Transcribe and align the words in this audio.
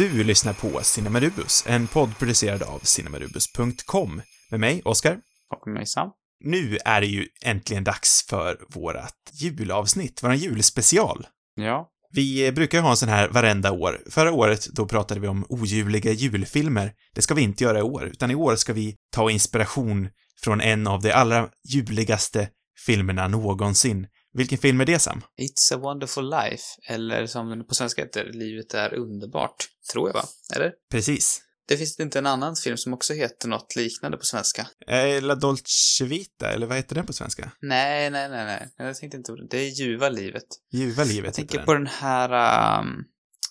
Du 0.00 0.24
lyssnar 0.24 0.52
på 0.52 0.80
Cinemarubus, 0.82 1.64
en 1.66 1.86
podd 1.86 2.18
producerad 2.18 2.62
av 2.62 2.78
cinemarubus.com. 2.78 4.22
Med 4.50 4.60
mig, 4.60 4.82
Oskar. 4.84 5.18
Och 5.50 5.66
med 5.66 5.74
mig 5.74 5.86
Sam. 5.86 6.10
Nu 6.44 6.78
är 6.84 7.00
det 7.00 7.06
ju 7.06 7.26
äntligen 7.44 7.84
dags 7.84 8.26
för 8.28 8.58
vårat 8.68 9.14
julavsnitt, 9.32 10.22
våran 10.22 10.38
julspecial. 10.38 11.26
Ja. 11.54 11.88
Vi 12.12 12.52
brukar 12.52 12.80
ha 12.80 12.90
en 12.90 12.96
sån 12.96 13.08
här 13.08 13.28
varenda 13.28 13.72
år. 13.72 14.00
Förra 14.10 14.32
året, 14.32 14.66
då 14.72 14.86
pratade 14.86 15.20
vi 15.20 15.28
om 15.28 15.46
oljuvliga 15.48 16.12
julfilmer. 16.12 16.92
Det 17.14 17.22
ska 17.22 17.34
vi 17.34 17.42
inte 17.42 17.64
göra 17.64 17.78
i 17.78 17.82
år, 17.82 18.04
utan 18.04 18.30
i 18.30 18.34
år 18.34 18.56
ska 18.56 18.72
vi 18.72 18.96
ta 19.12 19.30
inspiration 19.30 20.08
från 20.42 20.60
en 20.60 20.86
av 20.86 21.02
de 21.02 21.12
allra 21.12 21.48
juligaste 21.68 22.48
filmerna 22.86 23.28
någonsin. 23.28 24.06
Vilken 24.32 24.58
film 24.58 24.80
är 24.80 24.86
det, 24.86 24.98
Sam? 24.98 25.22
It's 25.40 25.74
a 25.74 25.78
wonderful 25.78 26.30
life, 26.30 26.64
eller 26.88 27.26
som 27.26 27.48
den 27.48 27.64
på 27.64 27.74
svenska 27.74 28.02
heter, 28.02 28.30
Livet 28.32 28.74
är 28.74 28.94
underbart. 28.94 29.68
Tror 29.92 30.08
jag, 30.08 30.14
va? 30.14 30.24
Eller? 30.56 30.72
Precis. 30.90 31.42
Det 31.68 31.76
finns 31.76 32.00
inte 32.00 32.18
en 32.18 32.26
annan 32.26 32.56
film 32.56 32.76
som 32.76 32.94
också 32.94 33.14
heter 33.14 33.48
något 33.48 33.76
liknande 33.76 34.16
på 34.16 34.24
svenska? 34.24 34.66
Eh, 34.86 35.22
La 35.22 35.34
Dolce 35.34 36.04
Vita, 36.04 36.50
eller 36.50 36.66
vad 36.66 36.76
heter 36.76 36.94
den 36.94 37.06
på 37.06 37.12
svenska? 37.12 37.50
Nej, 37.60 38.10
nej, 38.10 38.28
nej, 38.28 38.44
nej. 38.44 38.70
Jag 38.76 38.96
tänkte 38.96 39.16
inte 39.16 39.32
på 39.32 39.36
det. 39.36 39.46
Det 39.50 39.58
är 39.58 39.68
Ljuva 39.80 40.08
livet. 40.08 40.44
Ljuva 40.72 41.04
livet 41.04 41.24
Jag 41.24 41.34
tänker 41.34 41.56
den. 41.58 41.66
på 41.66 41.74
den 41.74 41.86
här 41.86 42.80
um, 42.80 43.04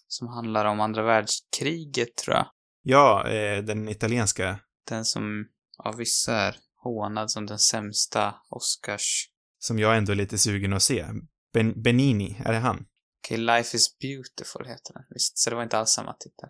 som 0.08 0.27
handlar 0.27 0.66
om 0.66 0.80
andra 0.80 1.03
världskriget, 1.03 2.16
tror 2.16 2.36
jag. 2.36 2.45
Ja, 2.84 3.27
eh, 3.30 3.64
den 3.64 3.89
italienska. 3.89 4.59
Den 4.89 5.05
som 5.05 5.45
av 5.84 5.95
vissa 5.95 6.36
är 6.36 6.55
hånad 6.84 7.31
som 7.31 7.45
den 7.45 7.59
sämsta 7.59 8.36
Oscars... 8.50 9.30
Som 9.59 9.80
jag 9.80 9.98
ändå 9.98 10.12
är 10.12 10.16
lite 10.16 10.38
sugen 10.38 10.73
att 10.73 10.84
se. 10.84 11.05
Ben 11.54 11.81
Benini, 11.81 12.41
är 12.45 12.52
det 12.54 12.59
han? 12.59 12.86
Okej, 13.25 13.38
Life 13.38 13.78
is 13.78 13.97
beautiful 14.00 14.66
heter 14.67 14.94
den. 14.94 15.03
Visst, 15.09 15.38
så 15.38 15.50
det 15.50 15.56
var 15.56 15.64
inte 15.64 15.78
alls 15.78 15.89
samma 15.89 16.14
titel. 16.14 16.50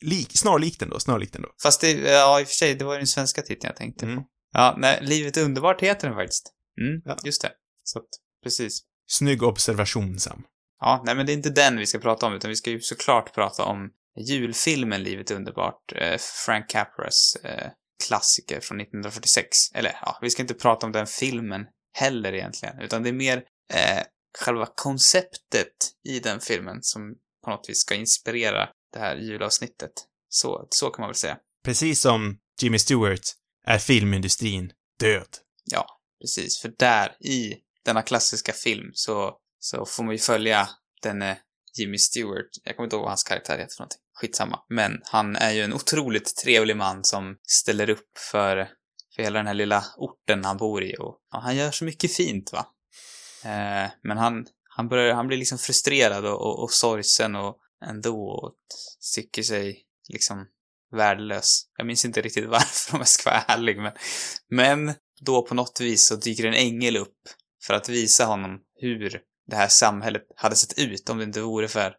Lik, 0.00 0.36
snarlikt 0.36 0.82
ändå, 0.82 1.00
snarlikt 1.00 1.36
ändå. 1.36 1.48
Fast 1.62 1.80
det, 1.80 1.90
ja 1.92 2.40
i 2.40 2.44
och 2.44 2.48
för 2.48 2.54
sig, 2.54 2.74
det 2.74 2.84
var 2.84 2.92
ju 2.92 2.98
den 2.98 3.06
svenska 3.06 3.42
titeln 3.42 3.66
jag 3.68 3.76
tänkte 3.76 4.04
Mm. 4.06 4.16
på. 4.18 4.24
Ja, 4.52 4.74
nej, 4.78 4.98
Livet 5.02 5.36
är 5.36 5.44
underbart 5.44 5.80
heter 5.82 6.08
den 6.08 6.16
faktiskt. 6.16 6.52
Mm, 6.80 7.02
Ja. 7.04 7.16
just 7.24 7.42
det. 7.42 7.52
Så 7.82 7.98
att, 7.98 8.04
precis. 8.44 8.80
Snygg 9.06 9.42
observation, 9.42 10.18
Sam. 10.18 10.42
Ja, 10.80 11.02
nej 11.06 11.14
men 11.14 11.26
det 11.26 11.32
är 11.32 11.34
inte 11.34 11.50
den 11.50 11.76
vi 11.78 11.86
ska 11.86 11.98
prata 11.98 12.26
om, 12.26 12.34
utan 12.34 12.48
vi 12.50 12.56
ska 12.56 12.70
ju 12.70 12.80
såklart 12.80 13.34
prata 13.34 13.64
om 13.64 13.90
julfilmen 14.28 15.02
Livet 15.02 15.30
är 15.30 15.34
underbart, 15.34 15.92
eh, 15.94 16.18
Frank 16.46 16.70
Capras 16.70 17.36
eh, 17.44 17.70
klassiker 18.06 18.60
från 18.60 18.80
1946. 18.80 19.56
Eller 19.74 19.98
ja, 20.02 20.18
vi 20.22 20.30
ska 20.30 20.42
inte 20.42 20.54
prata 20.54 20.86
om 20.86 20.92
den 20.92 21.06
filmen 21.06 21.66
heller 21.92 22.32
egentligen, 22.32 22.80
utan 22.80 23.02
det 23.02 23.08
är 23.08 23.12
mer 23.12 23.36
eh, 23.72 24.02
själva 24.38 24.66
konceptet 24.74 25.72
i 26.04 26.20
den 26.20 26.40
filmen 26.40 26.78
som 26.82 27.14
på 27.44 27.50
något 27.50 27.68
vis 27.68 27.78
ska 27.78 27.94
inspirera 27.94 28.68
det 28.92 28.98
här 28.98 29.16
julavsnittet. 29.16 29.92
Så, 30.28 30.68
så 30.70 30.90
kan 30.90 31.02
man 31.02 31.08
väl 31.08 31.14
säga. 31.14 31.38
Precis 31.64 32.00
som 32.00 32.38
Jimmy 32.62 32.78
Stewart 32.78 33.34
är 33.66 33.78
filmindustrin 33.78 34.72
död. 35.00 35.28
Ja, 35.64 35.86
precis. 36.20 36.60
För 36.60 36.72
där, 36.78 37.16
i 37.20 37.54
denna 37.84 38.02
klassiska 38.02 38.52
film, 38.52 38.90
så, 38.92 39.36
så 39.58 39.86
får 39.86 40.04
man 40.04 40.14
ju 40.14 40.18
följa 40.18 40.68
denne 41.02 41.38
Jimmy 41.78 41.98
Stewart. 41.98 42.48
Jag 42.64 42.76
kommer 42.76 42.86
inte 42.86 42.96
ihåg 42.96 43.02
vad 43.02 43.10
hans 43.10 43.24
karaktär 43.24 43.58
heter 43.58 43.74
för 43.76 43.82
någonting. 43.82 44.00
Skitsamma. 44.20 44.60
Men 44.68 45.00
han 45.04 45.36
är 45.36 45.52
ju 45.52 45.62
en 45.62 45.72
otroligt 45.72 46.36
trevlig 46.36 46.76
man 46.76 47.04
som 47.04 47.36
ställer 47.48 47.90
upp 47.90 48.18
för, 48.30 48.68
för 49.18 49.22
hela 49.22 49.38
den 49.38 49.46
här 49.46 49.54
lilla 49.54 49.84
orten 49.96 50.44
han 50.44 50.56
bor 50.56 50.84
i 50.84 50.96
och 50.98 51.18
ja, 51.32 51.38
han 51.38 51.56
gör 51.56 51.70
så 51.70 51.84
mycket 51.84 52.14
fint, 52.14 52.52
va. 52.52 52.66
Eh, 53.44 53.90
men 54.02 54.18
han, 54.18 54.46
han, 54.76 54.88
börjar, 54.88 55.14
han 55.14 55.26
blir 55.26 55.38
liksom 55.38 55.58
frustrerad 55.58 56.26
och, 56.26 56.40
och, 56.40 56.62
och 56.62 56.70
sorgsen 56.70 57.36
och 57.36 57.58
ändå 57.84 58.22
och 58.22 58.54
tycker 59.14 59.42
sig 59.42 59.82
liksom 60.08 60.46
värdelös. 60.92 61.62
Jag 61.76 61.86
minns 61.86 62.04
inte 62.04 62.20
riktigt 62.20 62.46
varför 62.48 62.94
om 62.94 63.00
jag 63.00 63.08
ska 63.08 63.30
vara 63.30 63.42
ärlig, 63.42 63.78
men, 63.78 63.92
men 64.50 64.94
då 65.20 65.42
på 65.42 65.54
något 65.54 65.80
vis 65.80 66.06
så 66.06 66.16
dyker 66.16 66.46
en 66.46 66.54
ängel 66.54 66.96
upp 66.96 67.18
för 67.66 67.74
att 67.74 67.88
visa 67.88 68.24
honom 68.24 68.60
hur 68.80 69.20
det 69.46 69.56
här 69.56 69.68
samhället 69.68 70.22
hade 70.36 70.56
sett 70.56 70.78
ut 70.78 71.10
om 71.10 71.18
det 71.18 71.24
inte 71.24 71.40
vore 71.40 71.68
för 71.68 71.96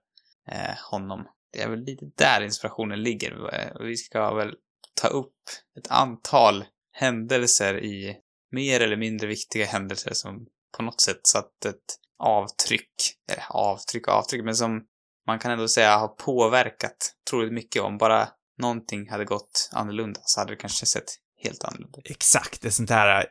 eh, 0.52 0.76
honom. 0.92 1.26
Det 1.54 1.62
är 1.62 1.70
väl 1.70 1.80
lite 1.80 2.06
där 2.18 2.42
inspirationen 2.42 3.04
ligger. 3.04 3.34
Och 3.34 3.88
Vi 3.88 3.98
ska 3.98 4.34
väl 4.34 4.56
ta 5.02 5.08
upp 5.08 5.36
ett 5.80 5.92
antal 5.92 6.66
händelser 7.00 7.84
i 7.84 8.16
mer 8.52 8.80
eller 8.80 8.98
mindre 8.98 9.28
viktiga 9.28 9.66
händelser 9.66 10.14
som 10.14 10.46
på 10.78 10.84
något 10.84 11.02
sätt 11.02 11.28
satt 11.28 11.66
ett 11.66 11.76
avtryck, 12.20 12.94
eller 13.32 13.44
avtryck 13.50 14.08
och 14.08 14.14
avtryck, 14.14 14.44
men 14.44 14.56
som 14.56 14.82
man 15.28 15.40
kan 15.40 15.52
ändå 15.52 15.68
säga 15.68 15.98
har 15.98 16.08
påverkat 16.08 17.14
otroligt 17.28 17.54
mycket. 17.54 17.82
Om 17.82 17.98
bara 17.98 18.28
någonting 18.58 19.10
hade 19.10 19.26
gått 19.26 19.70
annorlunda 19.72 20.20
så 20.24 20.40
hade 20.40 20.52
det 20.52 20.56
kanske 20.56 20.86
sett 20.86 21.16
helt 21.44 21.64
annorlunda. 21.64 22.00
Exakt, 22.06 22.66
ett 22.66 22.74
sånt 22.74 22.90
här 22.90 23.20
eh, 23.20 23.26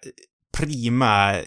prima 0.58 1.38
eh, 1.38 1.44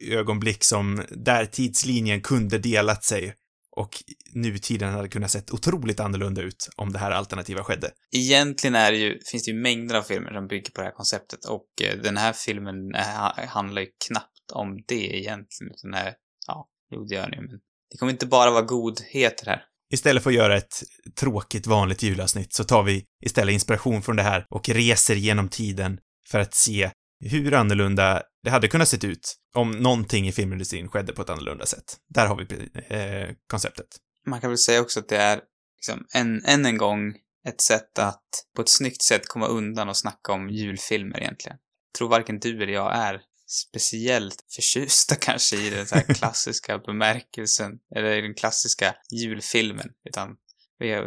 ögonblick 0.00 0.64
som 0.64 1.02
där 1.10 1.46
tidslinjen 1.46 2.20
kunde 2.20 2.58
delat 2.58 3.04
sig 3.04 3.34
och 3.76 4.02
nutiden 4.32 4.92
hade 4.92 5.08
kunnat 5.08 5.30
sett 5.30 5.52
otroligt 5.52 6.00
annorlunda 6.00 6.42
ut 6.42 6.68
om 6.76 6.92
det 6.92 6.98
här 6.98 7.10
alternativa 7.10 7.64
skedde. 7.64 7.90
Egentligen 8.16 8.74
är 8.74 8.92
det 8.92 8.98
ju, 8.98 9.18
finns 9.30 9.44
det 9.44 9.50
ju 9.50 9.56
mängder 9.56 9.94
av 9.94 10.02
filmer 10.02 10.32
som 10.32 10.46
bygger 10.46 10.70
på 10.70 10.80
det 10.80 10.86
här 10.86 10.94
konceptet 10.94 11.44
och 11.44 11.82
eh, 11.82 11.98
den 12.02 12.16
här 12.16 12.32
filmen 12.32 12.94
eh, 12.94 13.46
handlar 13.48 13.82
ju 13.82 13.88
knappt 14.08 14.50
om 14.52 14.82
det 14.86 15.18
egentligen. 15.18 15.72
Det 15.82 15.96
här, 15.96 16.14
ja, 16.46 16.68
jo 16.90 17.04
det 17.04 17.14
gör 17.14 17.30
den 17.30 17.32
ju, 17.32 17.40
men 17.40 17.58
det 17.90 17.98
kommer 17.98 18.12
inte 18.12 18.26
bara 18.26 18.50
vara 18.50 18.62
godheter 18.62 19.46
här. 19.46 19.62
Istället 19.92 20.22
för 20.22 20.30
att 20.30 20.36
göra 20.36 20.56
ett 20.56 20.82
tråkigt 21.20 21.66
vanligt 21.66 22.02
julavsnitt 22.02 22.52
så 22.52 22.64
tar 22.64 22.82
vi 22.82 23.04
istället 23.24 23.52
inspiration 23.52 24.02
från 24.02 24.16
det 24.16 24.22
här 24.22 24.46
och 24.50 24.68
reser 24.68 25.14
genom 25.14 25.48
tiden 25.48 25.98
för 26.30 26.38
att 26.38 26.54
se 26.54 26.90
hur 27.20 27.54
annorlunda 27.54 28.22
det 28.44 28.50
hade 28.50 28.68
kunnat 28.68 28.88
sett 28.88 29.04
ut 29.04 29.36
om 29.54 29.70
någonting 29.70 30.28
i 30.28 30.32
filmindustrin 30.32 30.88
skedde 30.88 31.12
på 31.12 31.22
ett 31.22 31.30
annorlunda 31.30 31.66
sätt. 31.66 31.96
Där 32.08 32.26
har 32.26 32.36
vi 32.36 32.70
eh, 32.88 33.34
konceptet. 33.46 33.86
Man 34.26 34.40
kan 34.40 34.50
väl 34.50 34.58
säga 34.58 34.80
också 34.80 35.00
att 35.00 35.08
det 35.08 35.16
är 35.16 35.40
liksom 35.76 36.06
än, 36.14 36.44
än 36.44 36.66
en 36.66 36.76
gång 36.76 37.14
ett 37.48 37.60
sätt 37.60 37.98
att 37.98 38.28
på 38.56 38.62
ett 38.62 38.68
snyggt 38.68 39.02
sätt 39.02 39.28
komma 39.28 39.46
undan 39.46 39.88
och 39.88 39.96
snacka 39.96 40.32
om 40.32 40.50
julfilmer 40.50 41.20
egentligen. 41.20 41.58
Jag 41.92 41.98
tror 41.98 42.08
varken 42.08 42.38
du 42.38 42.62
eller 42.62 42.72
jag 42.72 42.96
är 42.96 43.20
speciellt 43.46 44.44
förtjusta 44.54 45.14
kanske 45.14 45.56
i 45.56 45.70
den 45.70 45.86
här 45.92 46.14
klassiska 46.14 46.78
bemärkelsen, 46.78 47.72
eller 47.96 48.12
i 48.12 48.20
den 48.20 48.34
klassiska 48.34 48.94
julfilmen, 49.10 49.88
utan 50.08 50.36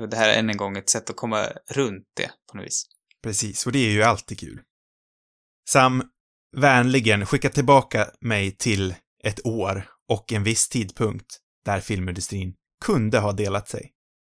det 0.09 0.17
här 0.17 0.29
är 0.29 0.39
än 0.39 0.49
en 0.49 0.57
gång 0.57 0.77
ett 0.77 0.89
sätt 0.89 1.09
att 1.09 1.15
komma 1.15 1.47
runt 1.69 2.07
det 2.15 2.31
på 2.51 2.57
något 2.57 2.65
vis. 2.65 2.83
Precis, 3.23 3.65
och 3.65 3.71
det 3.71 3.79
är 3.79 3.91
ju 3.91 4.03
alltid 4.03 4.39
kul. 4.39 4.61
Sam, 5.69 6.03
vänligen 6.55 7.25
skicka 7.25 7.49
tillbaka 7.49 8.07
mig 8.21 8.51
till 8.51 8.95
ett 9.23 9.45
år 9.45 9.89
och 10.09 10.33
en 10.33 10.43
viss 10.43 10.69
tidpunkt 10.69 11.37
där 11.65 11.79
filmindustrin 11.79 12.53
kunde 12.85 13.19
ha 13.19 13.31
delat 13.31 13.69
sig. 13.69 13.91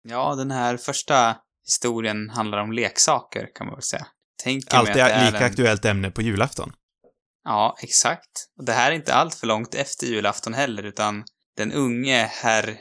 Ja, 0.08 0.34
den 0.34 0.50
här 0.50 0.76
första 0.76 1.36
historien 1.64 2.30
handlar 2.30 2.58
om 2.58 2.72
leksaker, 2.72 3.48
kan 3.54 3.66
man 3.66 3.74
väl 3.74 3.82
säga. 3.82 4.06
Tänker 4.42 4.76
mig 4.76 4.78
Alltid 4.78 5.02
att 5.02 5.08
det 5.08 5.14
är 5.14 5.26
lika 5.26 5.38
en... 5.38 5.50
aktuellt 5.50 5.84
ämne 5.84 6.10
på 6.10 6.22
julafton. 6.22 6.72
Ja, 7.44 7.76
exakt. 7.82 8.48
Och 8.58 8.64
det 8.64 8.72
här 8.72 8.90
är 8.90 8.94
inte 8.94 9.14
allt 9.14 9.34
för 9.34 9.46
långt 9.46 9.74
efter 9.74 10.06
julafton 10.06 10.54
heller, 10.54 10.82
utan 10.82 11.24
den 11.56 11.72
unge 11.72 12.24
herr 12.24 12.78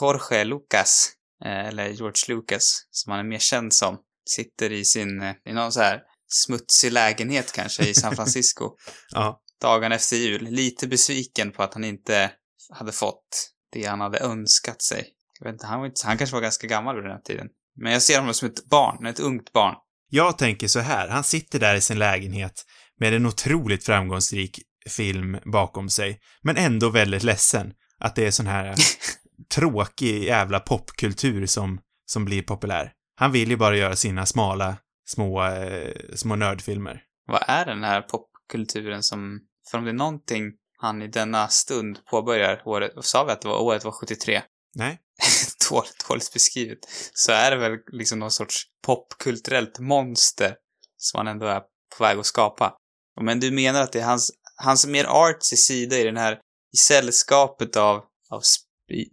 Jorge 0.00 0.44
Lucas, 0.44 1.12
eh, 1.44 1.66
eller 1.66 1.88
George 1.88 2.34
Lucas, 2.34 2.86
som 2.90 3.10
han 3.10 3.20
är 3.20 3.24
mer 3.24 3.38
känd 3.38 3.74
som, 3.74 3.98
sitter 4.30 4.72
i 4.72 4.84
sin, 4.84 5.22
eh, 5.22 5.34
i 5.44 5.52
någon 5.52 5.72
så 5.72 5.80
här 5.80 6.02
smutsig 6.30 6.92
lägenhet 6.92 7.52
kanske 7.52 7.88
i 7.88 7.94
San 7.94 8.16
Francisco, 8.16 8.70
Ja, 9.10 9.40
dagen 9.60 9.92
efter 9.92 10.16
jul, 10.16 10.42
lite 10.42 10.88
besviken 10.88 11.52
på 11.52 11.62
att 11.62 11.74
han 11.74 11.84
inte 11.84 12.30
hade 12.72 12.92
fått 12.92 13.50
det 13.72 13.84
han 13.84 14.00
hade 14.00 14.18
önskat 14.18 14.82
sig. 14.82 15.06
Jag 15.38 15.46
vet 15.46 15.52
inte, 15.52 15.66
han, 15.66 15.80
var 15.80 15.86
inte, 15.86 16.06
han 16.06 16.18
kanske 16.18 16.36
var 16.36 16.42
ganska 16.42 16.66
gammal 16.66 16.94
vid 16.94 17.04
den 17.04 17.12
här 17.12 17.20
tiden. 17.20 17.46
Men 17.76 17.92
jag 17.92 18.02
ser 18.02 18.18
honom 18.18 18.34
som 18.34 18.48
ett 18.48 18.66
barn, 18.66 19.06
ett 19.06 19.20
ungt 19.20 19.52
barn. 19.52 19.74
jag 20.10 20.38
tänker 20.38 20.68
så 20.68 20.80
här, 20.80 21.08
han 21.08 21.24
sitter 21.24 21.58
där 21.58 21.74
i 21.74 21.80
sin 21.80 21.98
lägenhet 21.98 22.64
med 23.00 23.14
en 23.14 23.26
otroligt 23.26 23.84
framgångsrik 23.84 24.60
film 24.88 25.38
bakom 25.52 25.90
sig, 25.90 26.20
men 26.42 26.56
ändå 26.56 26.90
väldigt 26.90 27.22
ledsen 27.22 27.72
att 27.98 28.14
det 28.14 28.26
är 28.26 28.30
sån 28.30 28.46
här 28.46 28.74
tråkig 29.54 30.24
jävla 30.24 30.60
popkultur 30.60 31.46
som, 31.46 31.80
som 32.06 32.24
blir 32.24 32.42
populär. 32.42 32.92
Han 33.16 33.32
vill 33.32 33.50
ju 33.50 33.56
bara 33.56 33.76
göra 33.76 33.96
sina 33.96 34.26
smala, 34.26 34.76
små, 35.12 35.44
eh, 35.44 35.92
små 36.14 36.36
nördfilmer. 36.36 37.02
Vad 37.26 37.42
är 37.46 37.64
den 37.66 37.84
här 37.84 38.02
popkulturen 38.02 39.02
som... 39.02 39.40
För 39.70 39.78
om 39.78 39.84
det 39.84 39.90
är 39.90 39.94
någonting 39.94 40.52
han 40.78 41.02
i 41.02 41.08
denna 41.08 41.48
stund 41.48 41.98
påbörjar 42.10 42.62
året... 42.64 42.92
Sa 43.00 43.24
vi 43.24 43.32
att 43.32 43.42
det 43.42 43.48
var, 43.48 43.60
året 43.60 43.84
var 43.84 43.92
73? 43.92 44.42
Nej? 44.74 44.98
dåligt, 45.70 46.08
dåligt 46.08 46.32
beskrivet. 46.32 46.78
Så 47.14 47.32
är 47.32 47.50
det 47.50 47.56
väl 47.56 47.78
liksom 47.92 48.18
någon 48.18 48.30
sorts 48.30 48.62
popkulturellt 48.86 49.78
monster 49.78 50.54
som 50.96 51.18
han 51.18 51.26
ändå 51.26 51.46
är 51.46 51.60
på 51.98 52.04
väg 52.04 52.18
att 52.18 52.26
skapa. 52.26 52.74
Men 53.20 53.40
du 53.40 53.50
menar 53.50 53.82
att 53.82 53.92
det 53.92 54.00
är 54.00 54.04
hans, 54.04 54.30
hans 54.56 54.86
mer 54.86 55.04
artsy 55.04 55.56
sida 55.56 55.98
i 55.98 56.04
den 56.04 56.16
här, 56.16 56.38
i 56.72 56.76
sällskapet 56.76 57.76
av, 57.76 58.02
av 58.30 58.42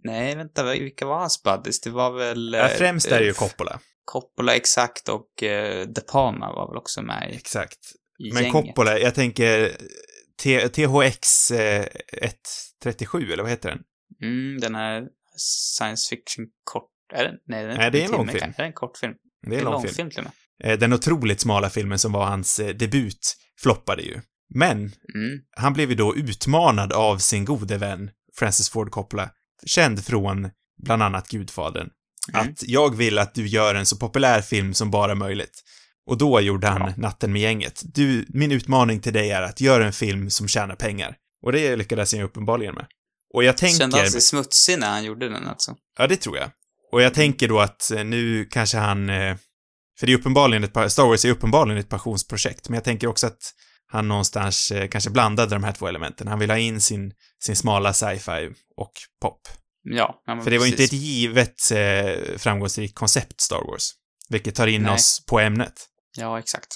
Nej, 0.04 0.36
vänta, 0.36 0.64
vilka 0.72 1.06
var 1.06 1.18
hans 1.18 1.42
buddies? 1.42 1.80
Det 1.80 1.90
var 1.90 2.10
väl... 2.10 2.54
Ja, 2.54 2.68
främst 2.68 3.06
är 3.06 3.18
det 3.18 3.24
ju 3.24 3.30
eh, 3.30 3.36
Coppola. 3.36 3.80
Coppola 4.12 4.56
exakt 4.56 5.08
och 5.08 5.42
eh, 5.42 5.86
De 5.86 6.00
Palma 6.00 6.52
var 6.52 6.68
väl 6.68 6.76
också 6.76 7.02
med 7.02 7.30
i, 7.32 7.36
Exakt. 7.36 7.78
i 8.18 8.32
Men 8.32 8.44
gänget. 8.44 8.52
Coppola, 8.52 8.98
jag 8.98 9.14
tänker 9.14 9.76
T- 10.42 10.68
THX 10.68 11.50
eh, 11.50 11.86
137, 12.82 13.32
eller 13.32 13.42
vad 13.42 13.50
heter 13.50 13.68
den? 13.68 13.78
Mm, 14.22 14.60
den 14.60 14.74
här 14.74 15.02
science 15.36 16.08
fiction 16.08 16.46
kort... 16.64 16.90
Är 17.14 17.24
den? 17.24 17.34
Nej, 17.46 17.64
den 17.66 17.76
Nej, 17.76 17.90
det 17.90 18.00
är 18.00 18.04
en 18.04 18.10
långfilm. 18.10 18.40
kanske. 18.40 18.62
Är 18.62 18.64
det 18.64 18.68
en 18.68 18.72
kortfilm? 18.72 19.14
Det 19.46 19.54
är 19.54 19.58
en 19.58 19.64
långfilm. 19.64 20.10
till 20.10 20.24
och 20.26 20.32
Eh, 20.64 20.78
Den 20.78 20.92
otroligt 20.92 21.40
smala 21.40 21.70
filmen 21.70 21.98
som 21.98 22.12
var 22.12 22.24
hans 22.26 22.58
eh, 22.60 22.74
debut 22.74 23.36
floppade 23.62 24.02
ju. 24.02 24.20
Men 24.54 24.78
med. 24.78 24.92
Mm. 25.14 25.40
han 25.56 25.72
blev 25.72 25.90
ju 25.90 25.96
då 25.96 26.16
utmanad 26.16 26.92
av 26.92 27.18
sin 27.18 27.44
gode 27.44 27.78
vän 27.78 28.10
Francis 28.38 28.70
Ford 28.70 28.90
Coppola, 28.90 29.30
känd 29.66 30.04
från 30.04 30.50
bland 30.82 31.02
annat 31.02 31.28
Gudfadern, 31.28 31.88
Mm. 32.34 32.48
att 32.48 32.62
jag 32.62 32.96
vill 32.96 33.18
att 33.18 33.34
du 33.34 33.46
gör 33.46 33.74
en 33.74 33.86
så 33.86 33.96
populär 33.96 34.40
film 34.42 34.74
som 34.74 34.90
bara 34.90 35.14
möjligt. 35.14 35.62
Och 36.06 36.18
då 36.18 36.40
gjorde 36.40 36.66
han 36.68 36.80
Ja. 36.80 36.94
Natten 36.96 37.32
med 37.32 37.42
gänget. 37.42 37.82
Du, 37.84 38.26
min 38.28 38.52
utmaning 38.52 39.00
till 39.00 39.12
dig 39.12 39.30
är 39.30 39.42
att 39.42 39.60
göra 39.60 39.86
en 39.86 39.92
film 39.92 40.30
som 40.30 40.48
tjänar 40.48 40.74
pengar. 40.76 41.16
Och 41.42 41.52
det 41.52 41.76
lyckades 41.76 42.12
han 42.12 42.18
ju 42.20 42.24
uppenbarligen 42.26 42.74
med. 42.74 42.86
Och 43.34 43.44
jag 43.44 43.56
tänker... 43.56 43.78
Kände 43.78 43.96
han 43.98 44.10
sig 44.10 44.20
smutsig 44.20 44.78
när 44.78 44.90
han 44.90 45.04
gjorde 45.04 45.28
den 45.28 45.46
alltså? 45.48 45.76
Ja, 45.98 46.06
det 46.06 46.16
tror 46.16 46.36
jag. 46.36 46.50
Och 46.92 47.02
jag 47.02 47.14
tänker 47.14 47.48
då 47.48 47.60
att 47.60 47.90
eh, 47.90 48.04
nu 48.04 48.44
kanske 48.44 48.78
han... 48.78 49.08
eh, 49.10 49.36
För 50.00 50.06
det 50.06 50.12
är 50.12 50.16
uppenbarligen 50.16 50.64
ett... 50.64 50.92
Star 50.92 51.04
Wars 51.06 51.24
är 51.24 51.30
uppenbarligen 51.30 51.80
ett 51.80 51.88
passionsprojekt, 51.88 52.68
men 52.68 52.74
jag 52.74 52.84
tänker 52.84 53.06
också 53.06 53.26
att 53.26 53.54
han 53.90 54.08
någonstans 54.08 54.70
eh, 54.70 54.88
kanske 54.88 55.10
blandade 55.10 55.54
de 55.54 55.64
här 55.64 55.72
två 55.72 55.86
elementen. 55.86 56.28
Han 56.28 56.38
vill 56.38 56.50
ha 56.50 56.58
in 56.58 56.80
sin, 56.80 57.12
sin 57.42 57.56
smala 57.56 57.92
sci-fi 57.92 58.50
och 58.76 58.92
pop. 59.22 59.40
Ja, 59.90 60.22
ja 60.26 60.40
För 60.40 60.50
det 60.50 60.58
var 60.58 60.64
ju 60.66 60.70
inte 60.70 60.84
ett 60.84 60.92
givet 60.92 61.70
eh, 61.70 62.36
framgångsrikt 62.38 62.94
koncept, 62.94 63.40
Star 63.40 63.64
Wars. 63.70 63.90
Vilket 64.28 64.54
tar 64.54 64.66
in 64.66 64.82
Nej. 64.82 64.92
oss 64.92 65.24
på 65.26 65.40
ämnet. 65.40 65.72
Ja, 66.16 66.38
exakt. 66.38 66.68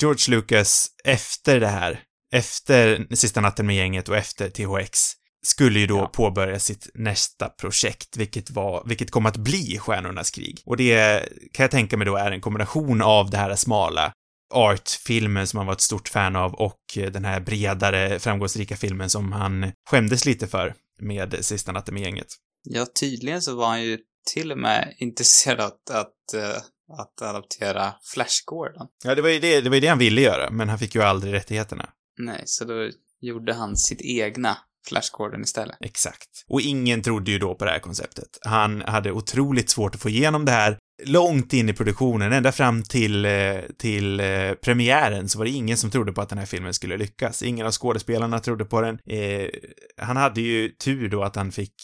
George 0.00 0.36
Lucas, 0.36 0.86
efter 1.04 1.60
det 1.60 1.68
här, 1.68 2.00
efter 2.32 3.06
Sista 3.16 3.40
natten 3.40 3.66
med 3.66 3.76
gänget 3.76 4.08
och 4.08 4.16
efter 4.16 4.50
THX, 4.50 4.98
skulle 5.46 5.80
ju 5.80 5.86
då 5.86 5.96
Ja. 5.96 6.06
påbörja 6.06 6.58
sitt 6.60 6.90
nästa 6.94 7.48
projekt, 7.48 8.16
vilket 8.16 8.50
var, 8.50 8.82
vilket 8.86 9.10
kom 9.10 9.26
att 9.26 9.36
bli 9.36 9.78
Stjärnornas 9.78 10.30
krig. 10.30 10.62
Och 10.66 10.76
det 10.76 11.22
kan 11.52 11.64
jag 11.64 11.70
tänka 11.70 11.96
mig 11.96 12.06
då 12.06 12.16
är 12.16 12.30
en 12.30 12.40
kombination 12.40 13.02
av 13.02 13.30
det 13.30 13.36
här 13.36 13.54
smala 13.56 14.12
artfilmen 14.54 15.46
som 15.46 15.56
han 15.56 15.66
var 15.66 15.72
ett 15.74 15.80
stort 15.80 16.08
fan 16.08 16.36
av 16.36 16.54
och 16.54 16.80
den 16.94 17.24
här 17.24 17.40
bredare, 17.40 18.18
framgångsrika 18.18 18.76
filmen 18.76 19.10
som 19.10 19.32
han 19.32 19.72
skämdes 19.90 20.24
lite 20.24 20.46
för 20.46 20.74
med 21.00 21.44
Sista 21.44 21.72
natten 21.72 21.94
med 21.94 22.02
gänget. 22.02 22.26
Ja, 22.62 22.86
tydligen 23.00 23.42
så 23.42 23.56
var 23.56 23.66
han 23.66 23.82
ju 23.82 23.98
till 24.34 24.52
och 24.52 24.58
med 24.58 24.94
intresserad 24.98 25.60
att, 25.60 25.90
att, 25.90 26.34
eh, 26.34 26.62
att 26.98 27.22
adaptera 27.22 27.92
Flash 28.14 28.42
Gordon. 28.44 28.86
Ja, 29.04 29.14
det 29.14 29.22
var 29.22 29.28
ju 29.28 29.40
det, 29.40 29.60
det 29.60 29.68
var 29.68 29.74
ju 29.74 29.80
det 29.80 29.88
han 29.88 29.98
ville 29.98 30.20
göra, 30.20 30.50
men 30.50 30.68
han 30.68 30.78
fick 30.78 30.94
ju 30.94 31.02
aldrig 31.02 31.34
rättigheterna. 31.34 31.88
Nej, 32.18 32.42
så 32.46 32.64
då 32.64 32.90
gjorde 33.20 33.54
han 33.54 33.76
sitt 33.76 34.00
egna 34.00 34.58
Flash 34.88 35.08
Gordon 35.12 35.42
istället. 35.42 35.76
Exakt. 35.80 36.28
Och 36.48 36.60
ingen 36.60 37.02
trodde 37.02 37.30
ju 37.30 37.38
då 37.38 37.54
på 37.54 37.64
det 37.64 37.70
här 37.70 37.78
konceptet. 37.78 38.38
Han 38.40 38.82
hade 38.82 39.12
otroligt 39.12 39.70
svårt 39.70 39.94
att 39.94 40.00
få 40.00 40.08
igenom 40.08 40.44
det 40.44 40.52
här. 40.52 40.78
Långt 41.04 41.52
in 41.52 41.68
i 41.68 41.72
produktionen, 41.72 42.32
ända 42.32 42.52
fram 42.52 42.82
till, 42.82 43.24
eh, 43.24 43.56
till 43.78 44.20
eh, 44.20 44.52
premiären, 44.52 45.28
så 45.28 45.38
var 45.38 45.44
det 45.44 45.50
ingen 45.50 45.76
som 45.76 45.90
trodde 45.90 46.12
på 46.12 46.20
att 46.20 46.28
den 46.28 46.38
här 46.38 46.46
filmen 46.46 46.74
skulle 46.74 46.96
lyckas. 46.96 47.42
Ingen 47.42 47.66
av 47.66 47.72
skådespelarna 47.72 48.38
trodde 48.40 48.64
på 48.64 48.80
den. 48.80 48.98
Eh, 49.06 49.48
han 49.96 50.16
hade 50.16 50.40
ju 50.40 50.68
tur 50.68 51.08
då 51.08 51.22
att 51.22 51.36
han 51.36 51.52
fick 51.52 51.74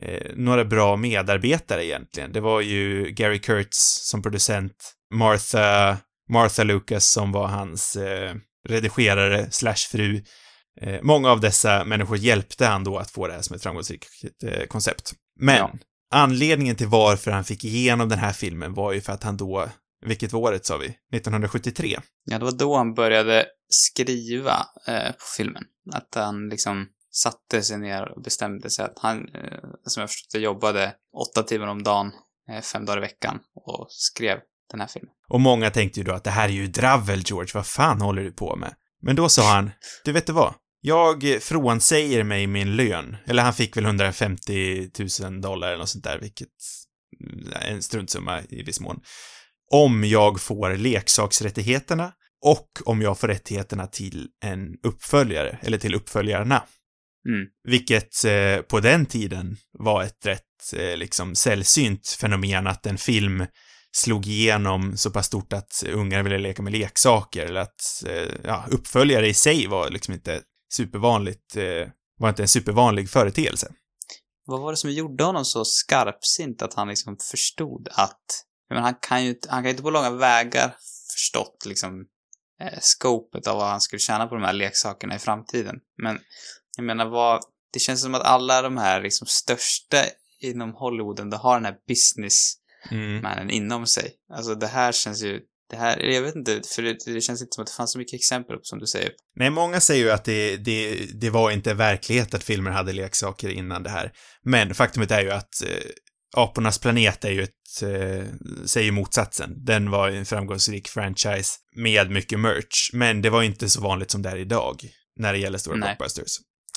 eh, 0.00 0.30
några 0.36 0.64
bra 0.64 0.96
medarbetare 0.96 1.84
egentligen. 1.86 2.32
Det 2.32 2.40
var 2.40 2.60
ju 2.60 3.10
Gary 3.10 3.38
Kurtz 3.38 4.08
som 4.10 4.22
producent, 4.22 4.92
Martha, 5.14 5.96
Martha 6.30 6.62
Lucas 6.62 7.10
som 7.10 7.32
var 7.32 7.46
hans 7.46 7.96
eh, 7.96 8.34
redigerare 8.68 9.50
slash 9.50 9.88
fru. 9.90 10.22
Eh, 10.80 10.98
många 11.02 11.30
av 11.30 11.40
dessa 11.40 11.84
människor 11.84 12.16
hjälpte 12.16 12.66
han 12.66 12.84
då 12.84 12.98
att 12.98 13.10
få 13.10 13.26
det 13.26 13.32
här 13.32 13.42
som 13.42 13.56
ett 13.56 13.62
framgångsrikt 13.62 14.08
eh, 14.44 14.66
koncept. 14.66 15.12
Men 15.40 15.56
Ja 15.56 15.72
anledningen 16.12 16.76
till 16.76 16.86
varför 16.86 17.30
han 17.30 17.44
fick 17.44 17.64
igenom 17.64 18.08
den 18.08 18.18
här 18.18 18.32
filmen 18.32 18.74
var 18.74 18.92
ju 18.92 19.00
för 19.00 19.12
att 19.12 19.22
han 19.22 19.36
då, 19.36 19.68
vilket 20.06 20.32
var 20.32 20.40
året 20.40 20.66
sa 20.66 20.76
vi? 20.76 20.86
1973. 20.86 21.98
Ja, 22.24 22.38
det 22.38 22.44
var 22.44 22.52
då 22.52 22.76
han 22.76 22.94
började 22.94 23.46
skriva 23.68 24.66
eh, 24.88 25.12
på 25.12 25.24
filmen. 25.36 25.64
Att 25.92 26.14
han 26.14 26.48
liksom 26.48 26.86
satte 27.10 27.62
sig 27.62 27.78
ner 27.78 28.12
och 28.16 28.22
bestämde 28.22 28.70
sig 28.70 28.84
att 28.84 28.98
han, 28.98 29.28
eh, 29.28 29.58
som 29.86 30.00
jag 30.00 30.10
förstått 30.10 30.32
det, 30.32 30.38
jobbade 30.38 30.94
åtta 31.16 31.42
timmar 31.42 31.66
om 31.66 31.82
dagen, 31.82 32.12
eh, 32.50 32.60
fem 32.60 32.84
dagar 32.84 32.98
i 32.98 33.00
veckan 33.00 33.38
och 33.54 33.86
skrev 33.90 34.38
den 34.70 34.80
här 34.80 34.86
filmen. 34.86 35.12
Och 35.28 35.40
många 35.40 35.70
tänkte 35.70 36.00
ju 36.00 36.04
då 36.04 36.12
att 36.12 36.24
det 36.24 36.30
här 36.30 36.48
är 36.48 36.52
ju 36.52 36.66
dravel, 36.66 37.22
George, 37.26 37.50
vad 37.54 37.66
fan 37.66 38.00
håller 38.00 38.22
du 38.22 38.32
på 38.32 38.56
med? 38.56 38.74
Men 39.02 39.16
då 39.16 39.28
sa 39.28 39.54
han, 39.54 39.70
du 40.04 40.12
vet 40.12 40.26
du 40.26 40.32
vad? 40.32 40.54
Jag 40.84 41.38
frånsäger 41.40 42.24
mig 42.24 42.46
min 42.46 42.76
lön. 42.76 43.16
Eller 43.26 43.42
han 43.42 43.54
fick 43.54 43.76
väl 43.76 43.84
150 43.84 44.90
000 45.20 45.40
dollar 45.40 45.68
eller 45.68 45.78
något 45.78 45.88
sånt 45.88 46.04
där, 46.04 46.18
vilket 46.18 46.48
är 47.52 47.70
en 47.70 47.82
struntsumma 47.82 48.40
i 48.48 48.62
viss 48.62 48.80
mån. 48.80 49.00
Om 49.72 50.04
jag 50.04 50.40
får 50.40 50.76
leksaksrättigheterna 50.76 52.12
och 52.44 52.68
om 52.84 53.02
jag 53.02 53.18
får 53.18 53.28
rättigheterna 53.28 53.86
till 53.86 54.28
en 54.44 54.74
uppföljare, 54.82 55.58
eller 55.62 55.78
till 55.78 55.94
uppföljarna. 55.94 56.62
Mm. 57.28 57.46
Vilket 57.68 58.24
eh, 58.24 58.56
på 58.62 58.80
den 58.80 59.06
tiden 59.06 59.56
var 59.78 60.02
ett 60.02 60.26
rätt 60.26 60.72
eh, 60.76 60.96
liksom 60.96 61.34
sällsynt 61.34 62.08
fenomen 62.08 62.66
att 62.66 62.86
en 62.86 62.98
film 62.98 63.46
slog 63.92 64.26
igenom 64.26 64.96
så 64.96 65.10
pass 65.10 65.26
stort 65.26 65.52
att 65.52 65.84
ungar 65.86 66.22
ville 66.22 66.38
leka 66.38 66.62
med 66.62 66.72
leksaker 66.72 67.46
eller 67.46 67.60
att 67.60 68.04
eh, 68.06 68.32
ja, 68.44 68.64
uppföljare 68.70 69.28
i 69.28 69.34
sig 69.34 69.66
var 69.66 69.90
liksom 69.90 70.14
inte 70.14 70.40
supervanligt, 70.72 71.56
eh, 71.56 71.88
var 72.18 72.28
inte 72.28 72.42
en 72.42 72.48
supervanlig 72.48 73.10
företeelse. 73.10 73.72
Vad 74.44 74.60
var 74.60 74.70
det 74.70 74.76
som 74.76 74.90
gjorde 74.90 75.24
honom 75.24 75.44
så 75.44 75.64
skarpsint 75.64 76.62
att 76.62 76.74
han 76.74 76.88
liksom 76.88 77.16
förstod 77.30 77.88
att, 77.92 78.44
menar, 78.68 78.82
han 78.82 78.94
kan 79.00 79.24
ju 79.24 79.36
han 79.48 79.62
kan 79.62 79.70
inte 79.70 79.82
på 79.82 79.90
långa 79.90 80.10
vägar 80.10 80.76
förstått 81.12 81.66
liksom 81.66 82.06
eh, 82.60 82.78
scopet 82.80 83.46
av 83.46 83.56
vad 83.56 83.68
han 83.68 83.80
skulle 83.80 84.00
tjäna 84.00 84.26
på 84.26 84.34
de 84.34 84.44
här 84.44 84.52
leksakerna 84.52 85.16
i 85.16 85.18
framtiden. 85.18 85.76
Men 86.02 86.18
jag 86.76 86.84
menar 86.84 87.06
vad, 87.06 87.42
det 87.72 87.78
känns 87.78 88.02
som 88.02 88.14
att 88.14 88.22
alla 88.22 88.62
de 88.62 88.76
här 88.76 89.02
liksom 89.02 89.26
största 89.26 89.96
inom 90.40 90.74
Hollywooden, 90.74 91.30
de 91.30 91.36
har 91.36 91.54
den 91.54 91.64
här 91.64 91.76
businessmannen 91.88 93.42
Mm. 93.42 93.50
inom 93.50 93.86
sig. 93.86 94.14
Alltså 94.32 94.54
det 94.54 94.66
här 94.66 94.92
känns 94.92 95.22
ju, 95.22 95.40
det 95.72 95.78
här, 95.78 95.98
jag 95.98 96.22
vet 96.22 96.36
inte, 96.36 96.60
för 96.74 96.82
det, 96.82 96.96
det 97.06 97.20
känns 97.20 97.42
inte 97.42 97.54
som 97.54 97.62
att 97.62 97.66
det 97.66 97.76
fanns 97.76 97.92
så 97.92 97.98
mycket 97.98 98.14
exempel 98.14 98.56
som 98.62 98.78
du 98.78 98.86
säger. 98.86 99.10
Nej, 99.36 99.50
många 99.50 99.80
säger 99.80 100.04
ju 100.04 100.10
att 100.10 100.24
det, 100.24 100.56
det, 100.56 101.06
det 101.20 101.30
var 101.30 101.50
inte 101.50 101.74
verklighet 101.74 102.34
att 102.34 102.44
filmer 102.44 102.70
hade 102.70 102.92
leksaker 102.92 103.48
innan 103.48 103.82
det 103.82 103.90
här. 103.90 104.12
Men 104.44 104.74
faktumet 104.74 105.10
är 105.10 105.22
ju 105.22 105.30
att 105.30 105.62
eh, 105.62 105.90
Apornas 106.36 106.78
planet 106.78 107.24
är 107.24 107.30
ju 107.30 107.42
ett, 107.42 107.82
eh, 107.82 108.26
säger 108.66 108.92
motsatsen. 108.92 109.64
Den 109.64 109.90
var 109.90 110.08
en 110.08 110.26
framgångsrik 110.26 110.88
franchise 110.88 111.52
med 111.76 112.10
mycket 112.10 112.40
merch, 112.40 112.90
men 112.92 113.22
det 113.22 113.30
var 113.30 113.42
inte 113.42 113.68
så 113.68 113.80
vanligt 113.80 114.10
som 114.10 114.22
det 114.22 114.30
är 114.30 114.36
idag 114.36 114.76
när 115.20 115.32
det 115.32 115.38
gäller 115.38 115.58
stora 115.58 115.76
Nej. 115.76 115.88
blockbusters. 115.88 116.32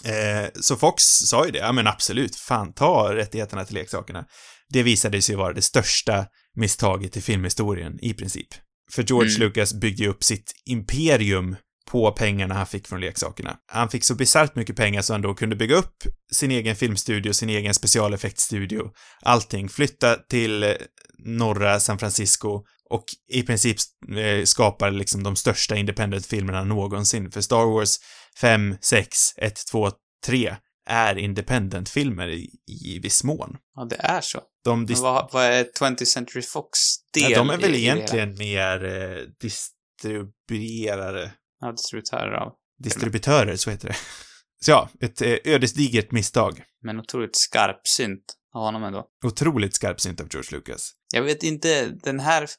Eh, 0.06 0.50
så 0.62 0.76
Fox 0.76 1.04
sa 1.04 1.46
ju 1.46 1.52
det, 1.52 1.60
ja 1.60 1.72
men 1.72 1.88
absolut, 1.88 2.36
fan 2.36 2.74
ta 2.74 3.16
rättigheterna 3.16 3.66
till 3.66 3.76
leksakerna. 3.76 4.26
Det 4.70 4.84
visade 4.84 5.22
sig 5.22 5.36
vara 5.36 5.54
det 5.54 5.62
största 5.62 6.26
misstaget 6.56 7.18
i 7.18 7.22
filmhistorien, 7.22 8.00
i 8.02 8.14
princip. 8.14 8.48
För 8.92 9.04
George 9.04 9.36
Mm. 9.36 9.42
Lucas 9.42 9.74
byggde 9.74 10.04
ju 10.04 10.10
upp 10.10 10.24
sitt 10.24 10.54
imperium 10.66 11.56
på 11.92 12.12
pengarna 12.12 12.56
han 12.56 12.68
fick 12.68 12.88
från 12.88 13.02
leksakerna. 13.02 13.58
Han 13.72 13.90
fick 13.90 14.04
så 14.04 14.16
bisarrt 14.16 14.56
mycket 14.56 14.76
pengar 14.76 15.02
så 15.02 15.14
han 15.14 15.22
då 15.22 15.34
kunde 15.34 15.56
bygga 15.56 15.76
upp 15.76 15.96
sin 16.32 16.52
egen 16.52 16.76
filmstudio, 16.76 17.34
sin 17.34 17.50
egen 17.50 17.74
specialeffektstudio, 17.74 18.92
allting, 19.22 19.70
flytta 19.70 20.16
till 20.16 20.64
eh, 20.64 20.70
norra 21.26 21.80
San 21.80 22.00
Francisco 22.00 22.64
och 22.90 23.04
i 23.32 23.44
princip 23.44 23.78
eh, 24.18 24.44
skapar 24.44 24.92
liksom 24.92 25.24
de 25.24 25.36
största 25.36 25.76
independent-filmerna 25.76 26.64
någonsin. 26.64 27.32
För 27.32 27.42
Star 27.42 27.66
Wars 27.66 27.96
5, 28.42 28.78
6, 28.82 29.18
1, 29.38 29.54
2, 29.72 29.92
3 30.26 30.56
är 30.86 31.18
independent-filmer 31.18 32.28
i, 32.28 32.50
i 32.86 33.00
viss 33.00 33.24
mån. 33.24 33.58
Ja, 33.76 33.86
det 33.86 33.96
är 33.96 34.22
så. 34.22 34.42
De, 34.64 34.88
dis- 34.88 35.02
vad, 35.02 35.30
vad 35.34 35.44
är 35.46 35.64
20th 35.80 36.06
Century 36.06 36.42
Fox 36.42 36.80
del 37.14 37.32
ja, 37.32 37.38
de 37.38 37.50
är 37.50 37.58
väl 37.58 37.76
i- 37.76 37.78
i 37.78 37.82
egentligen 37.82 38.36
mer 38.38 38.84
eh, 38.86 39.18
distribuerare 39.42 41.32
Ja, 41.60 41.72
distributörer 41.72 42.32
av. 42.34 42.54
Distributörer, 42.84 43.56
så 43.56 43.70
heter 43.70 43.88
det. 43.88 43.96
Så 44.66 44.72
ja, 44.72 44.90
ett 45.02 45.22
eh, 45.22 45.36
ödesdigert 45.46 46.12
misstag. 46.12 46.64
Men 46.82 47.00
otroligt 47.00 47.36
skarpsynt 47.38 48.24
av 48.54 48.62
honom 48.62 48.84
ändå. 48.84 49.06
Otroligt 49.26 49.76
skarpsynt 49.76 50.22
av 50.22 50.28
George 50.32 50.50
Lucas. 50.58 50.92
Jag 51.14 51.22
vet 51.24 51.44
inte, 51.44 51.86
den 52.04 52.20
här, 52.20 52.50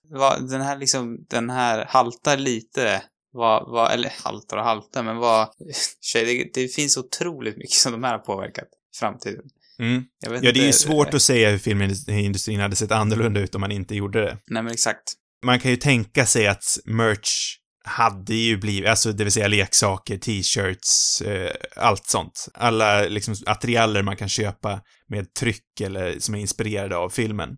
den 0.50 0.60
här 0.60 0.76
liksom, 0.78 1.26
den 1.30 1.50
här 1.50 1.84
haltar 1.84 2.36
lite. 2.36 3.02
Vad, 3.36 3.70
vad, 3.70 3.92
eller 3.92 4.12
haltar 4.24 4.56
och 4.56 4.64
haltar, 4.64 5.02
men 5.02 5.16
vad, 5.16 5.48
det, 6.14 6.50
det 6.54 6.68
finns 6.68 6.96
otroligt 6.96 7.56
mycket 7.56 7.76
som 7.76 7.92
de 7.92 8.04
här 8.04 8.12
har 8.12 8.18
påverkat 8.18 8.68
framtiden. 8.98 9.44
Mm. 9.78 10.04
Ja, 10.20 10.52
det 10.52 10.60
är 10.60 10.66
ju 10.66 10.72
svårt 10.72 11.14
att 11.14 11.22
säga 11.22 11.50
hur 11.50 11.58
filmindustrin 11.58 12.60
hade 12.60 12.76
sett 12.76 12.92
annorlunda 12.92 13.40
ut 13.40 13.54
om 13.54 13.60
man 13.60 13.72
inte 13.72 13.94
gjorde 13.94 14.20
det. 14.20 14.38
Nej, 14.46 14.62
men 14.62 14.72
exakt. 14.72 15.12
Man 15.44 15.60
kan 15.60 15.70
ju 15.70 15.76
tänka 15.76 16.26
sig 16.26 16.46
att 16.46 16.64
merch 16.84 17.58
hade 17.84 18.34
ju 18.34 18.56
blivit, 18.56 18.90
alltså 18.90 19.12
det 19.12 19.24
vill 19.24 19.32
säga 19.32 19.48
leksaker, 19.48 20.18
t-shirts, 20.18 21.22
eh, 21.22 21.50
allt 21.76 22.06
sånt. 22.06 22.48
Alla 22.54 23.02
liksom 23.02 23.34
attiraljer 23.46 24.02
man 24.02 24.16
kan 24.16 24.28
köpa 24.28 24.80
med 25.08 25.34
tryck 25.34 25.80
eller 25.80 26.18
som 26.18 26.34
är 26.34 26.38
inspirerade 26.38 26.96
av 26.96 27.08
filmen. 27.08 27.56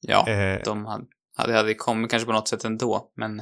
Ja, 0.00 0.28
Eh, 0.28 0.60
de 0.64 0.86
hade, 0.86 1.06
hade, 1.36 1.52
hade 1.54 1.74
kommit 1.74 2.10
kanske 2.10 2.26
på 2.26 2.32
något 2.32 2.48
sätt 2.48 2.64
ändå, 2.64 3.12
men... 3.16 3.40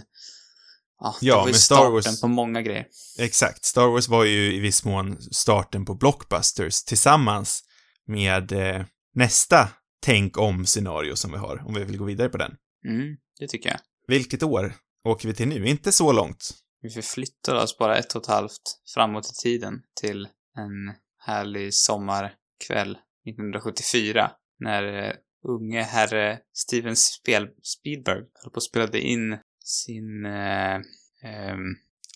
Ja, 1.04 1.16
Ja, 1.20 1.34
det 1.34 1.38
var 1.38 1.44
men 1.44 1.54
Star 1.54 1.76
starten 1.76 1.92
Wars- 1.92 2.20
på 2.20 2.28
många 2.28 2.62
grejer. 2.62 2.86
Exakt. 3.18 3.64
Star 3.64 3.86
Wars 3.86 4.08
var 4.08 4.24
ju 4.24 4.54
i 4.54 4.60
viss 4.60 4.84
mån 4.84 5.20
starten 5.20 5.84
på 5.84 5.94
blockbusters 5.94 6.84
tillsammans 6.84 7.64
med 8.06 8.52
eh, 8.52 8.84
nästa 9.14 9.68
tänk 10.02 10.38
om-scenario 10.38 11.16
som 11.16 11.32
vi 11.32 11.38
har, 11.38 11.62
om 11.66 11.74
vi 11.74 11.84
vill 11.84 11.96
gå 11.98 12.04
vidare 12.04 12.28
på 12.28 12.38
den. 12.38 12.56
Mm, 12.88 13.16
det 13.38 13.48
tycker 13.48 13.68
jag. 13.70 13.78
Vilket 14.08 14.42
år 14.42 14.74
åker 15.08 15.28
vi 15.28 15.34
till 15.34 15.48
nu? 15.48 15.66
Inte 15.68 15.92
så 15.92 16.12
långt. 16.12 16.50
Vi 16.82 16.90
förflyttar 16.90 17.54
oss 17.54 17.78
bara 17.78 17.98
ett 17.98 18.14
och 18.14 18.22
ett 18.22 18.28
halvt 18.28 18.80
framåt 18.94 19.30
i 19.30 19.42
tiden 19.42 19.74
till 20.00 20.28
en 20.56 20.94
härlig 21.26 21.74
sommarkväll 21.74 22.98
1974 23.28 24.30
när 24.60 25.04
eh, 25.08 25.12
unge 25.48 25.82
herre 25.82 26.38
Steven 26.54 26.96
Spiel 26.96 27.48
Spielberg 27.62 28.22
höll 28.42 28.50
på 28.50 28.56
och 28.56 28.62
spelade 28.62 29.00
in 29.00 29.38
sin... 29.64 30.26
Eh, 30.26 30.78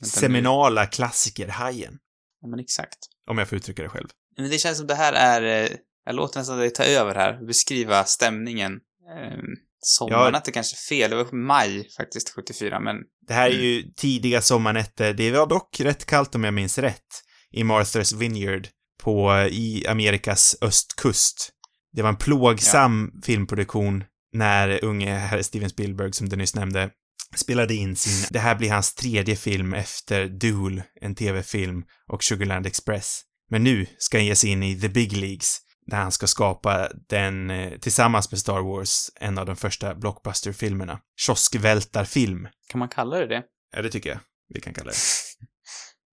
nu. 0.01 0.07
Seminala 0.09 0.87
klassiker, 0.87 1.49
Hajen. 1.49 1.99
Ja, 2.43 2.49
men 2.49 2.59
exakt. 2.61 2.99
Om 3.31 3.39
jag 3.39 3.49
får 3.49 3.57
uttrycka 3.59 3.83
det 3.83 3.89
själv. 3.89 4.09
Men 4.37 4.51
det 4.51 4.59
känns 4.59 4.79
som 4.79 4.87
det 4.87 4.95
här 4.95 5.13
är... 5.13 5.65
Eh, 5.65 5.71
jag 6.05 6.15
låter 6.15 6.39
nästan 6.41 6.59
dig 6.59 6.71
ta 6.71 6.83
över 6.85 7.15
här, 7.15 7.47
beskriva 7.47 8.05
stämningen. 8.05 8.73
Eh, 8.73 9.39
sommaren 9.81 10.35
Ja. 10.35 10.43
är 10.47 10.51
kanske 10.53 10.77
fel, 10.77 11.11
det 11.11 11.17
var 11.17 11.33
maj 11.33 11.89
faktiskt, 11.97 12.31
74, 12.35 12.81
men 12.81 12.97
Det 13.27 13.35
här 13.35 13.47
är 13.51 13.55
Mm. 13.55 13.65
ju 13.65 13.83
tidiga 13.97 14.43
sommarnätter. 14.43 15.13
Det 15.15 15.31
var 15.31 15.47
dock 15.47 15.81
rätt 15.81 16.07
kallt 16.07 16.35
om 16.35 16.45
jag 16.45 16.55
minns 16.55 16.79
rätt. 16.79 17.07
I 17.51 17.63
Martha's 17.63 18.17
Vineyard 18.17 18.69
på, 19.03 19.33
i 19.51 19.87
Amerikas 19.89 20.57
östkust. 20.63 21.51
Det 21.93 22.03
var 22.03 22.09
en 22.09 22.17
plågsam 22.17 23.13
filmproduktion 23.25 24.05
när 24.33 24.85
unge 24.85 25.15
herr 25.17 25.43
Steven 25.43 25.71
Spielberg, 25.71 26.13
som 26.13 26.29
du 26.29 26.37
nyss 26.37 26.55
nämnde, 26.55 26.91
spelade 27.37 27.75
in 27.75 27.97
sin, 27.97 28.27
det 28.31 28.39
här 28.39 28.55
blir 28.55 28.71
hans 28.71 28.95
tredje 28.95 29.37
film 29.37 29.75
efter 29.75 30.29
Duel, 30.29 30.83
en 31.01 31.15
tv-film, 31.15 31.83
och 32.07 32.25
Sugarland 32.25 32.67
Express. 32.67 33.23
Men 33.51 33.65
nu 33.65 33.87
ska 33.99 34.19
han 34.19 34.27
ge 34.27 34.37
sig 34.37 34.51
in 34.51 34.63
i 34.63 34.81
the 34.81 34.89
big 34.89 35.13
leagues, 35.13 35.59
där 35.87 35.97
han 35.97 36.13
ska 36.13 36.27
skapa 36.27 36.89
den, 37.09 37.51
eh, 37.51 37.79
tillsammans 37.79 38.31
med 38.31 38.41
Star 38.41 38.61
Wars, 38.61 39.11
en 39.21 39.39
av 39.39 39.47
de 39.47 39.57
första 39.57 39.95
blockbuster-filmerna. 39.95 41.01
Kioskvältarfilm. 41.21 42.49
kan 42.69 42.79
man 42.79 42.89
kalla 42.89 43.17
det 43.17 43.27
det? 43.27 43.43
Ja, 43.77 43.83
det 43.83 43.91
tycker 43.91 44.11
jag 44.11 44.21
vi 44.55 44.61
kan 44.61 44.75
kalla 44.75 44.91
det. 44.91 44.97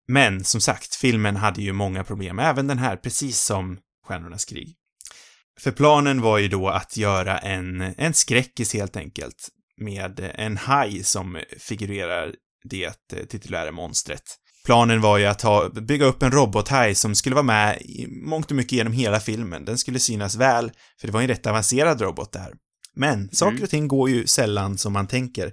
Men, 0.08 0.44
som 0.44 0.60
sagt, 0.60 0.94
filmen 0.94 1.36
hade 1.36 1.62
ju 1.62 1.72
många 1.72 2.04
problem, 2.04 2.38
även 2.38 2.66
den 2.66 2.78
här, 2.78 2.96
precis 2.96 3.40
som 3.40 3.78
Stjärnornas 4.06 4.44
krig. 4.44 4.76
För 5.60 5.70
planen 5.70 6.20
var 6.20 6.38
ju 6.38 6.48
då 6.48 6.68
att 6.68 6.96
göra 6.96 7.38
en, 7.38 7.80
en 7.80 8.14
skräckis 8.14 8.74
helt 8.74 8.96
enkelt, 8.96 9.48
med 9.80 10.30
en 10.34 10.56
haj 10.56 11.02
som 11.02 11.40
figurerar 11.58 12.34
det 12.64 13.12
eh, 13.12 13.24
titulära 13.28 13.72
monstret. 13.72 14.22
Planen 14.64 15.00
var 15.00 15.18
ju 15.18 15.26
att 15.26 15.42
ha, 15.42 15.68
bygga 15.68 16.06
upp 16.06 16.22
en 16.22 16.30
robothaj 16.30 16.94
som 16.94 17.14
skulle 17.14 17.34
vara 17.34 17.42
med 17.42 17.82
i 17.82 18.06
mångt 18.06 18.50
och 18.50 18.56
mycket 18.56 18.72
genom 18.72 18.92
hela 18.92 19.20
filmen. 19.20 19.64
Den 19.64 19.78
skulle 19.78 19.98
synas 19.98 20.36
väl, 20.36 20.72
för 21.00 21.06
det 21.06 21.12
var 21.12 21.20
ju 21.20 21.24
en 21.24 21.28
rätt 21.28 21.46
avancerad 21.46 22.00
robot 22.00 22.32
det 22.32 22.38
här. 22.38 22.52
Men 22.96 23.28
saker 23.32 23.62
och 23.62 23.70
ting 23.70 23.88
går 23.88 24.10
ju 24.10 24.26
sällan 24.26 24.78
som 24.78 24.92
man 24.92 25.06
tänker. 25.06 25.52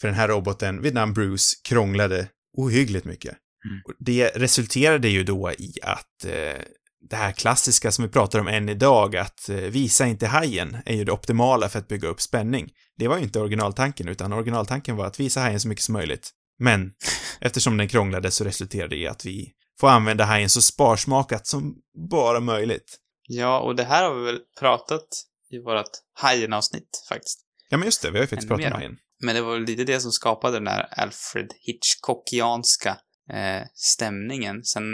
För 0.00 0.08
den 0.08 0.16
här 0.16 0.28
roboten 0.28 0.82
vid 0.82 0.94
namn 0.94 1.14
Bruce 1.14 1.54
krånglade 1.68 2.28
ohyggligt 2.56 3.04
mycket. 3.04 3.36
Mm. 3.64 3.96
Det 3.98 4.28
resulterade 4.28 5.08
ju 5.08 5.24
då 5.24 5.52
i 5.52 5.72
att 5.82 6.24
eh, 6.24 6.62
det 7.10 7.16
här 7.16 7.32
klassiska 7.32 7.92
som 7.92 8.04
vi 8.04 8.10
pratar 8.10 8.38
om 8.38 8.48
än 8.48 8.68
idag, 8.68 9.16
att 9.16 9.48
eh, 9.48 9.56
visa 9.56 10.06
inte 10.06 10.26
hajen, 10.26 10.76
är 10.86 10.94
ju 10.94 11.04
det 11.04 11.12
optimala 11.12 11.68
för 11.68 11.78
att 11.78 11.88
bygga 11.88 12.08
upp 12.08 12.20
spänning. 12.20 12.70
Det 12.98 13.08
var 13.08 13.16
ju 13.16 13.22
inte 13.22 13.40
originaltanken, 13.40 14.08
utan 14.08 14.32
originaltanken 14.32 14.96
var 14.96 15.06
att 15.06 15.20
visa 15.20 15.40
hajen 15.40 15.60
så 15.60 15.68
mycket 15.68 15.84
som 15.84 15.92
möjligt. 15.92 16.30
Men 16.58 16.92
eftersom 17.40 17.76
den 17.76 17.88
krånglade 17.88 18.30
så 18.30 18.44
resulterade 18.44 18.96
det 18.96 19.00
i 19.00 19.06
att 19.06 19.24
vi 19.24 19.52
får 19.80 19.88
använda 19.88 20.24
hajen 20.24 20.50
så 20.50 20.62
sparsmakat 20.62 21.46
som 21.46 21.74
bara 22.10 22.40
möjligt. 22.40 22.98
Ja, 23.28 23.60
och 23.60 23.76
det 23.76 23.84
här 23.84 24.04
har 24.04 24.14
vi 24.14 24.24
väl 24.24 24.40
pratat 24.60 25.06
i 25.50 25.58
vårt 25.58 25.90
Hajen-avsnitt 26.14 27.04
faktiskt. 27.08 27.40
Ja, 27.68 27.76
men 27.76 27.86
just 27.86 28.02
det, 28.02 28.10
vi 28.10 28.18
har 28.18 28.22
ju 28.22 28.28
faktiskt 28.28 28.50
Ännu 28.50 28.62
pratat 28.62 28.72
om 28.72 28.80
hajen. 28.80 28.96
Men 29.22 29.34
det 29.34 29.42
var 29.42 29.52
väl 29.52 29.62
lite 29.62 29.84
det 29.84 30.00
som 30.00 30.12
skapade 30.12 30.56
den 30.56 30.64
där 30.64 30.88
Alfred 30.90 31.52
Hitchcockianska 31.60 32.96
eh, 33.32 33.66
stämningen. 33.74 34.64
Sen, 34.64 34.84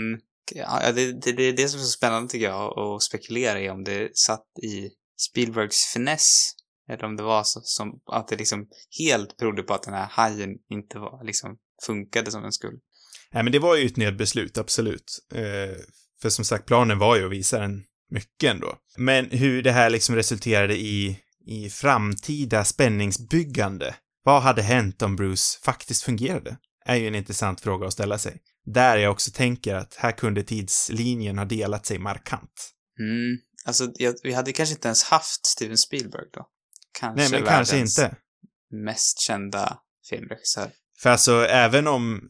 ja, 0.54 0.92
det, 0.92 1.12
det, 1.12 1.32
det 1.32 1.42
är 1.42 1.52
det 1.52 1.68
som 1.68 1.80
är 1.80 1.84
så 1.84 1.90
spännande 1.90 2.28
tycker 2.28 2.46
jag, 2.46 2.78
att 2.78 3.02
spekulera 3.02 3.61
i 3.61 3.70
om 3.70 3.84
det 3.84 4.16
satt 4.16 4.46
i 4.62 4.90
Spielbergs 5.30 5.92
finess, 5.92 6.50
eller 6.88 7.04
om 7.04 7.16
det 7.16 7.22
var 7.22 7.44
så, 7.44 7.61
som 7.62 8.00
att 8.12 8.28
det 8.28 8.37
liksom 8.37 8.66
helt 8.99 9.37
berodde 9.37 9.62
på 9.62 9.75
att 9.75 9.82
den 9.82 9.94
här 9.94 10.06
hajen 10.11 10.50
inte 10.70 10.99
var, 10.99 11.25
liksom, 11.25 11.56
funkade 11.87 12.30
som 12.30 12.42
den 12.42 12.52
skulle. 12.52 12.78
Nej, 13.32 13.42
men 13.42 13.52
det 13.52 13.58
var 13.58 13.76
ju 13.76 13.87
ett 13.87 13.96
nödbeslut, 13.96 14.58
absolut. 14.58 15.18
Eh, 15.34 15.76
för 16.22 16.30
som 16.30 16.44
sagt, 16.44 16.66
planen 16.66 16.99
var 16.99 17.16
ju 17.16 17.25
att 17.25 17.32
visa 17.32 17.58
den 17.58 17.84
mycket 18.11 18.50
ändå. 18.50 18.76
Men 18.96 19.30
hur 19.30 19.62
det 19.62 19.72
här 19.72 19.90
liksom 19.90 20.14
resulterade 20.14 20.76
i, 20.76 21.18
i 21.46 21.70
framtida 21.70 22.64
spänningsbyggande. 22.64 23.94
Vad 24.25 24.42
hade 24.42 24.62
hänt 24.62 25.02
om 25.02 25.16
Bruce 25.16 25.58
faktiskt 25.64 26.02
fungerade? 26.02 26.56
Är 26.84 26.96
ju 26.96 27.06
en 27.06 27.14
intressant 27.14 27.61
fråga 27.61 27.87
att 27.87 27.92
ställa 27.92 28.18
sig. 28.18 28.40
Där 28.64 28.97
jag 28.97 29.12
också 29.12 29.31
tänker 29.31 29.75
att 29.75 29.95
här 29.95 30.12
kunde 30.12 30.42
tidslinjen 30.42 31.38
ha 31.38 31.45
delat 31.45 31.87
sig 31.87 31.99
markant. 31.99 32.73
Mm. 33.00 33.38
Alltså, 33.64 33.92
jag, 33.95 34.14
vi 34.23 34.33
hade 34.33 34.52
kanske 34.52 34.75
inte 34.75 34.88
ens 34.88 35.04
haft 35.04 35.47
Steven 35.47 35.78
Spielberg 35.78 36.26
då. 36.33 36.47
Kanske 37.00 37.21
Nej, 37.21 37.40
men 37.40 37.49
kanske 37.49 37.78
inte. 37.78 38.16
mest 38.71 39.21
kända 39.21 39.78
filmregissör. 40.11 40.71
För 40.99 41.11
alltså, 41.11 41.47
även 41.47 41.87
om, 41.87 42.28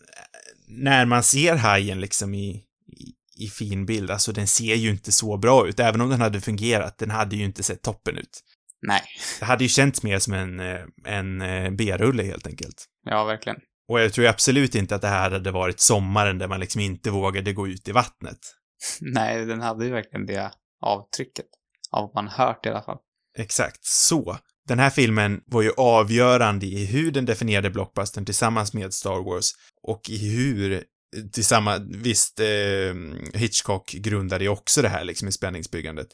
när 0.69 1.05
man 1.07 1.23
ser 1.23 1.55
hajen 1.55 2.01
liksom 2.01 2.35
i, 2.35 2.49
i, 2.87 3.45
i 3.45 3.49
fin 3.49 3.87
bild, 3.87 4.11
alltså 4.11 4.33
den 4.33 4.47
ser 4.47 4.75
ju 4.75 4.91
inte 4.91 5.13
så 5.13 5.37
bra 5.37 5.69
ut. 5.69 5.81
Även 5.81 6.01
om 6.01 6.11
den 6.11 6.21
hade 6.21 6.41
fungerat, 6.41 6.99
den 6.99 7.11
hade 7.11 7.37
ju 7.37 7.45
inte 7.45 7.63
sett 7.63 7.83
toppen 7.83 8.19
ut. 8.19 8.41
Nej. 8.87 9.03
Det 9.41 9.45
hade 9.45 9.65
ju 9.65 9.69
känts 9.69 10.03
mer 10.03 10.19
som 10.19 10.33
en, 10.33 10.61
eh, 10.61 10.81
en 11.05 11.41
eh, 11.41 11.71
B-rulle 11.71 12.23
helt 12.23 12.47
enkelt. 12.47 12.87
Ja, 13.05 13.25
verkligen. 13.25 13.59
Och 13.89 14.01
jag 14.01 14.13
tror 14.13 14.27
absolut 14.27 14.75
inte 14.75 14.95
att 14.95 15.03
det 15.03 15.09
här 15.09 15.31
hade 15.31 15.51
varit 15.51 15.81
sommaren 15.81 16.39
där 16.39 16.49
man 16.49 16.61
liksom 16.61 16.81
inte 16.81 17.11
vågade 17.11 17.53
gå 17.53 17.69
ut 17.69 17.89
i 17.89 17.93
vattnet. 17.93 18.39
Nej, 19.01 19.47
den 19.47 19.61
hade 19.61 19.85
ju 19.85 19.91
verkligen 19.91 20.27
det 20.27 20.53
avtrycket. 20.81 21.47
Av 21.91 22.03
vad 22.15 22.25
man 22.25 22.29
hört 22.29 22.67
i 22.67 22.69
alla 22.69 22.83
fall. 22.83 22.99
Exakt, 23.39 23.85
så. 23.85 24.39
Den 24.69 24.79
här 24.79 24.91
filmen 24.91 25.41
var 25.47 25.63
ju 25.63 25.71
avgörande 25.77 26.67
i 26.67 26.87
hur 26.87 27.11
den 27.13 27.25
definierade 27.25 27.71
blockbustern 27.71 28.25
tillsammans 28.25 28.75
med 28.75 28.95
Star 28.95 29.25
Wars 29.25 29.53
och 29.83 30.11
i 30.11 30.31
hur 30.31 30.85
tillsammans, 31.33 31.97
visst, 31.97 32.41
eh, 32.41 32.95
Hitchcock 33.35 33.91
grundade 33.93 34.45
ju 34.45 34.51
också 34.51 34.83
det 34.83 34.89
här 34.89 35.05
liksom 35.05 35.29
i 35.29 35.33
spänningsbyggandet. 35.33 36.09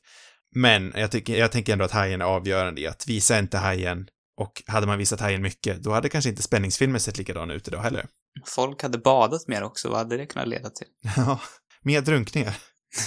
Men 0.54 0.92
jag, 0.96 1.10
tycker, 1.10 1.36
jag 1.36 1.52
tänker 1.52 1.72
ändå 1.72 1.84
att 1.84 1.90
hajen 1.90 2.20
är 2.20 2.24
avgörande 2.24 2.80
i 2.80 2.86
att 2.86 3.04
visa 3.06 3.38
inte 3.38 3.58
hajen 3.58 4.06
och 4.38 4.62
hade 4.66 4.86
man 4.86 4.98
visat 4.98 5.20
hajen 5.20 5.42
mycket, 5.42 5.82
då 5.82 5.90
hade 5.92 6.08
kanske 6.08 6.30
inte 6.30 6.42
spänningsfilmer 6.42 6.98
sett 6.98 7.18
likadana 7.18 7.54
ut 7.54 7.68
idag 7.68 7.80
heller. 7.80 8.06
Folk 8.46 8.82
hade 8.82 8.98
badat 8.98 9.48
mer 9.48 9.62
också, 9.62 9.88
vad 9.88 9.98
hade 9.98 10.16
det 10.16 10.26
kunnat 10.26 10.48
leda 10.48 10.70
till? 10.70 10.86
Ja, 11.16 11.40
mer 11.82 12.00
drunkningar. 12.00 12.56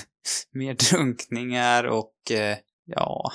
Mer 0.53 0.73
drunkningar 0.91 1.83
och, 1.83 2.31
eh, 2.31 2.57
ja... 2.85 3.31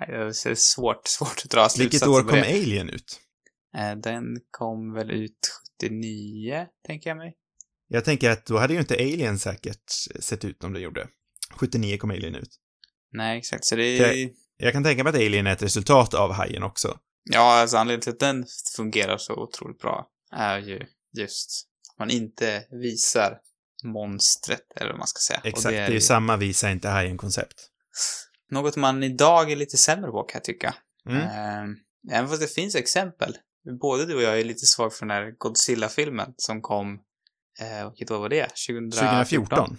Nej, 0.00 0.08
det 0.10 0.16
är 0.50 0.54
svårt, 0.54 1.06
svårt 1.08 1.42
att 1.44 1.50
dra 1.50 1.60
Vilket 1.62 1.72
slutsatser 1.72 2.08
år 2.10 2.22
på 2.22 2.28
kom. 2.28 2.38
Alien 2.38 2.88
ut? 2.88 3.20
Eh, 3.78 3.96
Den 3.96 4.24
kom 4.50 4.94
väl 4.94 5.10
ut 5.10 5.38
79, 5.80 6.66
tänker 6.86 7.10
jag 7.10 7.16
mig. 7.16 7.34
Jag 7.88 8.04
tänker 8.04 8.30
att 8.30 8.46
då 8.46 8.58
hade 8.58 8.74
ju 8.74 8.80
inte 8.80 8.94
Alien 8.94 9.38
säkert 9.38 9.84
sett 10.20 10.44
ut 10.44 10.64
om 10.64 10.72
det 10.72 10.80
gjorde. 10.80 11.08
79 11.56 11.96
kom 11.98 12.10
Alien 12.10 12.34
ut. 12.34 12.50
Nej, 13.12 13.38
exakt. 13.38 13.64
Så 13.64 13.76
det 13.76 13.84
är... 13.84 14.14
Det- 14.14 14.32
Jag 14.56 14.72
kan 14.72 14.84
tänka 14.84 15.04
mig 15.04 15.10
att 15.10 15.16
Alien 15.16 15.46
är 15.46 15.52
ett 15.52 15.62
resultat 15.62 16.14
av 16.14 16.32
Hajen 16.32 16.62
också. 16.62 16.98
Ja, 17.24 17.60
alltså 17.60 17.76
anledningen 17.76 18.00
till 18.00 18.12
att 18.12 18.18
den 18.18 18.46
fungerar 18.76 19.18
så 19.18 19.34
otroligt 19.34 19.78
bra 19.78 20.08
är 20.32 20.58
ju 20.58 20.86
just 21.18 21.68
att 21.92 21.98
man 21.98 22.10
inte 22.10 22.64
visar 22.70 23.38
monstret, 23.84 24.72
eller 24.76 24.90
vad 24.90 24.98
man 24.98 25.08
ska 25.08 25.18
säga. 25.18 25.40
Och 25.40 25.46
Exakt, 25.46 25.68
det 25.68 25.78
är, 25.78 25.88
ju 25.88 25.94
ju 25.94 26.00
samma 26.00 26.36
visa 26.36 26.70
inte 26.70 26.88
Hajen-koncept. 26.88 27.68
Något 28.50 28.76
man 28.76 29.02
idag 29.02 29.52
är 29.52 29.56
lite 29.56 29.76
sämre 29.76 30.10
på, 30.10 30.22
kan 30.22 30.38
jag 30.38 30.44
tycka. 30.44 30.74
Mm. 31.08 31.22
Ehm, 31.22 31.76
även 32.12 32.28
fast 32.28 32.40
det 32.40 32.48
finns 32.48 32.74
exempel. 32.74 33.36
Både 33.80 34.06
du 34.06 34.14
och 34.14 34.22
jag 34.22 34.40
är 34.40 34.44
lite 34.44 34.66
svag 34.66 34.94
för 34.94 35.06
den 35.06 35.10
här 35.10 35.34
Godzilla-filmen 35.38 36.34
som 36.36 36.62
kom, 36.62 37.00
eh, 37.60 37.88
vilket 37.90 38.10
år 38.10 38.18
var 38.18 38.28
det? 38.28 38.46
2014? 38.68 39.08
2014. 39.08 39.78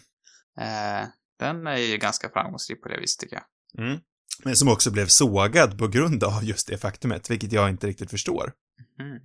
Eh, 0.60 1.08
Den 1.40 1.68
är 1.68 1.78
ju 1.78 1.98
ganska 1.98 2.30
framgångsrik 2.30 2.82
på 2.82 2.90
det 2.90 3.00
viset 3.00 3.20
tycker 3.20 3.36
jag. 3.36 3.86
Mm. 3.86 4.00
Men 4.44 4.56
som 4.56 4.68
också 4.68 4.92
blev 4.92 5.08
sågad 5.08 5.78
på 5.78 5.88
grund 5.88 6.24
av 6.24 6.44
just 6.44 6.68
det 6.68 6.78
faktumet, 6.78 7.30
vilket 7.30 7.52
jag 7.52 7.70
inte 7.70 7.88
riktigt 7.88 8.12
förstår. 8.12 8.54
Mm. 9.00 9.20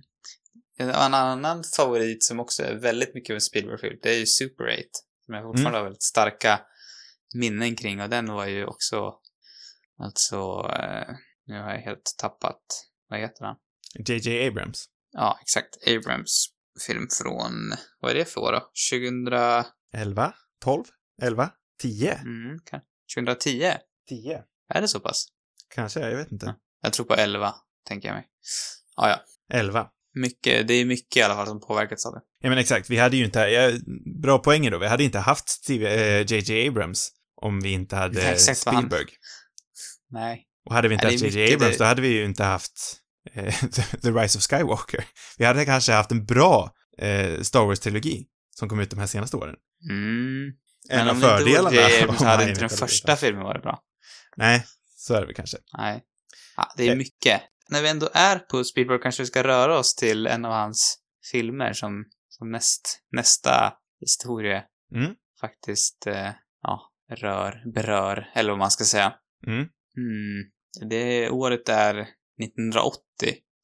En 0.77 1.13
annan 1.13 1.63
favorit 1.63 2.23
som 2.23 2.39
också 2.39 2.63
är 2.63 2.75
väldigt 2.75 3.13
mycket 3.15 3.33
av 3.33 3.35
en 3.35 3.41
Spielberg-film, 3.41 3.99
det 4.01 4.09
är 4.09 4.19
ju 4.19 4.25
Super 4.25 4.63
8. 4.63 4.73
Som 5.25 5.33
jag 5.33 5.43
fortfarande 5.43 5.77
har 5.77 5.83
väldigt 5.83 6.03
starka 6.03 6.61
minnen 7.35 7.75
kring 7.75 8.01
och 8.01 8.09
den 8.09 8.25
var 8.25 8.45
ju 8.45 8.65
också, 8.65 9.13
alltså, 9.97 10.71
eh, 10.79 11.15
nu 11.47 11.61
har 11.61 11.69
jag 11.69 11.81
helt 11.81 12.15
tappat, 12.17 12.61
vad 13.09 13.19
heter 13.19 13.45
han? 13.45 13.55
JJ 14.07 14.47
Abrams. 14.47 14.85
Ja, 15.11 15.39
exakt. 15.41 15.87
Abrams 15.87 16.47
film 16.87 17.07
från, 17.21 17.73
vad 17.99 18.11
är 18.11 18.15
det 18.15 18.25
för 18.25 18.41
år 18.41 18.51
då? 18.51 18.69
2000... 18.91 19.27
11? 19.93 20.33
12? 20.61 20.83
11? 21.21 21.51
10? 21.81 22.13
Mm, 22.13 22.59
kan- 22.65 22.81
2010? 23.15 23.73
10? 24.09 24.43
Är 24.69 24.81
det 24.81 24.87
så 24.87 24.99
pass? 24.99 25.25
Kanske, 25.75 25.99
jag 25.99 26.17
vet 26.17 26.31
inte. 26.31 26.55
Jag 26.81 26.93
tror 26.93 27.05
på 27.05 27.15
11, 27.15 27.53
tänker 27.87 28.07
jag 28.07 28.15
mig. 28.15 28.25
Ja, 28.95 29.09
ja. 29.09 29.19
11. 29.57 29.87
Mycket, 30.15 30.67
det 30.67 30.73
är 30.73 30.85
mycket 30.85 31.17
i 31.17 31.21
alla 31.21 31.35
fall 31.35 31.47
som 31.47 31.59
påverkats 31.59 32.05
av 32.05 32.13
det. 32.13 32.21
Ja 32.41 32.49
men 32.49 32.57
exakt, 32.57 32.89
vi 32.89 32.97
hade 32.97 33.17
ju 33.17 33.25
inte, 33.25 33.39
ja, 33.39 33.71
bra 34.21 34.39
poänger 34.39 34.71
då, 34.71 34.77
vi 34.77 34.87
hade 34.87 35.03
inte 35.03 35.19
haft 35.19 35.49
Steve, 35.49 36.19
eh, 36.19 36.25
JJ 36.33 36.67
Abrams 36.67 37.09
om 37.41 37.59
vi 37.61 37.71
inte 37.71 37.95
hade 37.95 38.21
exakt 38.31 38.59
Spielberg. 38.59 39.05
Nej. 40.09 40.45
Och 40.65 40.73
hade 40.75 40.87
vi 40.87 40.93
inte 40.93 41.05
Ja, 41.07 41.11
haft 41.11 41.23
JJ 41.23 41.53
Abrams, 41.53 41.71
det- 41.77 41.83
då 41.83 41.85
hade 41.87 42.01
vi 42.01 42.07
ju 42.07 42.25
inte 42.25 42.43
haft 42.43 42.97
eh, 43.33 43.53
The 44.01 44.11
Rise 44.11 44.37
of 44.37 44.43
Skywalker. 44.43 45.05
Vi 45.37 45.45
hade 45.45 45.65
kanske 45.65 45.91
haft 45.93 46.11
en 46.11 46.25
bra 46.25 46.71
eh, 46.97 47.41
Star 47.41 47.65
Wars-trilogi 47.65 48.25
som 48.55 48.69
kom 48.69 48.79
ut 48.79 48.89
de 48.89 48.99
här 48.99 49.07
senaste 49.07 49.37
åren. 49.37 49.55
Mm. 49.89 50.51
En 50.89 51.07
av 51.07 51.15
om 51.15 51.19
det 51.21 51.25
inte 51.27 51.37
fördelarna 51.37 51.69
vore 51.69 51.81
J.J. 51.81 52.03
Abrams 52.03 52.21
hade 52.21 52.49
inte 52.49 52.59
den 52.61 52.69
första 52.69 53.15
filmen 53.15 53.43
varit 53.43 53.61
bra. 53.63 53.79
Nej, 54.39 54.65
så 54.95 55.13
är 55.13 55.19
det 55.19 55.25
väl 55.25 55.35
kanske. 55.35 55.57
Nej. 55.77 56.03
Ja, 56.57 56.73
det 56.77 56.83
är 56.87 56.91
Eh. 56.91 56.97
mycket. 56.97 57.41
När 57.69 57.81
vi 57.81 57.89
ändå 57.89 58.09
är 58.13 58.39
på 58.39 58.63
Spielberg 58.63 58.99
kanske 59.01 59.23
vi 59.23 59.27
ska 59.27 59.43
röra 59.43 59.79
oss 59.79 59.95
till 59.95 60.27
en 60.27 60.45
av 60.45 60.51
hans 60.51 60.97
filmer 61.31 61.73
som, 61.73 62.05
som 62.29 62.51
näst, 62.51 63.03
nästa 63.11 63.73
historia 63.99 64.63
Mm. 64.95 65.15
faktiskt, 65.41 66.07
eh, 66.07 66.29
ja, 66.61 66.91
rör, 67.11 67.63
berör, 67.73 68.31
eller 68.35 68.49
vad 68.49 68.59
man 68.59 68.71
ska 68.71 68.83
säga. 68.83 69.13
Mm. 69.47 69.59
Mm. 69.97 70.89
Det 70.89 71.29
året 71.29 71.69
är 71.69 72.07
1980. 72.43 73.01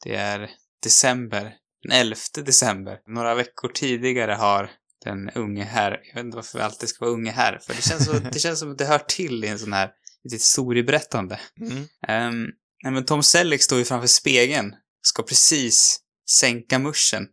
Det 0.03 0.15
är 0.15 0.49
december. 0.83 1.53
Den 1.83 1.91
11 1.91 2.15
december. 2.45 2.99
Några 3.07 3.35
veckor 3.35 3.67
tidigare 3.69 4.31
har 4.31 4.71
den 5.05 5.29
unge 5.29 5.63
herr, 5.63 5.91
jag 6.03 6.15
vet 6.15 6.25
inte 6.25 6.35
varför 6.35 6.57
vi 6.57 6.63
alltid 6.63 6.89
ska 6.89 7.05
vara 7.05 7.13
unge 7.15 7.31
herr, 7.31 7.59
för 7.59 7.73
det 7.73 7.81
känns, 7.81 8.05
så, 8.05 8.13
det 8.19 8.39
känns 8.39 8.59
som 8.59 8.71
att 8.71 8.77
det 8.77 8.85
hör 8.85 8.99
till 8.99 9.43
i 9.43 9.47
en 9.47 9.59
sån 9.59 9.73
här, 9.73 9.91
historieberättande. 10.33 11.39
Mm. 11.61 11.77
Um, 11.77 12.49
nej 12.83 12.93
men 12.93 13.05
Tom 13.05 13.23
Selleck 13.23 13.61
står 13.63 13.77
ju 13.77 13.85
framför 13.85 14.07
spegeln, 14.07 14.73
ska 15.01 15.23
precis 15.23 15.99
sänka 16.29 16.79
muschen. 16.79 17.27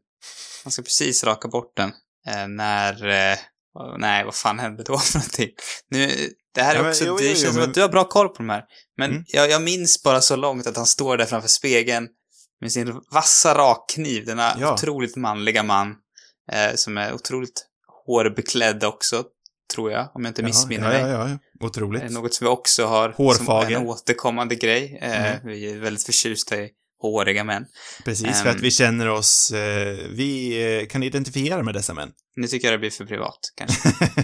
Han 0.64 0.72
ska 0.72 0.82
precis 0.82 1.24
raka 1.24 1.48
bort 1.48 1.76
den. 1.76 1.92
eh, 2.28 2.48
när, 2.48 2.94
oh, 3.74 3.98
nej 3.98 4.24
vad 4.24 4.34
fan 4.34 4.58
hände 4.58 4.82
då 4.82 4.98
för 4.98 5.18
någonting? 5.18 5.48
Nu, 5.90 6.30
det 6.54 6.62
här 6.62 6.70
är 6.74 6.76
Ja, 6.76 6.82
men- 6.82 6.90
också, 6.90 7.04
jo, 7.06 7.16
det 7.16 7.22
jo, 7.24 7.28
känns 7.28 7.42
jo, 7.42 7.46
som 7.50 7.56
men- 7.60 7.68
att 7.68 7.74
du 7.74 7.80
har 7.80 7.88
bra 7.88 8.04
koll 8.08 8.28
på 8.28 8.34
de 8.34 8.48
här. 8.48 8.64
Men 8.98 9.10
Mm. 9.10 9.24
jag, 9.26 9.50
jag 9.50 9.62
minns 9.62 10.02
bara 10.02 10.20
så 10.20 10.36
långt 10.36 10.66
att 10.66 10.76
han 10.76 10.86
står 10.86 11.16
där 11.16 11.24
framför 11.26 11.48
spegeln 11.48 12.08
med 12.60 12.72
sin 12.72 13.00
vassa 13.12 13.54
rakkniv, 13.58 14.24
denna 14.26 14.56
Ja. 14.60 14.74
otroligt 14.74 15.16
manliga 15.16 15.62
man, 15.62 15.94
eh, 16.52 16.74
som 16.74 16.98
är 16.98 17.12
otroligt 17.14 17.66
hårbeklädd 18.06 18.84
också, 18.84 19.24
tror 19.72 19.90
jag, 19.92 20.10
om 20.14 20.24
jag 20.24 20.30
inte 20.30 20.42
missminner 20.42 20.92
ja, 20.92 21.02
mig. 21.02 21.12
ja, 21.12 21.28
ja, 21.28 21.38
ja. 21.60 21.66
Otroligt. 21.66 22.02
Eh, 22.02 22.10
Något 22.10 22.34
som 22.34 22.44
vi 22.44 22.48
också 22.50 22.86
har 22.86 23.08
Hårfager. 23.08 23.74
som 23.74 23.82
en 23.82 23.88
återkommande 23.88 24.54
grej. 24.54 24.98
Eh, 25.02 25.26
Mm. 25.26 25.46
Vi 25.46 25.70
är 25.72 25.78
väldigt 25.78 26.02
förtjusta 26.06 26.56
i 26.56 26.70
håriga 27.02 27.44
män. 27.44 27.64
Precis, 28.04 28.42
för 28.42 28.48
Ehm. 28.48 28.56
att 28.56 28.62
vi 28.62 28.70
känner 28.70 29.08
oss, 29.08 29.50
eh, 29.50 29.96
vi 30.10 30.86
kan 30.90 31.02
identifiera 31.02 31.62
med 31.62 31.74
dessa 31.74 31.94
män. 31.94 32.10
Nu 32.36 32.46
tycker 32.46 32.66
jag 32.68 32.74
det 32.74 32.78
blir 32.78 32.90
för 32.90 33.04
privat, 33.04 33.38
kanske. 33.56 33.88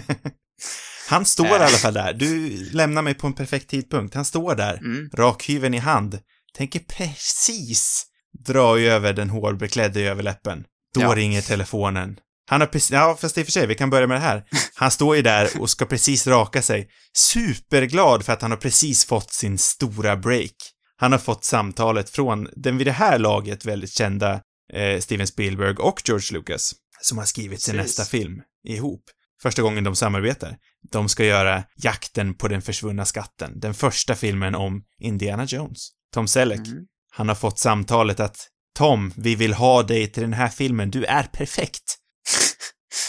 Han 1.09 1.25
står 1.25 1.47
i 1.47 1.49
alla 1.51 1.67
fall 1.67 1.93
där. 1.93 2.13
Du 2.13 2.49
lämnar 2.71 3.01
mig 3.01 3.13
på 3.13 3.27
en 3.27 3.33
perfekt 3.33 3.69
tidpunkt. 3.69 4.15
Han 4.15 4.25
står 4.25 4.55
där, 4.55 4.77
Mm. 4.77 5.09
rakhyveln 5.13 5.73
i 5.73 5.77
hand, 5.77 6.19
tänker 6.57 6.79
precis 6.79 8.05
dra 8.47 8.79
över 8.79 9.13
den 9.13 9.29
hårbeklädde 9.29 10.01
överläppen. 10.01 10.63
Då 10.95 11.01
Ja. 11.01 11.15
ringer 11.15 11.41
telefonen. 11.41 12.17
Han 12.49 12.61
har 12.61 12.67
precis, 12.67 12.91
ja 12.91 13.17
fast 13.21 13.37
i 13.37 13.41
och 13.41 13.45
för 13.45 13.51
sig, 13.51 13.67
vi 13.67 13.75
kan 13.75 13.89
börja 13.89 14.07
med 14.07 14.17
det 14.17 14.21
här. 14.21 14.43
Han 14.75 14.91
står 14.91 15.15
ju 15.15 15.21
där 15.21 15.61
och 15.61 15.69
ska 15.69 15.85
precis 15.85 16.27
raka 16.27 16.61
sig. 16.61 16.89
Superglad 17.17 18.25
för 18.25 18.33
att 18.33 18.41
han 18.41 18.51
har 18.51 18.57
precis 18.57 19.05
fått 19.05 19.31
sin 19.33 19.57
stora 19.57 20.17
break. 20.17 20.51
Han 20.97 21.11
har 21.11 21.19
fått 21.19 21.43
samtalet 21.43 22.09
från 22.09 22.47
den 22.55 22.77
vid 22.77 22.87
det 22.87 22.91
här 22.91 23.19
laget 23.19 23.65
väldigt 23.65 23.91
kända 23.93 24.41
eh, 24.73 24.99
Steven 24.99 25.27
Spielberg 25.27 25.75
och 25.75 26.01
George 26.05 26.37
Lucas, 26.37 26.73
som 27.01 27.17
har 27.17 27.25
skrivit 27.25 27.61
sin 27.61 27.75
nästa 27.75 28.05
film 28.05 28.41
ihop. 28.67 29.03
Första 29.41 29.61
gången 29.61 29.83
de 29.83 29.95
samarbetar. 29.95 30.55
De 30.91 31.09
ska 31.09 31.25
göra 31.25 31.63
Jakten 31.75 32.33
på 32.33 32.47
den 32.47 32.61
försvunna 32.61 33.05
skatten, 33.05 33.59
den 33.59 33.73
första 33.73 34.15
filmen 34.15 34.55
om 34.55 34.83
Indiana 35.01 35.45
Jones. 35.45 35.89
Tom 36.13 36.27
Selleck, 36.27 36.67
Mm. 36.67 36.85
han 37.11 37.27
har 37.27 37.35
fått 37.35 37.59
samtalet 37.59 38.19
att 38.19 38.37
Tom, 38.77 39.13
vi 39.15 39.35
vill 39.35 39.53
ha 39.53 39.83
dig 39.83 40.11
till 40.11 40.23
den 40.23 40.33
här 40.33 40.47
filmen, 40.49 40.91
du 40.91 41.05
är 41.05 41.23
perfekt. 41.23 41.95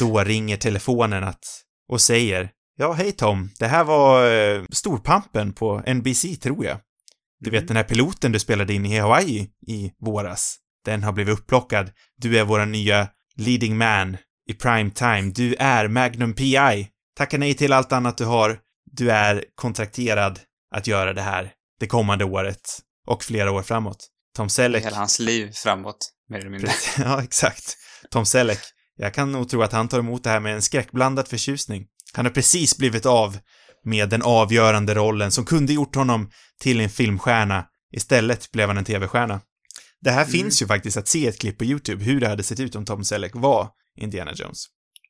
Då 0.00 0.18
ringer 0.24 0.56
telefonen 0.56 1.24
att, 1.24 1.44
och 1.88 2.00
säger 2.00 2.50
Ja, 2.76 2.92
hej 2.92 3.12
Tom, 3.12 3.50
det 3.58 3.66
här 3.66 3.84
var 3.84 4.32
eh, 4.32 4.62
Storpampen 4.70 5.52
på 5.52 5.82
NBC, 5.94 6.24
tror 6.42 6.64
jag. 6.64 6.78
Du 7.40 7.50
vet 7.50 7.58
Mm. 7.60 7.66
den 7.66 7.76
här 7.76 7.84
piloten 7.84 8.32
du 8.32 8.38
spelade 8.38 8.74
in 8.74 8.86
i 8.86 8.98
Hawaii 8.98 9.48
i 9.66 9.92
våras. 10.00 10.56
Den 10.84 11.02
har 11.02 11.12
blivit 11.12 11.38
upplockad. 11.38 11.90
Du 12.16 12.38
är 12.38 12.44
våra 12.44 12.64
nya 12.64 13.08
leading 13.36 13.76
man 13.76 14.16
i 14.50 14.54
prime 14.54 14.90
time. 14.90 15.22
Du 15.34 15.54
är 15.58 15.88
Magnum 15.88 16.34
PI. 16.34 16.88
Tacka 17.16 17.38
nej 17.38 17.54
till 17.54 17.72
allt 17.72 17.92
annat 17.92 18.18
du 18.18 18.24
har. 18.24 18.58
Du 18.92 19.10
är 19.10 19.44
kontrakterad 19.54 20.40
att 20.74 20.86
göra 20.86 21.12
det 21.12 21.22
här 21.22 21.52
det 21.80 21.86
kommande 21.86 22.24
året 22.24 22.60
och 23.06 23.24
flera 23.24 23.50
år 23.52 23.62
framåt. 23.62 24.08
Tom 24.36 24.48
Selleck. 24.48 24.84
Hela 24.84 24.96
hans 24.96 25.18
liv 25.18 25.52
framåt, 25.52 26.10
mer 26.28 26.38
eller 26.38 26.50
mindre. 26.50 26.70
ja, 26.98 27.22
exakt. 27.22 27.76
Tom 28.10 28.26
Selleck. 28.26 28.60
Jag 29.02 29.14
kan 29.14 29.32
nog 29.32 29.48
tro 29.48 29.62
att 29.62 29.72
han 29.72 29.88
tar 29.88 29.98
emot 29.98 30.24
det 30.24 30.30
här 30.30 30.40
med 30.40 30.54
en 30.54 30.62
skräckblandad 30.62 31.28
förtjusning. 31.28 31.86
Han 32.12 32.24
har 32.24 32.32
precis 32.32 32.76
blivit 32.78 33.06
av 33.06 33.38
med 33.84 34.08
den 34.08 34.22
avgörande 34.22 34.94
rollen 34.94 35.30
som 35.32 35.44
kunde 35.44 35.72
gjort 35.72 35.94
honom 35.94 36.30
till 36.60 36.80
en 36.80 36.88
filmstjärna. 36.90 37.66
Istället 37.96 38.52
blev 38.52 38.68
han 38.68 38.78
en 38.78 38.84
tv-stjärna. 38.84 39.40
Det 40.00 40.10
här 40.10 40.22
Mm. 40.24 40.32
finns 40.32 40.62
ju 40.62 40.66
faktiskt 40.66 40.96
att 40.96 41.08
se 41.08 41.26
ett 41.26 41.38
klipp 41.40 41.58
på 41.58 41.64
YouTube 41.64 42.04
hur 42.04 42.20
det 42.20 42.28
hade 42.28 42.42
sett 42.42 42.60
ut 42.60 42.76
om 42.76 42.84
Tom 42.84 43.04
Selleck 43.04 43.32
var 43.34 43.68
Indiana 44.00 44.32
Jones. 44.34 44.64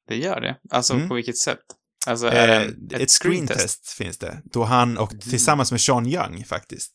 Det 0.08 0.16
gör 0.16 0.40
det. 0.40 0.56
Alltså, 0.70 0.94
Mm. 0.94 1.08
på 1.08 1.14
vilket 1.14 1.36
sätt? 1.38 1.58
Alltså, 2.06 2.26
är 2.26 2.48
det 2.48 2.56
Eh, 2.56 2.62
en- 2.62 3.00
ett 3.02 3.10
screentest 3.10 3.88
finns 3.88 4.18
det, 4.18 4.42
då 4.52 4.64
han 4.64 4.98
och 4.98 5.12
Mm. 5.12 5.20
tillsammans 5.20 5.70
med 5.70 5.80
Sean 5.80 6.06
Young 6.06 6.44
faktiskt 6.44 6.92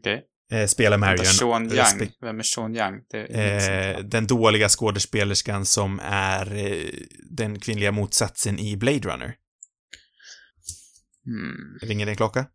Okej. 0.00 0.22
Eh, 0.52 0.66
spelar 0.66 0.98
Marion. 0.98 1.26
Sean 1.26 1.62
Young. 1.62 2.10
Vem 2.20 2.38
är 2.38 2.42
Sean 2.42 2.76
Young? 2.76 3.00
Eh, 3.14 3.98
den 3.98 4.26
dåliga 4.26 4.68
skådespelerskan 4.68 5.66
som 5.66 6.00
är 6.04 6.54
eh, 6.54 6.90
den 7.30 7.60
kvinnliga 7.60 7.92
motsatsen 7.92 8.58
i 8.58 8.76
Blade 8.76 8.98
Runner. 8.98 9.34
hmm. 11.24 11.78
Ringer 11.82 12.06
det 12.06 12.12
en 12.12 12.16
klocka? 12.16 12.46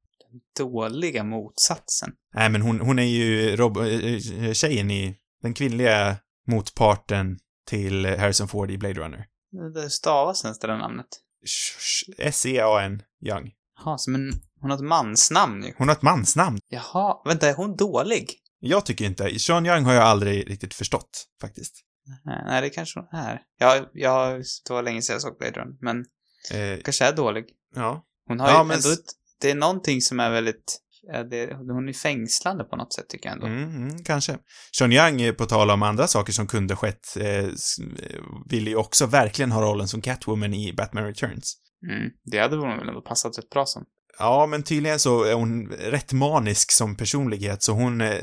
Dåliga 0.58 1.24
motsatsen. 1.24 2.12
Nej, 2.34 2.50
men 2.50 2.62
hon, 2.62 2.80
hon 2.80 3.00
är 3.00 3.04
ju 3.04 3.56
Rob, 3.56 3.78
eh, 3.78 3.86
eh, 4.46 4.54
tjejen 4.54 4.92
i 4.92 5.16
den 5.42 5.54
kvinnliga 5.54 6.18
motparten 6.48 7.40
till 7.68 8.06
Harrison 8.06 8.48
Ford 8.48 8.72
i 8.72 8.78
Blade 8.78 9.00
Runner. 9.00 9.26
Det 9.74 9.90
stavas 9.90 10.44
ens 10.44 10.60
det 10.60 10.68
där 10.68 10.78
namnet. 10.78 11.08
S-E-A-N, 12.18 13.02
Young. 13.26 13.52
Jaha, 13.78 13.98
som 13.98 14.16
en... 14.16 14.32
Hon 14.62 14.70
har 14.70 14.78
ett 14.78 14.84
mansnamn 14.84 15.64
ju. 15.64 15.74
Hon 15.78 15.88
har 15.88 15.96
ett 15.96 16.02
mansnamn. 16.02 16.60
Jaha, 16.70 17.22
vänta, 17.26 17.50
är 17.50 17.54
hon 17.54 17.76
dålig? 17.76 18.30
Jag 18.60 18.86
tycker 18.86 19.06
inte, 19.06 19.40
Sean 19.40 19.66
Young 19.66 19.84
har 19.86 19.94
jag 19.94 20.04
aldrig 20.04 20.50
riktigt 20.50 20.74
förstått, 20.74 21.26
faktiskt. 21.42 21.74
Nej, 22.26 22.62
det 22.62 22.70
kanske 22.70 23.00
hon 23.00 23.20
är. 23.20 23.42
Ja, 23.60 23.86
jag, 23.94 24.44
det 24.68 24.74
var 24.74 24.84
länge 24.84 25.02
sedan 25.02 25.14
jag 25.14 25.22
såg 25.22 25.38
Blade 25.38 25.60
Runner, 25.60 25.76
men 25.82 26.06
Eh, 26.54 26.80
kanske 26.84 27.06
är 27.06 27.14
dålig. 27.16 27.46
ja. 27.76 28.06
Hon 28.28 28.40
har 28.40 28.48
Ja, 28.50 28.62
ju 28.62 28.68
men 28.68 28.78
ändå 28.78 28.90
ett, 28.90 29.06
Det 29.42 29.52
är 29.52 29.56
någonting 29.56 30.02
som 30.02 30.20
är 30.20 30.30
väldigt... 30.32 30.80
ja, 31.02 31.24
Det, 31.24 31.54
hon 31.54 31.90
är 31.90 31.94
fängslande 31.94 32.64
på 32.64 32.76
något 32.76 32.94
sätt, 32.94 33.10
tycker 33.10 33.30
jag 33.30 33.34
ändå. 33.34 33.48
Mm, 33.48 33.76
mm, 33.88 34.04
kanske. 34.04 34.38
Sean 34.78 34.92
Young, 34.92 35.36
på 35.36 35.46
tal 35.46 35.72
om 35.72 35.84
andra 35.84 36.08
saker 36.08 36.34
som 36.34 36.48
kunde 36.48 36.76
skett, 36.76 37.18
eh, 37.20 37.26
eh, 37.28 37.50
ville 38.50 38.70
ju 38.70 38.76
också 38.76 39.06
verkligen 39.06 39.52
ha 39.52 39.62
rollen 39.62 39.88
som 39.88 40.02
Catwoman 40.02 40.54
i 40.54 40.74
Batman 40.74 41.04
Returns. 41.04 41.58
Mm. 41.90 42.10
Det 42.24 42.40
hade 42.40 42.56
hon 42.58 42.78
väl 42.78 42.88
ändå 42.90 43.02
passat 43.02 43.38
rätt 43.38 43.50
bra 43.50 43.66
som. 43.66 43.86
Ja, 44.20 44.46
men 44.46 44.64
tydligen 44.64 45.00
så 45.00 45.24
är 45.24 45.34
hon 45.34 45.68
rätt 45.70 46.14
manisk 46.14 46.72
som 46.72 46.96
personlighet, 46.96 47.64
så 47.64 47.72
hon 47.74 48.02
eh, 48.02 48.18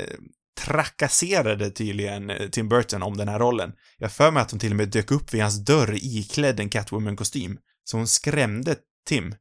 trakasserade 0.65 1.71
tydligen 1.71 2.29
eh, 2.29 2.49
Tim 2.49 2.69
Burton 2.69 3.03
om 3.03 3.17
den 3.17 3.27
här 3.27 3.39
rollen. 3.39 3.71
Jag 3.97 4.11
för 4.11 4.31
mig 4.31 4.41
att 4.41 4.51
hon 4.51 4.59
till 4.59 4.71
och 4.71 4.75
med 4.75 4.89
dök 4.89 5.11
upp 5.11 5.33
vid 5.33 5.41
hans 5.41 5.65
dörr 5.65 5.93
iklädd 5.95 6.59
en 6.59 6.69
Catwoman-kostym. 6.69 7.57
Så 7.83 7.97
hon 7.97 8.07
skrämde 8.07 8.75
Tim. 9.07 9.27
Äh, 9.27 9.35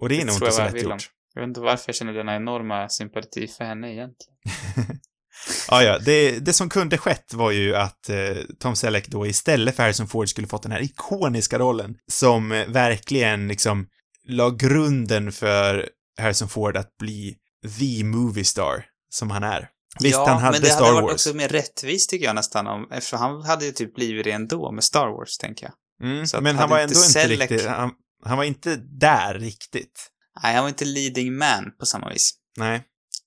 Och 0.00 0.08
det 0.08 0.14
är 0.14 0.18
Det 0.18 0.24
nog 0.24 0.34
inte 0.36 0.52
så 0.52 0.62
lätt 0.64 0.82
gjort. 0.82 1.10
Jag 1.34 1.42
vet 1.42 1.48
inte 1.48 1.60
varför 1.60 1.84
jag 1.88 1.96
känner 1.96 2.12
denna 2.12 2.36
enorma 2.36 2.88
sympati 2.88 3.46
för 3.46 3.64
henne 3.64 3.92
egentligen. 3.92 4.36
Ja, 5.68 5.82
ja, 5.82 5.98
det, 5.98 6.38
det 6.38 6.52
som 6.52 6.68
kunde 6.68 6.98
skett 6.98 7.34
var 7.34 7.50
ju 7.50 7.76
att 7.76 8.08
eh, 8.08 8.36
Tom 8.58 8.76
Selleck 8.76 9.08
då 9.08 9.26
istället 9.26 9.76
för 9.76 9.82
Harrison 9.82 10.08
Ford 10.08 10.28
skulle 10.28 10.46
fått 10.46 10.62
den 10.62 10.72
här 10.72 10.82
ikoniska 10.82 11.58
rollen 11.58 11.94
som 12.12 12.52
eh, 12.52 12.66
verkligen 12.68 13.48
liksom 13.48 13.86
la 14.28 14.50
grunden 14.50 15.32
för 15.32 15.88
Harrison 16.20 16.48
Ford 16.48 16.76
att 16.76 16.96
bli 16.98 17.36
the 17.78 18.04
movie 18.04 18.44
star 18.44 18.84
som 19.10 19.30
han 19.30 19.42
är. 19.42 19.68
Visst, 20.00 20.14
ja, 20.14 20.28
han 20.28 20.38
hade 20.42 20.52
men 20.52 20.60
det 20.62 20.68
Star 20.70 20.80
hade 20.84 20.94
varit 20.94 21.04
Wars. 21.04 21.12
också 21.12 21.34
mer 21.36 21.48
rättvist 21.48 22.10
tycker 22.10 22.26
jag 22.26 22.34
nästan 22.34 22.66
om, 22.66 22.88
eftersom 22.92 23.18
han 23.18 23.42
hade 23.42 23.64
ju 23.66 23.72
typ 23.72 23.94
blivit 23.94 24.24
det 24.24 24.30
ändå 24.32 24.72
med 24.72 24.84
Star 24.84 25.06
Wars, 25.06 25.38
tänker 25.38 25.66
jag. 25.66 26.08
Mm, 26.10 26.26
men 26.42 26.56
han 26.56 26.70
var 26.70 26.78
ändå 26.78 26.94
inte 26.94 27.20
Selleck- 27.20 27.40
riktigt, 27.40 27.66
han, 27.66 27.90
han 28.24 28.36
var 28.38 28.44
inte 28.44 28.76
där 28.76 29.34
riktigt. 29.38 30.10
Nej, 30.42 30.54
han 30.54 30.62
var 30.64 30.68
inte 30.68 30.84
leading 30.84 31.36
man 31.36 31.64
på 31.80 31.86
samma 31.86 32.08
vis 32.10 32.34
Nej, 32.56 32.82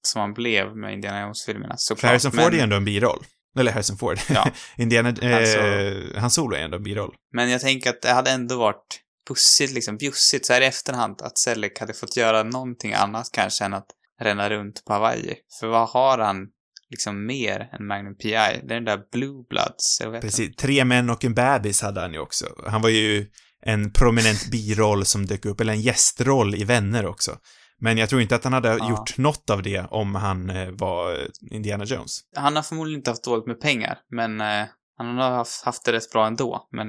som 0.08 0.22
han 0.22 0.34
blev 0.34 0.76
med 0.78 0.94
Indiana 0.94 1.22
Jones-filmerna, 1.22 1.74
för 1.74 1.78
såklart. 1.78 2.10
Harrison 2.10 2.32
Ford 2.32 2.52
men, 2.52 2.60
är 2.60 2.64
ändå 2.64 2.76
en 2.76 2.86
biroll. 2.86 3.26
Eller 3.60 3.72
Harrison 3.72 3.98
Ford. 3.98 4.18
Ja. 4.30 4.52
Indiana, 4.78 5.10
eh, 5.22 5.38
Alltså- 5.38 6.20
Han 6.20 6.32
Solo 6.32 6.56
är 6.56 6.60
ändå 6.60 6.78
en 6.78 6.84
biroll. 6.84 7.16
men 7.34 7.50
jag 7.50 7.62
tänker 7.62 7.90
att 7.90 8.02
det 8.02 8.12
hade 8.12 8.32
ändå 8.32 8.58
varit 8.58 9.00
pussigt, 9.30 9.74
liksom 9.74 9.98
bjussigt, 9.98 10.46
så 10.46 10.54
här 10.54 10.62
i 10.62 10.66
efterhand, 10.66 11.22
att 11.22 11.38
Selleck 11.38 11.80
hade 11.80 11.94
fått 11.94 12.18
göra 12.18 12.44
någonting 12.44 12.94
annat 12.94 13.30
kanske 13.34 13.66
än 13.66 13.74
att 13.74 13.88
ränna 14.22 14.50
runt 14.50 14.86
på 14.86 14.94
Hawaii. 14.94 15.36
För 15.60 15.68
vad 15.68 15.90
har 15.90 16.18
han 16.18 16.48
liksom 16.90 17.26
mer 17.26 17.70
än 17.74 17.88
Magnum 17.88 18.16
P.I.? 18.18 18.32
Det 18.32 18.38
är 18.38 18.62
den 18.76 18.86
där 18.86 19.00
Blue 19.12 19.44
Bloods, 19.50 19.98
jag 20.02 20.12
vet 20.12 20.24
inte. 20.24 20.28
Precis. 20.38 20.56
Tre 20.56 20.86
män 20.86 21.10
och 21.10 21.26
en 21.26 21.34
bebis 21.34 21.82
hade 21.82 22.02
han 22.02 22.14
ju 22.14 22.20
också. 22.20 22.46
Han 22.68 22.82
var 22.82 22.90
ju 22.90 23.28
en 23.66 23.94
prominent 23.94 24.46
biroll 24.52 25.06
som 25.06 25.26
dök 25.26 25.46
upp, 25.46 25.62
eller 25.62 25.74
en 25.74 25.82
gästroll 25.82 26.56
i 26.56 26.64
Vänner 26.64 27.06
också. 27.06 27.38
Men 27.82 27.98
jag 27.98 28.10
tror 28.10 28.22
inte 28.22 28.36
att 28.36 28.44
han 28.44 28.54
hade 28.54 28.70
Ja. 28.70 28.90
gjort 28.90 29.18
något 29.18 29.50
av 29.50 29.62
det 29.64 29.86
om 29.90 30.16
han 30.16 30.50
eh, 30.50 30.70
var 30.72 31.28
Indiana 31.52 31.84
Jones. 31.86 32.20
Han 32.36 32.56
har 32.56 32.64
förmodligen 32.64 33.00
inte 33.00 33.12
haft 33.12 33.24
dåligt 33.24 33.48
med 33.48 33.62
pengar, 33.62 33.98
men 34.12 34.42
eh, 34.42 34.66
han 34.98 35.18
har 35.18 35.32
haft, 35.32 35.66
haft 35.66 35.86
det 35.86 35.92
rätt 35.92 36.12
bra 36.12 36.28
ändå. 36.28 36.68
Men 36.72 36.88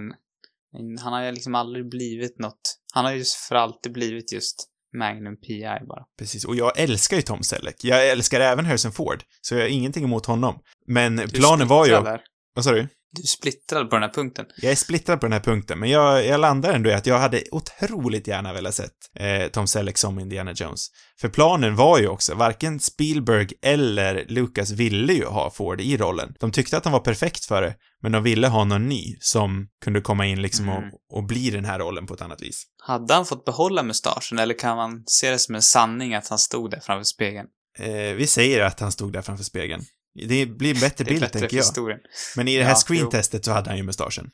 han 1.00 1.12
har 1.12 1.22
ju 1.24 1.32
liksom 1.32 1.54
aldrig 1.54 1.88
blivit 1.88 2.38
något. 2.38 2.76
Han 2.92 3.04
har 3.04 3.12
ju 3.12 3.24
för 3.48 3.54
alltid 3.54 3.92
blivit 3.92 4.32
just 4.32 4.66
Magnum 4.98 5.36
P.I. 5.36 5.86
bara. 5.86 6.04
Precis. 6.18 6.44
Och 6.44 6.56
jag 6.56 6.78
älskar 6.78 7.16
ju 7.16 7.22
Tom 7.22 7.42
Selleck. 7.42 7.76
Jag 7.84 8.08
älskar 8.10 8.40
även 8.40 8.64
Harrison 8.66 8.92
Ford, 8.92 9.22
så 9.40 9.54
jag 9.54 9.60
har 9.62 9.68
ingenting 9.68 10.04
emot 10.04 10.26
honom. 10.26 10.58
Men 10.86 11.16
Du 11.16 11.28
planen 11.28 11.68
var 11.68 11.86
ju... 11.86 11.92
där. 11.92 12.20
Vad 12.54 12.64
sa 12.64 12.72
du? 12.72 12.88
Du 13.12 13.22
är 13.22 13.26
splittrad 13.26 13.90
på 13.90 13.96
den 13.96 14.02
här 14.02 14.10
punkten. 14.10 14.46
Jag 14.56 14.72
är 14.72 14.76
splittrad 14.76 15.20
på 15.20 15.26
den 15.26 15.32
här 15.32 15.40
punkten, 15.40 15.78
men 15.78 15.90
jag, 15.90 16.26
jag 16.26 16.40
landar 16.40 16.72
ändå 16.72 16.90
i 16.90 16.94
att 16.94 17.06
jag 17.06 17.18
hade 17.18 17.42
otroligt 17.50 18.26
gärna 18.26 18.52
velat 18.52 18.74
sett 18.74 18.92
eh, 19.16 19.46
Tom 19.46 19.66
Selleck 19.66 19.98
som 19.98 20.18
Indiana 20.18 20.52
Jones. 20.52 20.86
För 21.20 21.28
planen 21.28 21.76
var 21.76 21.98
ju 21.98 22.08
också, 22.08 22.34
varken 22.34 22.80
Spielberg 22.80 23.48
eller 23.62 24.24
Lucas 24.28 24.70
ville 24.70 25.12
ju 25.12 25.24
ha 25.24 25.50
Ford 25.50 25.80
i 25.80 25.96
rollen. 25.96 26.34
De 26.40 26.52
tyckte 26.52 26.76
att 26.76 26.84
han 26.84 26.92
var 26.92 27.00
perfekt 27.00 27.44
för 27.44 27.62
det, 27.62 27.74
men 28.02 28.12
de 28.12 28.22
ville 28.22 28.48
ha 28.48 28.64
någon 28.64 28.88
ny 28.88 29.16
som 29.20 29.68
kunde 29.84 30.00
komma 30.00 30.26
in 30.26 30.42
liksom 30.42 30.68
Mm. 30.68 30.76
och, 31.10 31.18
och 31.18 31.24
bli 31.24 31.50
den 31.50 31.64
här 31.64 31.78
rollen 31.78 32.06
på 32.06 32.14
ett 32.14 32.22
annat 32.22 32.42
vis. 32.42 32.64
Hade 32.82 33.14
han 33.14 33.26
fått 33.26 33.44
behålla 33.44 33.82
mustaschen 33.82 34.38
eller 34.38 34.58
kan 34.58 34.76
man 34.76 35.02
se 35.06 35.30
det 35.30 35.38
som 35.38 35.54
en 35.54 35.62
sanning 35.62 36.14
att 36.14 36.28
han 36.28 36.38
stod 36.38 36.70
där 36.70 36.80
framför 36.80 37.04
spegeln? 37.04 37.46
Eh, 37.78 38.14
vi 38.16 38.26
säger 38.26 38.60
att 38.60 38.80
han 38.80 38.92
stod 38.92 39.12
där 39.12 39.22
framför 39.22 39.44
spegeln. 39.44 39.82
Det 40.14 40.46
blir 40.46 40.74
en 40.74 40.80
bättre 40.80 41.04
bild, 41.04 41.32
tänker 41.32 41.56
jag. 41.56 41.62
historien. 41.64 42.00
Men 42.36 42.48
i 42.48 42.56
det 42.56 42.64
här 42.64 42.70
Ja, 42.70 42.76
screentestet 42.76 43.44
så 43.44 43.52
hade 43.52 43.70
han 43.70 43.76
ju 43.76 43.82
mustaschen. 43.82 44.30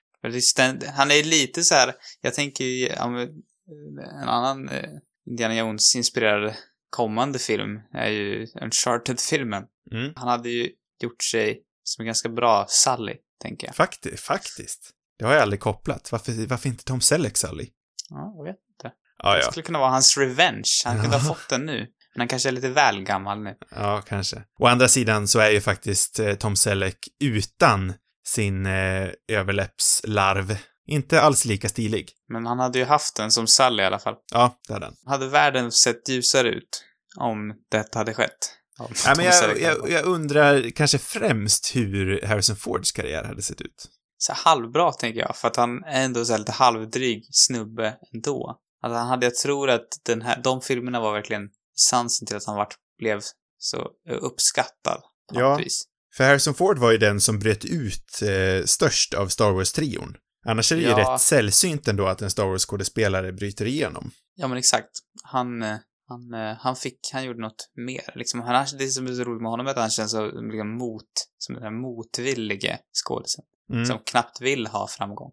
Han 0.95 1.11
är 1.11 1.25
lite 1.25 1.65
så 1.65 1.75
här, 1.75 1.95
jag 2.21 2.35
tänker 2.35 2.65
ju, 2.65 2.89
en 2.89 4.29
annan 4.29 4.69
eh, 4.69 4.85
Indiana 5.31 5.55
Jones-inspirerad 5.55 6.55
kommande 6.91 7.39
film 7.39 7.81
är 7.93 8.09
ju 8.09 8.47
Uncharted-filmen. 8.62 9.62
Mm. 9.93 10.12
Han 10.17 10.29
hade 10.29 10.49
ju 10.49 10.71
gjort 11.03 11.23
sig 11.23 11.62
som 11.83 12.03
en 12.03 12.07
ganska 12.07 12.29
bra 12.29 12.67
Sally, 12.69 13.17
tänker 13.43 13.67
jag. 13.67 13.77
Fakti 13.77 14.17
faktiskt. 14.17 14.91
Det 15.19 15.25
har 15.25 15.33
jag 15.33 15.43
aldrig 15.43 15.61
kopplat. 15.61 16.12
Varför, 16.12 16.47
varför 16.47 16.69
inte 16.69 16.85
Tom 16.85 17.01
Selleck, 17.01 17.37
Sally? 17.37 17.69
Ja, 18.11 18.35
jag 18.37 18.45
vet 18.45 18.57
inte. 18.71 18.93
Ja, 19.19 19.37
Det 19.37 19.43
skulle 19.43 19.62
kunna 19.62 19.79
vara 19.79 19.91
hans 19.91 20.17
revenge. 20.17 20.71
Han 20.85 21.01
kunde 21.01 21.17
ha 21.17 21.29
fått 21.35 21.49
den 21.49 21.67
nu. 21.67 21.87
Men 22.16 22.20
han 22.20 22.29
kanske 22.29 22.48
är 22.48 22.52
lite 22.52 22.68
väl 22.68 23.02
gammal 23.02 23.42
nu. 23.42 23.57
Ja, 23.70 24.02
kanske. 24.09 24.42
Å 24.59 24.66
andra 24.66 24.88
sidan 24.88 25.29
så 25.29 25.38
är 25.38 25.50
ju 25.50 25.61
faktiskt 25.61 26.18
eh, 26.18 26.35
Tom 26.35 26.57
Selleck 26.57 26.98
utan 27.20 27.94
sin 28.26 28.66
eh, 28.66 29.09
överläppslarv 29.29 30.57
inte 30.87 31.20
alls 31.20 31.44
lika 31.44 31.68
stilig. 31.68 32.12
Men 32.29 32.46
han 32.46 32.59
hade 32.59 32.79
ju 32.79 32.85
haft 32.85 33.16
den 33.16 33.31
som 33.31 33.46
Sally 33.46 33.83
i 33.83 33.87
alla 33.87 33.98
fall. 33.98 34.14
Ja, 34.33 34.61
det 34.66 34.72
hade 34.72 34.87
han. 34.87 34.94
Hade 35.07 35.29
världen 35.29 35.72
sett 35.72 36.09
ljusare 36.09 36.48
ut 36.48 36.85
om 37.16 37.55
detta 37.70 37.98
hade 37.98 38.14
skett? 38.14 38.52
Ja, 38.79 39.14
men 39.16 39.24
jag, 39.24 39.61
jag, 39.61 39.90
jag 39.90 40.05
undrar 40.05 40.70
kanske 40.70 40.98
främst 40.98 41.76
hur 41.76 42.26
Harrison 42.26 42.57
Fords 42.57 42.92
karriär 42.92 43.24
hade 43.24 43.42
sett 43.42 43.61
ut. 43.61 43.88
så 44.18 44.33
halvbra 44.33 44.92
tänker 44.92 45.20
jag, 45.20 45.37
för 45.37 45.48
att 45.48 45.57
han 45.57 45.85
är 45.85 46.05
ändå 46.05 46.24
så 46.24 46.37
lite 46.37 46.52
halvdryg 46.52 47.29
snubbe 47.31 47.96
ändå. 48.14 48.59
Att 48.83 48.92
han 48.92 49.07
hade, 49.07 49.26
jag 49.26 49.35
tror 49.35 49.70
att 49.70 49.88
den 50.02 50.22
här, 50.22 50.40
de 50.42 50.61
filmerna 50.61 51.00
var 51.00 51.12
verkligen 51.12 51.50
essensen 51.79 52.27
till 52.27 52.37
att 52.37 52.47
han 52.47 52.57
vart, 52.57 52.75
blev 52.99 53.21
så 53.59 53.77
eh, 54.11 54.17
uppskattad 54.21 55.01
på 55.33 55.41
Ja. 55.41 55.49
något 55.49 55.61
vis. 55.67 55.85
För 56.17 56.25
Harrison 56.25 56.55
Ford 56.55 56.79
var 56.79 56.93
ju 56.93 56.99
den 56.99 57.21
som 57.21 57.39
bröt 57.39 57.65
ut 57.65 58.23
eh, 58.23 58.65
störst 58.65 59.15
av 59.15 59.29
Star 59.29 59.53
Wars-trion. 59.53 60.15
Annars 60.47 60.73
är 60.73 60.77
det 60.77 60.83
ju 60.83 60.89
Ja. 60.89 61.15
rätt 61.15 61.21
sällsynt 61.21 61.89
ändå 61.89 62.07
att 62.07 62.23
en 62.23 62.31
Star 62.31 62.45
Wars-skådespelare 62.45 63.33
bryter 63.33 63.67
igenom. 63.67 64.11
Ja, 64.35 64.49
men 64.49 64.59
exakt. 64.59 64.91
Han, 65.23 65.62
eh, 65.62 65.77
han, 66.09 66.35
eh, 66.35 66.57
han 66.61 66.77
fick, 66.77 66.99
han 67.12 67.25
gjorde 67.25 67.41
något 67.41 67.71
mer. 67.75 68.12
Liksom, 68.15 68.41
han, 68.41 68.67
det 68.79 68.89
som 68.89 69.07
är 69.07 69.12
så 69.15 69.25
roligt 69.25 69.43
med 69.43 69.51
honom 69.51 69.67
är 69.67 69.71
att 69.71 69.77
han 69.77 69.91
känns 69.91 70.11
så 70.11 70.27
liksom, 70.27 70.79
mot, 70.79 71.05
som 71.39 71.55
den 71.55 71.65
här 71.65 71.71
motvillige 71.71 72.79
skådisen. 73.05 73.45
Mm. 73.73 73.87
Som 73.87 73.99
knappt 73.99 74.41
vill 74.41 74.67
ha 74.67 74.89
framgång. 74.89 75.33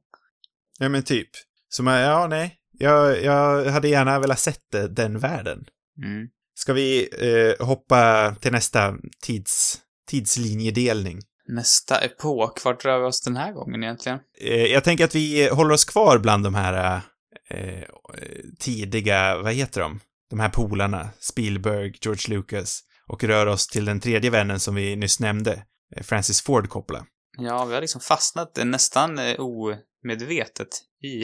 Ja, 0.80 0.90
men 0.90 1.04
typ. 1.04 1.30
Man, 1.82 2.00
ja, 2.00 2.28
nej. 2.28 2.60
Jag, 2.72 3.24
jag 3.24 3.66
hade 3.72 3.88
gärna 3.88 4.20
velat 4.20 4.40
sett 4.40 4.72
den 4.90 5.20
världen. 5.20 5.66
Mm. 5.98 6.28
Ska 6.56 6.74
vi 6.74 7.10
eh, 7.20 7.66
hoppa 7.66 8.36
till 8.42 8.52
nästa 8.52 8.96
tids, 9.22 9.82
tidslinjedelning? 10.08 11.20
Nästa 11.48 12.00
epok, 12.00 12.66
vart 12.66 12.86
rör 12.86 13.00
vi 13.00 13.06
oss 13.06 13.22
den 13.22 13.36
här 13.36 13.54
gången 13.54 13.84
egentligen? 13.84 14.20
Eh, 14.42 14.66
jag 14.66 14.84
tänker 14.84 15.06
att 15.06 15.16
vi 15.16 15.50
håller 15.50 15.74
oss 15.74 15.86
kvar 15.86 16.18
bland 16.18 16.44
de 16.44 16.56
här 16.56 17.02
eh, 17.50 17.84
tidiga, 18.60 19.38
vad 19.38 19.54
heter 19.54 19.82
de? 19.82 20.00
De 20.30 20.40
här 20.40 20.50
polarna, 20.50 21.10
Spielberg, 21.20 21.94
George 22.02 22.36
Lucas, 22.36 22.84
och 23.08 23.24
rör 23.24 23.46
oss 23.46 23.68
till 23.68 23.86
den 23.86 24.00
tredje 24.00 24.30
vännen 24.30 24.60
som 24.60 24.76
vi 24.76 24.96
nyss 24.96 25.20
nämnde, 25.20 25.64
eh, 25.96 26.04
Francis 26.04 26.42
Ford 26.42 26.70
Coppola. 26.70 27.06
Ja, 27.38 27.66
vi 27.66 27.74
har 27.74 27.82
liksom 27.82 28.02
fastnat 28.02 28.60
nästan 28.64 29.20
eh, 29.20 29.36
omedvetet 29.40 30.70
i 31.04 31.24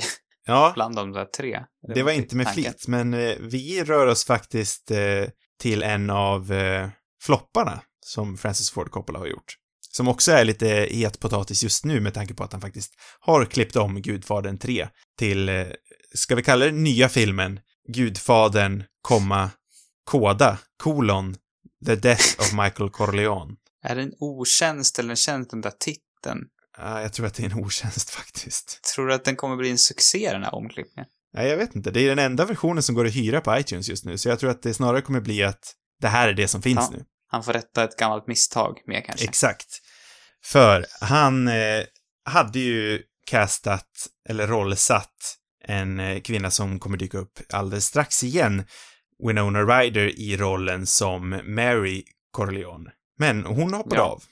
Ja, 0.49 0.71
bland 0.75 0.95
de 0.95 1.11
där 1.11 1.25
tre. 1.25 1.63
det 1.95 2.03
var 2.03 2.11
inte 2.11 2.35
med 2.35 2.45
tanken. 2.45 2.63
flit, 2.63 2.87
men 2.87 3.13
eh, 3.13 3.35
vi 3.39 3.83
rör 3.83 4.07
oss 4.07 4.25
faktiskt 4.25 4.91
eh, 4.91 5.25
till 5.61 5.83
en 5.83 6.09
av 6.09 6.53
eh, 6.53 6.89
flopparna 7.21 7.81
som 8.05 8.37
Francis 8.37 8.69
Ford 8.69 8.91
Coppola 8.91 9.19
har 9.19 9.27
gjort. 9.27 9.55
Som 9.91 10.07
också 10.07 10.31
är 10.31 10.45
lite 10.45 10.67
het 10.91 11.19
potatis 11.19 11.63
just 11.63 11.85
nu 11.85 11.99
med 11.99 12.13
tanke 12.13 12.33
på 12.33 12.43
att 12.43 12.51
han 12.51 12.61
faktiskt 12.61 12.93
har 13.19 13.45
klippt 13.45 13.75
om 13.75 14.01
Gudfadern 14.01 14.57
3 14.57 14.87
till, 15.17 15.65
ska 16.13 16.35
vi 16.35 16.43
kalla 16.43 16.65
det 16.65 16.71
nya 16.71 17.09
filmen, 17.09 17.59
Gudfadern, 17.93 18.83
komma, 19.01 19.49
koda, 20.03 20.57
kolon, 20.83 21.35
The 21.85 21.95
Death 21.95 22.39
of 22.39 22.53
Michael 22.53 22.89
Corleone. 22.89 23.55
Är 23.83 23.95
det 23.95 24.01
en 24.01 24.13
otjänst 24.19 24.99
eller 24.99 25.09
en 25.09 25.15
tjänst, 25.15 25.51
den 25.51 25.61
där 25.61 25.73
titeln? 25.79 26.47
Ja, 26.81 27.01
jag 27.01 27.13
tror 27.13 27.25
att 27.25 27.33
det 27.33 27.43
är 27.43 27.49
en 27.55 27.63
otjänst 27.63 28.09
faktiskt. 28.09 28.83
Tror 28.95 29.07
du 29.07 29.13
att 29.13 29.25
den 29.25 29.35
kommer 29.35 29.55
bli 29.55 29.69
en 29.71 29.77
succé, 29.77 30.29
den 30.31 30.43
här 30.43 30.55
omklippningen? 30.55 31.09
Nej, 31.33 31.47
jag 31.49 31.57
vet 31.57 31.75
inte. 31.75 31.91
Det 31.91 32.01
är 32.01 32.07
den 32.09 32.19
enda 32.19 32.45
versionen 32.45 32.83
som 32.83 32.95
går 32.95 33.05
att 33.05 33.15
hyra 33.15 33.41
på 33.41 33.57
iTunes 33.57 33.89
just 33.89 34.05
nu, 34.05 34.17
så 34.17 34.29
jag 34.29 34.39
tror 34.39 34.49
att 34.49 34.61
det 34.61 34.73
snarare 34.73 35.01
kommer 35.01 35.19
bli 35.21 35.43
att 35.43 35.73
det 36.01 36.07
här 36.07 36.27
är 36.27 36.33
det 36.33 36.47
som 36.47 36.61
finns 36.61 36.87
Ja. 36.91 36.97
nu. 36.97 37.03
Han 37.27 37.43
får 37.43 37.53
rätta 37.53 37.83
ett 37.83 37.97
gammalt 37.97 38.27
misstag 38.27 38.77
med 38.87 39.05
kanske. 39.05 39.25
Exakt. 39.25 39.67
För 40.43 40.85
han 41.01 41.47
eh, 41.47 41.83
hade 42.25 42.59
ju 42.59 43.01
castat, 43.25 44.07
eller 44.29 44.47
rollsatt, 44.47 45.35
en 45.65 45.99
eh, 45.99 46.21
kvinna 46.21 46.51
som 46.51 46.79
kommer 46.79 46.97
dyka 46.97 47.17
upp 47.17 47.39
alldeles 47.53 47.85
strax 47.85 48.23
igen, 48.23 48.65
Winona 49.27 49.61
Ryder 49.61 50.19
i 50.19 50.37
rollen 50.37 50.87
som 50.87 51.29
Mary 51.43 52.03
Corleone. 52.31 52.91
Men 53.17 53.45
hon 53.45 53.73
hoppade 53.73 53.95
Ja. 53.95 54.01
av. 54.03 54.23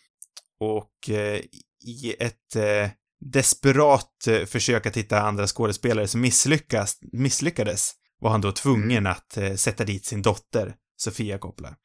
Och 0.60 1.10
eh, 1.10 1.42
i 1.88 2.16
ett 2.20 2.56
eh, 2.56 2.90
desperat 3.20 4.28
eh, 4.28 4.46
försök 4.46 4.86
att 4.86 4.98
hitta 4.98 5.22
andra 5.22 5.48
skådespelare 5.48 6.08
som 6.08 6.22
misslyckas, 6.22 6.98
misslyckades 7.12 7.92
var 8.22 8.30
han 8.30 8.42
då 8.42 8.52
tvungen 8.52 9.08
att 9.08 9.38
eh, 9.38 9.56
sätta 9.56 9.84
dit 9.84 10.06
sin 10.06 10.22
dotter, 10.22 10.76
Sofia 10.98 11.38
Coppola. 11.38 11.76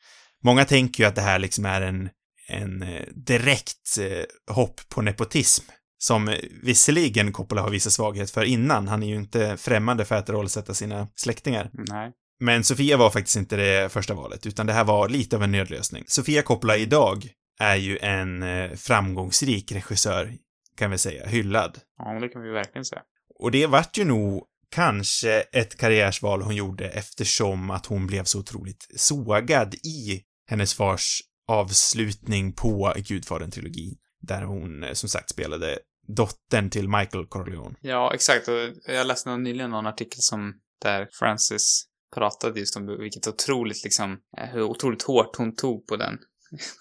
Många 0.44 0.64
tänker 0.64 1.02
ju 1.02 1.08
att 1.08 1.14
det 1.14 1.22
här 1.22 1.38
liksom 1.38 1.66
är 1.66 1.80
en, 1.80 2.08
en 2.48 2.82
eh, 2.82 3.02
direkt 3.14 3.98
eh, 4.00 4.54
hopp 4.54 4.80
på 4.88 5.02
nepotism, 5.02 5.64
som 5.98 6.28
eh, 6.28 6.38
visserligen 6.62 7.32
Coppola 7.32 7.62
har 7.62 7.70
visat 7.70 7.92
svaghet 7.92 8.30
för 8.30 8.44
innan. 8.44 8.88
Han 8.88 9.02
är 9.02 9.06
ju 9.06 9.16
inte 9.16 9.56
främmande 9.56 10.04
för 10.04 10.14
att 10.14 10.30
rollsätta 10.30 10.74
sina 10.74 11.08
släktingar. 11.14 11.70
Nej. 11.72 12.12
Men 12.40 12.64
Sofia 12.64 12.96
var 12.96 13.10
faktiskt 13.10 13.36
inte 13.36 13.56
det 13.56 13.92
första 13.92 14.14
valet, 14.14 14.46
utan 14.46 14.66
det 14.66 14.72
här 14.72 14.84
var 14.84 15.08
lite 15.08 15.36
av 15.36 15.42
en 15.42 15.52
nödlösning. 15.52 16.04
Sofia 16.06 16.42
Coppola 16.42 16.76
idag 16.76 17.28
är 17.60 17.76
ju 17.76 17.98
en 17.98 18.42
eh, 18.42 18.72
framgångsrik 18.72 19.72
regissör, 19.72 20.32
kan 20.76 20.90
vi 20.90 20.98
säga, 20.98 21.26
hyllad. 21.26 21.78
Ja, 21.98 22.20
det 22.20 22.28
kan 22.28 22.42
vi 22.42 22.50
verkligen 22.50 22.84
säga. 22.84 23.02
Och 23.38 23.50
det 23.50 23.66
vart 23.66 23.98
ju 23.98 24.04
nog 24.04 24.46
kanske 24.70 25.40
ett 25.40 25.78
karriärsval 25.78 26.42
hon 26.42 26.56
gjorde 26.56 26.88
eftersom 26.88 27.70
att 27.70 27.86
hon 27.86 28.06
blev 28.06 28.24
så 28.24 28.38
otroligt 28.38 28.86
sågad 28.96 29.74
i 29.74 30.22
hennes 30.46 30.74
fars 30.74 31.20
avslutning 31.48 32.52
på 32.52 32.92
Gudfadern-trilogin. 32.96 33.96
Där 34.20 34.42
hon, 34.42 34.84
eh, 34.84 34.92
som 34.92 35.08
sagt, 35.08 35.30
spelade 35.30 35.78
dottern 36.08 36.70
till 36.70 36.88
Michael 36.88 37.26
Corleone. 37.26 37.74
Ja, 37.80 38.14
exakt. 38.14 38.48
Jag 38.86 39.06
läste 39.06 39.36
nyligen 39.36 39.70
någon 39.70 39.86
artikel 39.86 40.20
som 40.20 40.54
där 40.82 41.08
Francis 41.12 41.84
pratade 42.14 42.60
just 42.60 42.76
om 42.76 42.86
vilket 42.86 43.26
otroligt 43.26 43.84
liksom, 43.84 44.18
eh, 44.38 44.48
hur 44.48 44.62
otroligt 44.62 45.02
hårt 45.02 45.36
hon 45.36 45.54
tog 45.54 45.86
på 45.86 45.96
den, 45.96 46.18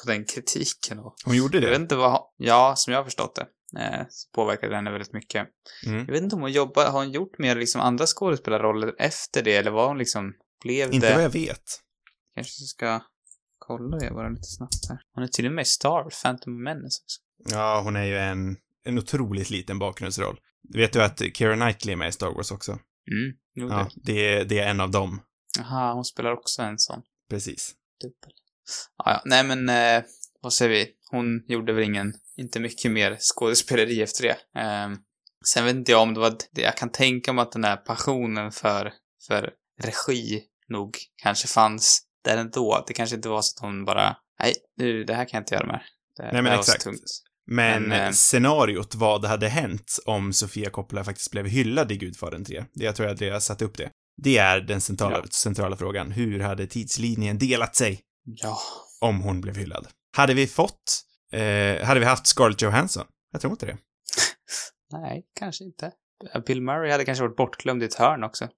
på 0.04 0.12
den 0.12 0.26
kritiken. 0.26 1.00
Och 1.00 1.16
Hon 1.26 1.36
gjorde 1.36 1.58
jag 1.58 1.62
vet 1.62 1.72
det? 1.80 1.82
inte 1.84 1.96
vad, 1.96 2.22
ja, 2.38 2.74
som 2.78 2.94
jag 2.94 3.00
har 3.00 3.04
förstått 3.06 3.36
det, 3.36 3.80
eh, 3.82 4.06
påverkade 4.36 4.76
henne 4.76 4.92
väldigt 4.92 5.14
mycket. 5.14 5.48
Mm. 5.86 5.98
Jag 6.00 6.14
vet 6.14 6.24
inte 6.24 6.36
om 6.36 6.42
hon 6.42 6.52
jobbar, 6.52 6.86
har 6.86 7.00
hon 7.00 7.12
gjort 7.12 7.38
mer 7.38 7.56
liksom 7.56 7.82
andra 7.82 8.06
skådespelarroller 8.06 8.96
efter 8.98 9.44
det, 9.44 9.56
eller 9.56 9.72
var 9.72 9.88
hon 9.88 9.98
liksom, 9.98 10.34
blev 10.64 10.94
Inte 10.94 11.08
det? 11.10 11.14
vad 11.16 11.24
jag 11.24 11.30
vet. 11.30 11.64
Kanske 12.36 12.54
ska 12.64 13.02
kolla 13.60 13.98
det 13.98 14.12
bara 14.12 14.30
lite 14.30 14.44
snabbt 14.44 14.90
här. 14.90 15.02
Hon 15.14 15.24
är 15.24 15.28
till 15.28 15.46
och 15.46 15.52
med 15.54 15.68
Star 15.68 16.10
Phantom 16.24 16.64
Menace 16.64 17.02
också. 17.04 17.20
Ja, 17.56 17.82
hon 17.84 17.96
är 17.96 18.04
ju 18.04 18.18
en, 18.18 18.58
en 18.84 18.98
otroligt 18.98 19.50
liten 19.50 19.80
bakgrundsroll. 19.80 20.40
Vet 20.74 20.94
du 20.94 21.04
att 21.04 21.22
Keira 21.34 21.56
Knightley 21.56 21.94
är 21.94 21.98
med 21.98 22.10
i 22.10 22.12
Star 22.12 22.32
Wars 22.32 22.52
också? 22.52 22.72
Mm, 22.72 23.38
jo 23.56 23.68
Ja, 23.70 23.90
det. 23.96 24.14
det 24.14 24.28
är, 24.34 24.46
det 24.46 24.60
är 24.60 24.68
en 24.70 24.80
av 24.80 24.92
dem. 24.92 25.22
Jaha, 25.58 25.94
hon 25.94 26.06
spelar 26.06 26.32
också 26.32 26.62
en 26.62 26.80
sån. 26.80 27.02
Precis. 27.30 27.74
Dubbel. 28.02 28.32
Ja. 28.98 29.22
Nej, 29.26 29.44
men 29.44 29.70
eh, 29.70 30.04
vad 30.42 30.54
säger 30.54 30.72
vi? 30.72 30.88
Hon 31.12 31.44
gjorde 31.48 31.74
väl 31.74 31.84
ingen, 31.84 32.14
inte 32.38 32.60
mycket 32.60 32.92
mer 32.92 33.18
skådespeleri 33.20 34.02
efter 34.02 34.24
det. 34.24 34.60
Eh, 34.62 34.90
sen 35.54 35.66
vet 35.66 35.76
inte 35.76 35.92
jag 35.92 36.02
om 36.02 36.14
det 36.14 36.20
var 36.20 36.34
det. 36.52 36.62
Jag 36.62 36.78
kan 36.78 36.92
tänka 36.92 37.34
mig 37.34 37.42
att 37.42 37.52
den 37.52 37.64
här 37.64 37.78
passionen 37.78 38.52
för, 38.52 38.94
för 39.28 39.50
regi 39.84 40.44
nog 40.70 40.98
kanske 41.24 41.48
fanns 41.48 42.02
där 42.26 42.38
ändå. 42.38 42.84
Det 42.88 42.94
kanske 42.94 43.16
inte 43.16 43.30
var 43.30 43.42
så 43.42 43.56
att 43.58 43.62
hon 43.62 43.86
bara, 43.86 44.16
nej, 44.40 44.54
nu, 44.78 45.04
det 45.04 45.14
här 45.14 45.26
kan 45.26 45.38
jag 45.38 45.42
inte 45.42 45.56
göra 45.56 45.68
mer. 45.68 45.84
Det, 46.18 46.30
men 46.34 46.44
det 46.44 46.50
var 46.50 46.60
exakt. 46.60 46.82
så 46.82 46.90
tungt. 46.90 47.02
Men, 47.48 47.84
Men, 47.84 48.02
eh, 48.08 48.12
scenariot, 48.12 48.96
vad 48.96 49.26
hade 49.26 49.48
hänt 49.48 50.00
om 50.06 50.34
Sofia 50.34 50.70
Coppola 50.70 51.04
faktiskt 51.04 51.32
blev 51.32 51.46
hyllad 51.48 51.92
i 51.92 51.98
Gudfadern 51.98 52.46
3? 52.46 52.66
Det 52.74 52.84
jag 52.86 52.96
tror 52.96 53.08
jag 53.08 53.16
att 53.16 53.22
jag 53.22 53.44
satt 53.44 53.62
upp 53.62 53.78
det. 53.78 53.90
Det 54.22 54.38
är 54.38 54.62
den 54.62 54.82
centrala, 54.82 55.18
Ja. 55.18 55.24
centrala 55.32 55.78
frågan. 55.78 56.12
Hur 56.12 56.40
hade 56.40 56.68
tidslinjen 56.68 57.38
delat 57.38 57.76
sig 57.76 58.00
Ja. 58.24 58.60
om 59.00 59.22
hon 59.22 59.42
blev 59.42 59.56
hyllad? 59.56 59.88
Hade 60.18 60.34
vi 60.34 60.48
fått, 60.48 61.04
eh, 61.32 61.86
hade 61.86 62.00
vi 62.00 62.06
haft 62.06 62.28
Scarlett 62.28 62.62
Johansson? 62.62 63.06
Jag 63.32 63.42
tror 63.42 63.52
inte 63.52 63.66
det. 63.66 63.78
Nej, 64.92 65.24
kanske 65.40 65.64
inte. 65.64 65.92
Bill 66.46 66.62
Murray 66.62 66.92
hade 66.92 67.06
kanske 67.06 67.24
varit 67.24 67.36
bortglömd 67.36 67.84
i 67.84 67.86
ett 67.86 67.96
hörn 67.96 68.24
också. 68.24 68.50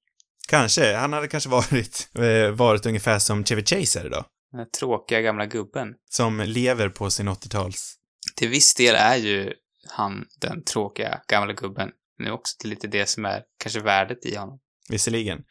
Kanske. 0.47 0.95
Han 0.95 1.13
hade 1.13 1.27
kanske 1.27 1.49
varit, 1.49 2.09
eh, 2.17 2.51
varit 2.51 2.85
ungefär 2.85 3.19
som 3.19 3.45
Chevy 3.45 3.65
Chase 3.65 3.99
är 3.99 4.05
idag. 4.05 4.25
Den 4.51 4.59
här 4.59 4.65
tråkiga 4.65 5.21
gamla 5.21 5.45
gubben. 5.45 5.93
Som 6.09 6.39
lever 6.39 6.89
på 6.89 7.09
sin 7.09 7.29
80-tals... 7.29 7.95
Till 8.35 8.49
viss 8.49 8.75
del 8.75 8.95
är 8.95 9.15
ju 9.15 9.53
han 9.87 10.25
den 10.39 10.63
tråkiga 10.63 11.21
gamla 11.27 11.53
gubben. 11.53 11.91
Men 12.17 12.25
det 12.25 12.29
är 12.31 12.33
också 12.33 12.67
lite 12.67 12.87
det 12.87 13.05
som 13.05 13.25
är 13.25 13.43
kanske 13.57 13.79
värdet 13.79 14.25
i 14.25 14.35
honom. 14.35 14.59
Visserligen. 14.89 15.43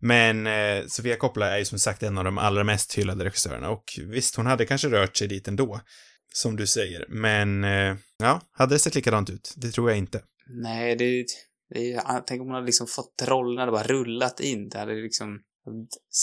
Men 0.00 0.46
eh, 0.46 0.86
Sofia 0.86 1.16
Coppola 1.16 1.50
är 1.54 1.58
ju 1.58 1.64
som 1.64 1.78
sagt 1.78 2.02
en 2.02 2.18
av 2.18 2.24
de 2.24 2.38
allra 2.38 2.64
mest 2.64 2.94
hyllade 2.94 3.24
regissörerna 3.24 3.70
och 3.70 3.84
visst, 4.06 4.36
hon 4.36 4.46
hade 4.46 4.66
kanske 4.66 4.88
rört 4.88 5.16
sig 5.16 5.28
dit 5.28 5.48
ändå. 5.48 5.80
Som 6.32 6.56
du 6.56 6.66
säger. 6.66 7.06
Men, 7.08 7.64
eh, 7.64 7.96
ja, 8.18 8.40
hade 8.52 8.74
det 8.74 8.78
sett 8.78 8.94
likadant 8.94 9.30
ut? 9.30 9.54
Det 9.56 9.70
tror 9.70 9.90
jag 9.90 9.98
inte. 9.98 10.22
Nej, 10.62 10.96
det, 10.96 11.24
det 11.74 11.92
är, 11.92 12.20
tänk 12.26 12.40
om 12.40 12.46
hon 12.46 12.54
hade 12.54 12.66
liksom 12.66 12.86
fått 12.86 13.22
rollen 13.22 13.68
och 13.68 13.72
bara 13.72 13.86
rullat 13.86 14.40
in. 14.40 14.68
Det 14.68 14.78
hade 14.78 14.94
liksom 14.94 15.40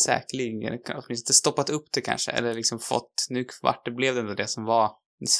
säkerligen 0.05 0.79
åtminstone 0.95 1.33
stoppat 1.33 1.69
upp 1.69 1.85
det 1.93 2.01
kanske. 2.01 2.31
Eller 2.31 2.53
liksom 2.53 2.79
fått, 2.79 3.13
nu 3.29 3.45
vart 3.61 3.85
det 3.85 3.91
blev 3.91 4.15
det 4.15 4.21
ändå 4.21 4.33
det 4.33 4.47
som 4.47 4.63
var 4.63 4.91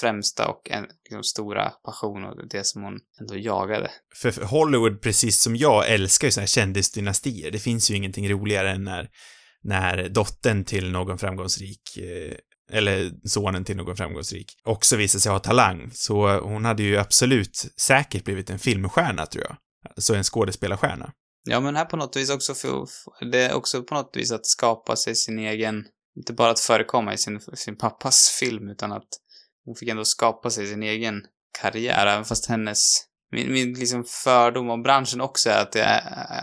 främsta 0.02 0.48
och 0.48 0.72
en 0.72 0.86
liksom, 1.04 1.24
stora 1.24 1.70
passion 1.70 2.24
och 2.24 2.48
det 2.50 2.66
som 2.66 2.84
hon 2.84 3.00
ändå 3.20 3.38
jagade. 3.38 3.92
För 4.16 4.32
för 4.32 4.44
Hollywood, 4.44 5.02
precis 5.02 5.42
som 5.42 5.56
jag, 5.56 5.90
älskar 5.90 6.28
ju 6.28 6.32
såna 6.32 6.42
här 6.42 6.48
kändisdynastier. 6.48 7.52
Det 7.52 7.60
finns 7.60 7.92
ju 7.92 7.96
ingenting 7.96 8.30
roligare 8.30 8.72
än 8.72 8.84
när, 8.84 9.10
när 9.64 10.10
dottern 10.10 10.66
till 10.66 10.92
någon 10.92 11.18
framgångsrik, 11.18 11.98
eh, 11.98 12.36
eller 12.72 13.12
sonen 13.28 13.66
till 13.66 13.78
någon 13.78 13.98
framgångsrik, 13.98 14.52
också 14.64 14.96
visar 14.96 15.20
sig 15.20 15.32
ha 15.32 15.40
talang. 15.40 15.90
Så 15.94 16.40
hon 16.40 16.66
hade 16.66 16.84
ju 16.84 16.98
absolut 16.98 17.66
säkert 17.82 18.24
blivit 18.24 18.50
en 18.50 18.60
filmstjärna, 18.60 19.26
tror 19.26 19.44
jag. 19.44 19.58
Så 20.04 20.14
en 20.14 20.24
skådespelarstjärna. 20.24 21.12
Ja, 21.50 21.60
men 21.60 21.76
här 21.76 21.86
på 21.86 21.98
något 21.98 22.16
vis 22.16 22.30
också, 22.30 22.54
för, 22.54 22.88
det 23.32 23.42
är 23.42 23.54
också 23.54 23.84
på 23.84 23.96
något 23.96 24.12
vis 24.16 24.32
att 24.32 24.46
skapa 24.46 24.96
sig 24.96 25.16
sin 25.16 25.40
egen, 25.40 25.86
inte 26.18 26.34
bara 26.34 26.52
att 26.52 26.60
förekomma 26.60 27.14
i 27.14 27.18
sin, 27.18 27.42
sin 27.54 27.78
pappas 27.78 28.38
film, 28.40 28.70
utan 28.70 28.92
att 28.92 29.08
hon 29.68 29.76
fick 29.76 29.90
ändå 29.90 30.06
skapa 30.06 30.50
sig 30.50 30.68
sin 30.68 30.84
egen 30.84 31.26
karriär, 31.62 32.08
även 32.08 32.26
fast 32.26 32.50
hennes, 32.50 33.06
min, 33.32 33.54
min 33.54 33.74
liksom 33.74 34.04
fördom 34.08 34.70
om 34.70 34.84
branschen 34.84 35.22
också 35.22 35.50
är 35.50 35.62
att 35.62 35.72
det 35.72 35.82
är, 35.82 36.02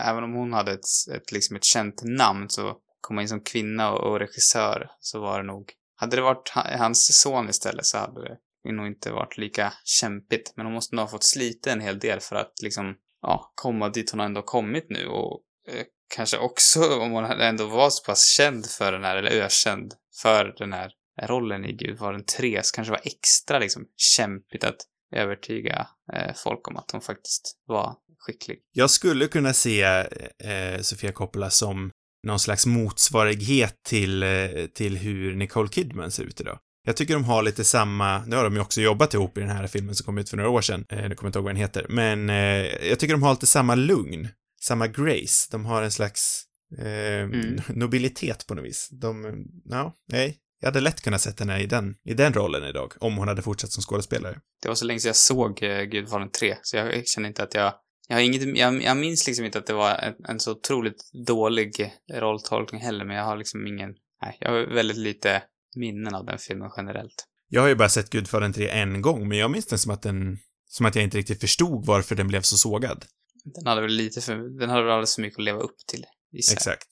även 0.09 0.23
om 0.23 0.33
hon 0.33 0.53
hade 0.53 0.71
ett, 0.71 1.13
ett, 1.15 1.31
liksom 1.31 1.55
ett 1.55 1.63
känt 1.63 2.01
namn 2.03 2.49
så 2.49 2.77
komma 3.01 3.21
in 3.21 3.29
som 3.29 3.41
kvinna 3.41 3.91
och, 3.91 4.11
och 4.11 4.19
regissör 4.19 4.89
så 4.99 5.19
var 5.19 5.39
det 5.39 5.47
nog, 5.47 5.71
hade 5.95 6.15
det 6.15 6.21
varit 6.21 6.51
hans 6.79 7.21
son 7.21 7.49
istället 7.49 7.85
så 7.85 7.97
hade 7.97 8.21
det 8.63 8.71
nog 8.71 8.87
inte 8.87 9.11
varit 9.11 9.37
lika 9.37 9.73
kämpigt, 9.83 10.53
men 10.55 10.65
hon 10.65 10.73
måste 10.73 10.95
nog 10.95 11.03
ha 11.03 11.11
fått 11.11 11.23
slita 11.23 11.71
en 11.71 11.81
hel 11.81 11.99
del 11.99 12.19
för 12.19 12.35
att 12.35 12.53
liksom 12.61 12.95
ja, 13.21 13.51
komma 13.55 13.89
dit 13.89 14.11
hon 14.11 14.19
ändå 14.19 14.41
kommit 14.41 14.85
nu 14.89 15.07
och 15.07 15.41
eh, 15.67 15.85
kanske 16.15 16.37
också 16.37 16.99
om 16.99 17.11
hon 17.11 17.25
ändå 17.25 17.65
var 17.65 17.89
så 17.89 18.03
pass 18.03 18.25
känd 18.37 18.65
för 18.65 18.91
den 18.91 19.03
här, 19.03 19.15
eller 19.15 19.31
ökänd 19.31 19.93
för 20.21 20.55
den 20.57 20.73
här 20.73 20.91
rollen 21.21 21.65
i 21.65 21.73
Gudfadern 21.73 22.23
3 22.23 22.59
så 22.63 22.75
kanske 22.75 22.93
det 22.93 22.97
var 22.97 23.11
extra 23.11 23.59
liksom 23.59 23.85
kämpigt 23.97 24.63
att 24.63 24.77
övertyga 25.15 25.87
eh, 26.13 26.35
folk 26.43 26.67
om 26.67 26.77
att 26.77 26.91
hon 26.91 27.01
faktiskt 27.01 27.57
var 27.67 27.95
skicklig. 28.19 28.59
Jag 28.71 28.89
skulle 28.89 29.27
kunna 29.27 29.53
se 29.53 29.81
eh, 29.83 30.81
Sofia 30.81 31.11
Coppola 31.11 31.49
som 31.49 31.91
någon 32.27 32.39
slags 32.39 32.65
motsvarighet 32.65 33.75
till, 33.87 34.23
eh, 34.23 34.29
till 34.73 34.97
hur 34.97 35.35
Nicole 35.35 35.69
Kidman 35.69 36.11
ser 36.11 36.23
ut 36.23 36.41
idag. 36.41 36.59
Jag 36.87 36.97
tycker 36.97 37.13
de 37.13 37.23
har 37.23 37.43
lite 37.43 37.63
samma, 37.63 38.25
nu 38.25 38.35
har 38.35 38.43
de 38.43 38.53
ju 38.55 38.61
också 38.61 38.81
jobbat 38.81 39.13
ihop 39.13 39.37
i 39.37 39.41
den 39.41 39.49
här 39.49 39.67
filmen 39.67 39.95
som 39.95 40.05
kom 40.05 40.17
ut 40.17 40.29
för 40.29 40.37
några 40.37 40.49
år 40.49 40.61
sedan, 40.61 40.85
eh, 40.89 40.97
nu 40.97 41.15
kommer 41.15 41.27
jag 41.27 41.29
inte 41.29 41.39
ihåg 41.39 41.43
vad 41.43 41.53
den 41.53 41.61
heter, 41.61 41.85
men 41.89 42.29
eh, 42.29 42.87
jag 42.89 42.99
tycker 42.99 43.13
de 43.13 43.23
har 43.23 43.31
lite 43.33 43.47
samma 43.47 43.75
lugn, 43.75 44.27
samma 44.61 44.87
grace, 44.87 45.47
de 45.51 45.65
har 45.65 45.83
en 45.83 45.91
slags 45.91 46.43
eh, 46.77 46.85
Mm. 47.23 47.61
nobilitet 47.67 48.47
på 48.47 48.55
något 48.55 48.65
vis. 48.65 48.89
De, 48.91 49.45
ja, 49.65 49.93
nej, 50.11 50.37
jag 50.59 50.67
hade 50.67 50.81
lätt 50.81 51.01
kunnat 51.01 51.21
sett 51.21 51.39
henne 51.39 51.59
i 51.59 51.65
den, 51.65 51.95
i 52.05 52.13
den 52.13 52.33
rollen 52.33 52.63
idag, 52.63 52.93
om 52.99 53.17
hon 53.17 53.27
hade 53.27 53.41
fortsatt 53.41 53.71
som 53.71 53.83
skådespelare. 53.83 54.39
Det 54.61 54.67
var 54.67 54.75
så 54.75 54.85
länge 54.85 54.99
sedan 54.99 55.09
jag 55.09 55.15
såg 55.15 55.63
eh, 55.63 55.81
Gudfadern 55.83 56.31
3 56.31 56.55
så 56.61 56.77
jag 56.77 57.07
känner 57.07 57.29
inte 57.29 57.43
att 57.43 57.53
jag 57.53 57.73
jag, 58.07 58.15
har 58.15 58.21
inget, 58.21 58.57
jag, 58.57 58.83
jag 58.83 58.97
minns 58.97 59.27
liksom 59.27 59.45
inte 59.45 59.59
att 59.59 59.67
det 59.67 59.73
var 59.73 59.95
en, 59.95 60.13
en 60.27 60.39
så 60.39 60.51
otroligt 60.51 61.03
dålig 61.27 61.93
rolltolkning 62.13 62.81
heller, 62.81 63.05
men 63.05 63.15
jag 63.15 63.23
har 63.23 63.37
liksom 63.37 63.67
ingen... 63.67 63.89
Nej, 64.21 64.37
jag 64.39 64.51
har 64.51 64.73
väldigt 64.75 64.97
lite 64.97 65.43
minnen 65.75 66.15
av 66.15 66.25
den 66.25 66.37
filmen 66.37 66.69
generellt. 66.77 67.25
Jag 67.49 67.61
har 67.61 67.67
ju 67.67 67.75
bara 67.75 67.89
sett 67.89 68.09
Gudfadern 68.09 68.53
3 68.53 68.69
en 68.69 69.01
gång, 69.01 69.27
men 69.27 69.37
jag 69.37 69.51
minns 69.51 69.65
den 69.65 69.79
som 69.79 69.91
att 69.91 70.01
den, 70.01 70.37
som 70.65 70.85
att 70.85 70.95
jag 70.95 71.03
inte 71.03 71.17
riktigt 71.17 71.41
förstod 71.41 71.85
varför 71.85 72.15
den 72.15 72.27
blev 72.27 72.41
så 72.41 72.57
sågad. 72.57 73.05
Den 73.43 73.67
hade 73.67 73.81
väl 73.81 73.91
lite 73.91 74.21
för, 74.21 74.59
den 74.59 74.69
hade 74.69 74.83
väl 74.83 74.91
alldeles 74.91 75.15
för 75.15 75.21
mycket 75.21 75.39
att 75.39 75.45
leva 75.45 75.59
upp 75.59 75.77
till, 75.87 76.05
gissar. 76.31 76.53
Exakt. 76.53 76.87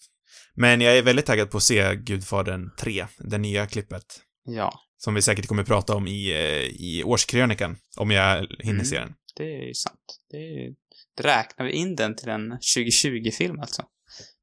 Men 0.56 0.82
jag 0.82 0.98
är 0.98 1.02
väldigt 1.04 1.26
taggad 1.26 1.52
på 1.52 1.58
att 1.58 1.63
se 1.63 1.96
Gudfadern 1.96 2.70
3, 2.80 3.08
det 3.18 3.38
nya 3.38 3.68
klippet. 3.68 4.22
Ja, 4.46 4.80
Som 4.98 5.13
vi 5.13 5.22
säkert 5.22 5.48
kommer 5.48 5.63
prata 5.63 5.96
om 5.96 6.08
i, 6.08 6.32
eh, 6.32 6.63
i 6.63 7.04
årskrönikan, 7.06 7.78
om 7.98 8.12
jag 8.12 8.38
hinner 8.60 8.74
Mm. 8.74 8.86
se 8.86 9.00
den. 9.00 9.13
det 9.36 9.70
är 9.70 9.74
sant. 9.74 10.00
Det 10.30 10.38
är 10.38 10.74
räknar 11.22 11.66
vi 11.66 11.72
in 11.72 11.96
den 11.96 12.16
till 12.16 12.30
en 12.30 12.52
2020-film 12.76 13.60
alltså. 13.60 13.84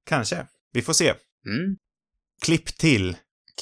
Kanske. 0.06 0.46
Vi 0.72 0.82
får 0.82 0.92
se. 0.92 1.08
Mm, 1.46 1.76
Klipp 2.42 2.66
till. 2.66 3.16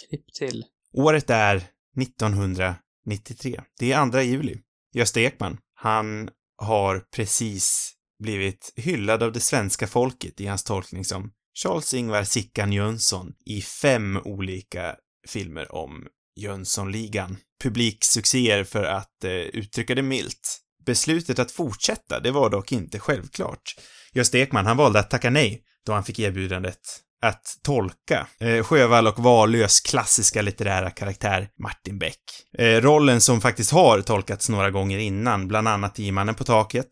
klipp 0.08 0.32
till. 0.38 0.64
Året 0.92 1.30
är 1.30 1.62
1993. 2.00 3.60
Det 3.78 3.92
är 3.92 4.10
2 4.12 4.20
juli. 4.20 4.56
Gösta 4.94 5.20
Ekman, 5.20 5.58
han 5.74 6.30
har 6.56 7.00
precis 7.16 7.92
blivit 8.22 8.72
hyllad 8.76 9.22
av 9.22 9.32
det 9.32 9.40
svenska 9.40 9.86
folket 9.86 10.40
i 10.40 10.46
hans 10.46 10.64
tolkning 10.64 11.04
som 11.04 11.32
Charles-Ingvar 11.62 12.24
Sickan 12.24 12.72
Jönsson 12.72 13.32
i 13.46 13.62
fem 13.62 14.20
olika 14.24 14.94
filmer 15.28 15.74
om 15.74 16.06
Jönssonligan. 16.36 17.36
Publiksuccéer 17.62 18.64
för 18.64 18.84
att 18.84 19.24
eh, 19.24 19.30
uttrycka 19.32 19.94
det 19.94 20.02
milt. 20.02 20.58
Beslutet 20.86 21.38
att 21.38 21.50
fortsätta, 21.50 22.20
det 22.20 22.30
var 22.30 22.50
dock 22.50 22.72
inte 22.72 22.98
självklart. 22.98 23.74
Gösta 24.12 24.38
Ekman, 24.38 24.66
han 24.66 24.76
valde 24.76 24.98
att 24.98 25.10
tacka 25.10 25.30
nej 25.30 25.62
då 25.86 25.92
han 25.92 26.04
fick 26.04 26.18
erbjudandet 26.18 26.80
att 27.22 27.42
tolka 27.62 28.26
eh, 28.40 28.64
Sjövall 28.64 29.06
och 29.06 29.18
Wahlöös 29.18 29.80
klassiska 29.80 30.42
litterära 30.42 30.90
karaktär 30.90 31.48
Martin 31.62 31.98
Beck. 31.98 32.20
Eh, 32.58 32.80
rollen 32.80 33.20
som 33.20 33.40
faktiskt 33.40 33.70
har 33.70 34.00
tolkats 34.00 34.48
några 34.48 34.70
gånger 34.70 34.98
innan, 34.98 35.48
bland 35.48 35.68
annat 35.68 35.98
i 35.98 36.12
Mannen 36.12 36.34
på 36.34 36.44
taket 36.44 36.88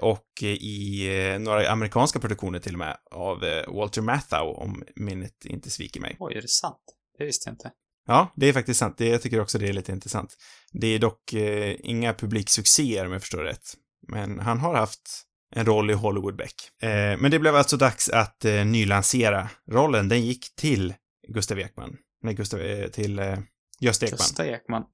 och 0.00 0.42
i 0.42 1.06
eh, 1.18 1.38
några 1.38 1.70
amerikanska 1.70 2.18
produktioner 2.18 2.58
till 2.58 2.72
och 2.72 2.78
med 2.78 2.96
av 3.10 3.44
eh, 3.44 3.74
Walter 3.74 4.02
Matthau, 4.02 4.54
om 4.54 4.84
minnet 4.96 5.44
inte 5.44 5.70
sviker 5.70 6.00
mig. 6.00 6.16
Oj, 6.18 6.34
är 6.34 6.42
det 6.42 6.48
sant? 6.48 6.82
Det 7.18 7.24
visste 7.24 7.48
jag 7.48 7.52
inte. 7.52 7.70
Ja, 8.06 8.32
det 8.36 8.46
är 8.46 8.52
faktiskt 8.52 8.80
sant. 8.80 8.98
Det, 8.98 9.08
jag 9.08 9.22
tycker 9.22 9.40
också 9.40 9.58
det 9.58 9.68
är 9.68 9.72
lite 9.72 9.92
intressant. 9.92 10.36
Det 10.72 10.86
är 10.86 10.98
dock 10.98 11.32
eh, 11.32 11.76
inga 11.78 12.14
publiksuccéer 12.14 13.06
om 13.06 13.12
jag 13.12 13.20
förstår 13.20 13.42
rätt. 13.42 13.74
Men 14.08 14.38
han 14.38 14.58
har 14.58 14.74
haft 14.74 15.24
en 15.54 15.66
roll 15.66 15.90
i 15.90 15.94
Hollywood 15.94 16.36
Beck. 16.36 16.54
Eh, 16.82 17.18
men 17.18 17.30
det 17.30 17.38
blev 17.38 17.56
alltså 17.56 17.76
dags 17.76 18.08
att 18.08 18.44
eh, 18.44 18.64
nylansera 18.64 19.48
rollen. 19.70 20.08
Den 20.08 20.26
gick 20.26 20.54
till 20.56 20.94
Gustav 21.28 21.58
Ekman. 21.58 21.96
Nej, 22.22 22.34
Gustav, 22.34 22.60
eh, 22.60 22.88
till 22.88 23.18
eh, 23.18 23.38
Gösta 23.80 24.06
Ekman. 24.06 24.18
Gösta 24.18 24.46
Ekman. 24.46 24.84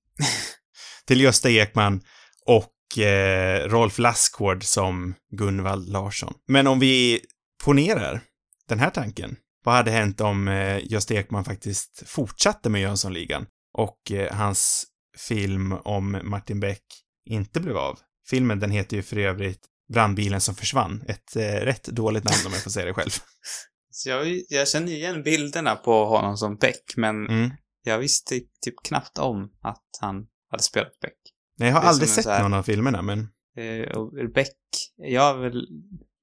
Till 1.07 1.21
Gösta 1.21 1.51
Ekman 1.51 2.01
och 2.47 2.74
eh, 2.99 3.69
Rolf 3.69 3.99
Lassgård 3.99 4.65
som 4.65 5.15
Gunvald 5.33 5.89
Larsson. 5.89 6.35
Men 6.49 6.67
om 6.67 6.79
vi 6.81 7.21
ponerar 7.65 8.21
den 8.69 8.79
här 8.79 8.91
tanken. 8.91 9.37
Vad 9.65 9.75
hade 9.75 9.91
hänt 9.91 10.21
om 10.21 10.49
eh, 10.49 10.81
Gösta 10.93 11.15
Ekman 11.15 11.45
faktiskt 11.45 12.03
fortsatte 12.07 12.69
med 12.71 12.81
Jönssonligan 12.81 13.47
och 13.79 14.11
eh, 14.13 14.35
hans 14.35 14.85
film 15.29 15.73
om 15.73 16.21
Martin 16.25 16.61
Beck 16.61 16.83
inte 17.31 17.61
blev 17.61 17.77
av? 17.77 17.99
Filmen, 18.31 18.61
den 18.61 18.71
heter 18.71 18.97
ju 18.97 19.03
för 19.03 19.17
övrigt 19.19 19.61
Brandbilen 19.93 20.41
som 20.41 20.55
försvann. 20.55 21.05
Ett 21.09 21.37
eh, 21.37 21.43
rätt 21.43 21.85
dåligt 21.85 22.25
namn 22.25 22.47
om 22.47 22.53
jag 22.53 22.63
får 22.63 22.71
säga 22.71 22.87
det 22.87 22.95
själv. 22.95 23.11
Så 23.91 24.09
jag, 24.09 24.43
jag 24.49 24.69
känner 24.69 24.93
igen 24.93 25.23
bilderna 25.23 25.75
på 25.77 26.05
honom 26.05 26.37
som 26.37 26.57
Beck, 26.57 26.95
men 26.97 27.27
Mm. 27.29 27.51
jag 27.85 27.99
visste 27.99 28.35
typ 28.65 28.75
knappt 28.85 29.19
om 29.19 29.51
att 29.63 29.85
han 30.01 30.27
hade 30.51 30.63
spelat 30.63 31.01
Beck. 31.01 31.19
Nej, 31.59 31.69
jag 31.69 31.77
har 31.77 31.83
aldrig 31.83 32.09
sett 32.09 32.27
här- 32.27 32.43
någon 32.43 32.55
av 32.55 32.63
filmerna, 32.63 33.03
men 33.03 33.29
Eh, 33.57 34.29
Beck, 34.35 34.57
jag 34.97 35.23
har 35.23 35.39
väl, 35.43 35.67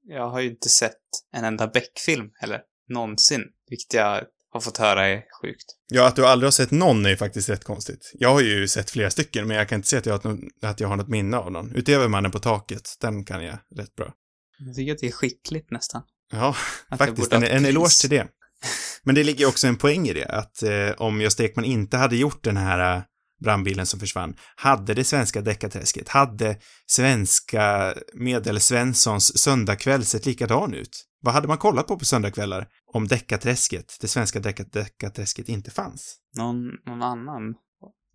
jag 0.07 0.29
har 0.29 0.39
ju 0.39 0.49
inte 0.49 0.69
sett 0.69 0.97
en 1.33 1.43
enda 1.43 1.67
Beck-film 1.67 2.29
heller, 2.39 2.61
någonsin. 2.89 3.43
Vilket 3.69 3.93
jag 3.93 4.23
har 4.49 4.59
fått 4.59 4.77
höra 4.77 5.07
är 5.07 5.23
sjukt. 5.41 5.65
ja, 5.87 6.07
att 6.07 6.15
du 6.15 6.25
aldrig 6.25 6.45
har 6.47 6.51
sett 6.51 6.71
någon 6.71 7.05
är 7.05 7.09
ju 7.09 7.17
faktiskt 7.17 7.49
rätt 7.49 7.63
konstigt. 7.63 8.11
Jag 8.13 8.33
har 8.33 8.41
ju 8.41 8.67
sett 8.67 8.89
flera 8.91 9.09
stycken, 9.09 9.47
men 9.47 9.57
jag 9.57 9.69
kan 9.69 9.75
inte 9.75 9.87
säga 9.87 10.15
att 10.15 10.23
jag, 10.25 10.39
att 10.61 10.79
jag 10.79 10.87
har 10.87 10.95
något 10.95 11.07
minne 11.07 11.37
av 11.37 11.51
någon. 11.51 11.75
Utöver 11.75 12.07
Mannen 12.07 12.31
på 12.31 12.39
taket, 12.39 12.89
den 13.01 13.25
kan 13.25 13.43
jag 13.43 13.57
rätt 13.75 13.95
bra. 13.95 14.13
Jag 14.59 14.75
tycker 14.75 14.91
att 14.93 14.99
det 14.99 15.07
är 15.07 15.11
skickligt 15.11 15.71
nästan. 15.71 16.01
Ja, 16.31 16.55
Att 16.89 16.97
faktiskt. 16.97 17.33
En, 17.33 17.43
en 17.43 17.65
eloge 17.65 18.01
till 18.01 18.09
det. 18.09 18.27
Men 19.03 19.15
det 19.15 19.23
ligger 19.23 19.47
också 19.47 19.67
en 19.67 19.77
poäng 19.77 20.07
i 20.07 20.13
det, 20.13 20.25
att 20.25 20.63
eh, 20.63 20.91
om 20.97 21.21
Gösta 21.21 21.43
Ekman 21.43 21.65
inte 21.65 21.97
hade 21.97 22.15
gjort 22.15 22.43
den 22.43 22.57
här 22.57 22.95
eh, 22.97 23.03
brandbilen 23.41 23.85
som 23.85 23.99
försvann, 23.99 24.35
hade 24.55 24.93
det 24.93 25.03
svenska 25.03 25.41
deckarträsket, 25.41 26.09
hade 26.09 26.57
svenska 26.85 27.93
medelsvenssons 28.13 29.37
söndagkväll 29.37 30.05
sett 30.05 30.25
likadan 30.25 30.73
ut? 30.73 31.05
Vad 31.21 31.33
hade 31.33 31.47
man 31.47 31.57
kollat 31.57 31.87
på 31.87 31.99
på 31.99 32.05
söndagkvällar 32.05 32.67
om 32.93 33.07
deckarträsket, 33.07 33.97
det 34.01 34.07
svenska 34.07 34.39
decka- 34.39 34.69
deckarträsket, 34.71 35.49
inte 35.49 35.71
fanns? 35.71 36.17
Någon, 36.37 36.67
någon 36.85 37.01
annan, 37.01 37.55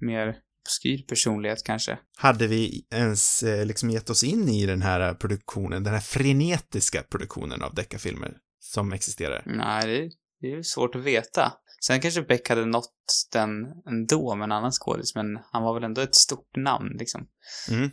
mer 0.00 0.36
obskyr 0.66 1.02
personlighet 1.08 1.64
kanske. 1.64 1.98
Hade 2.16 2.46
vi 2.46 2.86
ens 2.94 3.42
eh, 3.42 3.66
liksom 3.66 3.90
gett 3.90 4.10
oss 4.10 4.24
in 4.24 4.48
i 4.48 4.66
den 4.66 4.82
här 4.82 5.14
produktionen, 5.14 5.84
den 5.84 5.92
här 5.92 6.00
frenetiska 6.00 7.02
produktionen 7.02 7.62
av 7.62 7.74
deckarfilmer 7.74 8.36
som 8.60 8.92
existerar? 8.92 9.42
Nej, 9.46 9.86
det, 9.86 10.10
det 10.40 10.56
är 10.56 10.62
svårt 10.62 10.94
att 10.94 11.04
veta. 11.04 11.52
Sen 11.86 12.00
kanske 12.00 12.22
Beck 12.22 12.48
hade 12.48 12.64
nått 12.66 12.92
den 13.32 13.50
ändå 13.88 14.34
med 14.34 14.44
en 14.44 14.52
annan 14.52 14.72
skådis, 14.72 15.14
men 15.14 15.38
han 15.52 15.62
var 15.62 15.74
väl 15.74 15.84
ändå 15.84 16.00
ett 16.00 16.14
stort 16.14 16.56
namn 16.56 16.96
liksom. 16.98 17.26
Mm. 17.70 17.90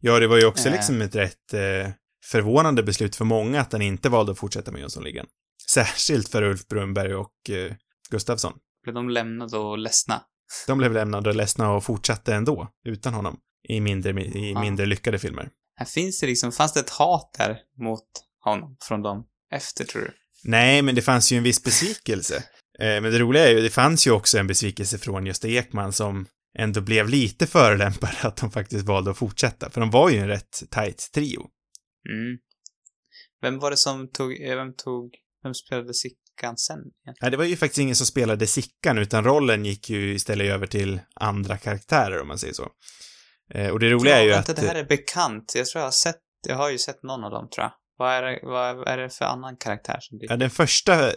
Ja, 0.00 0.18
det 0.18 0.26
var 0.26 0.38
ju 0.38 0.46
också 0.46 0.68
Eh. 0.68 0.72
liksom 0.74 1.00
ett 1.00 1.14
rätt 1.14 1.54
eh, 1.54 1.90
förvånande 2.24 2.82
beslut 2.82 3.16
för 3.16 3.24
många 3.24 3.60
att 3.60 3.72
han 3.72 3.82
inte 3.82 4.08
valde 4.08 4.32
att 4.32 4.38
fortsätta 4.38 4.70
med 4.72 4.80
Jönssonligan. 4.80 5.26
Särskilt 5.70 6.28
för 6.28 6.42
Ulf 6.42 6.66
Brunberg 6.68 7.14
och 7.14 7.50
eh, 7.50 7.72
Gustafsson. 8.10 8.52
Blev 8.82 8.94
de 8.94 9.10
lämnade 9.10 9.58
och 9.58 9.78
ledsna? 9.78 10.22
De 10.66 10.78
blev 10.78 10.92
lämnade 10.92 11.28
och 11.30 11.36
ledsna 11.36 11.70
och 11.72 11.84
fortsatte 11.84 12.34
ändå, 12.34 12.68
utan 12.84 13.14
honom, 13.14 13.38
i 13.68 13.80
mindre, 13.80 14.22
i 14.22 14.52
Ja. 14.52 14.60
mindre 14.60 14.86
lyckade 14.86 15.18
filmer. 15.18 15.50
Här 15.76 15.86
finns 15.86 16.20
det 16.20 16.26
liksom, 16.26 16.52
fanns 16.52 16.72
det 16.72 16.80
ett 16.80 16.90
hat 16.90 17.34
där 17.38 17.58
mot 17.78 18.04
honom 18.40 18.76
från 18.80 19.02
dem 19.02 19.24
efter 19.50 19.84
tror 19.84 20.02
du? 20.02 20.10
Nej, 20.44 20.82
men 20.82 20.94
det 20.94 21.02
fanns 21.02 21.32
ju 21.32 21.36
en 21.36 21.42
viss 21.42 21.62
besvikelse. 21.64 22.44
Eh, 22.82 23.00
men 23.00 23.12
det 23.12 23.18
roliga 23.18 23.48
är 23.48 23.50
ju, 23.50 23.60
det 23.60 23.70
fanns 23.70 24.06
ju 24.06 24.10
också 24.10 24.38
en 24.38 24.46
besvikelse 24.46 24.98
från 24.98 25.26
Gösta 25.26 25.48
Ekman 25.48 25.92
som 25.92 26.26
ändå 26.58 26.80
blev 26.80 27.08
lite 27.08 27.46
förolämpade 27.46 28.16
att 28.22 28.36
de 28.36 28.50
faktiskt 28.50 28.86
valde 28.86 29.10
att 29.10 29.18
fortsätta, 29.18 29.70
för 29.70 29.80
de 29.80 29.90
var 29.90 30.10
ju 30.10 30.18
en 30.18 30.28
rätt 30.28 30.62
tight 30.70 31.10
trio. 31.14 31.40
Mm. 32.08 32.38
Vem 33.42 33.58
var 33.58 33.70
det 33.70 33.76
som 33.76 34.10
tog, 34.10 34.40
eh, 34.42 34.56
vem 34.56 34.74
tog, 34.76 35.10
vem 35.42 35.54
spelade 35.54 35.94
Sickan 35.94 36.56
sen? 36.56 36.78
egentligen? 36.78 37.16
Nej, 37.20 37.30
det 37.30 37.36
var 37.36 37.44
ju 37.44 37.56
faktiskt 37.56 37.78
ingen 37.78 37.96
som 37.96 38.06
spelade 38.06 38.46
Sickan, 38.46 38.98
utan 38.98 39.24
rollen 39.24 39.64
gick 39.64 39.90
ju 39.90 40.14
istället 40.14 40.50
över 40.50 40.66
till 40.66 41.00
andra 41.14 41.58
karaktärer, 41.58 42.20
om 42.20 42.28
man 42.28 42.38
säger 42.38 42.54
så. 42.54 42.68
Eh, 43.54 43.68
och 43.68 43.80
det 43.80 43.90
roliga 43.90 44.18
är 44.18 44.24
ju 44.24 44.30
vänta, 44.30 44.52
att... 44.52 44.58
det 44.58 44.66
här 44.66 44.74
är 44.74 44.84
bekant. 44.84 45.52
Jag 45.54 45.66
tror 45.66 45.80
jag 45.80 45.86
har 45.86 45.92
sett, 45.92 46.20
jag 46.46 46.56
har 46.56 46.70
ju 46.70 46.78
sett 46.78 47.02
någon 47.02 47.24
av 47.24 47.30
dem 47.30 47.48
tror 47.48 47.64
jag. 47.64 47.72
Vad 47.96 48.12
är 48.12 48.22
det, 48.22 48.38
vad 48.42 48.88
är 48.88 48.96
det 48.98 49.10
för 49.10 49.24
annan 49.24 49.56
karaktär 49.56 49.96
som 50.00 50.18
Ja, 50.20 50.28
blir... 50.28 50.36
den 50.36 50.50
första 50.50 51.12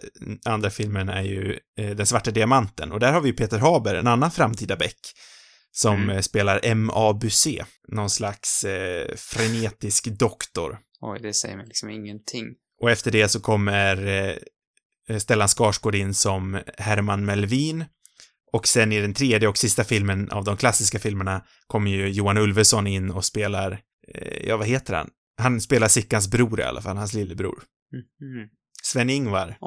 andra 0.45 0.69
filmen 0.69 1.09
är 1.09 1.21
ju 1.21 1.59
eh, 1.79 1.89
Den 1.95 2.05
svarta 2.05 2.31
diamanten, 2.31 2.91
och 2.91 2.99
där 2.99 3.13
har 3.13 3.21
vi 3.21 3.29
ju 3.29 3.35
Peter 3.35 3.59
Haber, 3.59 3.95
en 3.95 4.07
annan 4.07 4.31
framtida 4.31 4.75
Beck, 4.75 4.99
som 5.71 5.95
Mm. 5.95 6.09
eh, 6.15 6.21
spelar 6.21 6.59
M.A. 6.63 7.13
Busé, 7.13 7.63
någon 7.87 8.09
slags 8.09 8.63
eh, 8.63 9.15
frenetisk 9.15 10.05
doktor. 10.07 10.79
Oj, 11.01 11.19
det 11.21 11.33
säger 11.33 11.57
mig 11.57 11.65
liksom 11.67 11.89
ingenting. 11.89 12.45
Och 12.81 12.91
efter 12.91 13.11
det 13.11 13.29
så 13.29 13.39
kommer 13.39 14.07
eh, 15.09 15.17
Stellan 15.17 15.47
Skarsgård 15.47 15.95
in 15.95 16.13
som 16.13 16.59
Herman 16.77 17.25
Melvin. 17.25 17.85
Och 18.53 18.67
sen 18.67 18.91
i 18.91 19.01
den 19.01 19.13
tredje 19.13 19.47
och 19.47 19.57
sista 19.57 19.83
filmen 19.83 20.31
av 20.31 20.43
de 20.43 20.57
klassiska 20.57 20.99
filmerna 20.99 21.41
kommer 21.67 21.91
ju 21.91 22.07
Johan 22.09 22.37
Ulveson 22.37 22.87
in 22.87 23.11
och 23.11 23.25
spelar, 23.25 23.71
eh, 24.13 24.47
ja 24.47 24.57
vad 24.57 24.67
heter 24.67 24.93
han? 24.93 25.09
Han 25.37 25.61
spelar 25.61 25.87
Sickans 25.87 26.27
bror 26.31 26.59
i 26.59 26.63
alla 26.63 26.81
fall, 26.81 26.97
hans 26.97 27.13
lillebror. 27.13 27.63
Mhm. 27.93 28.49
Sven-Ingvar. 28.83 29.57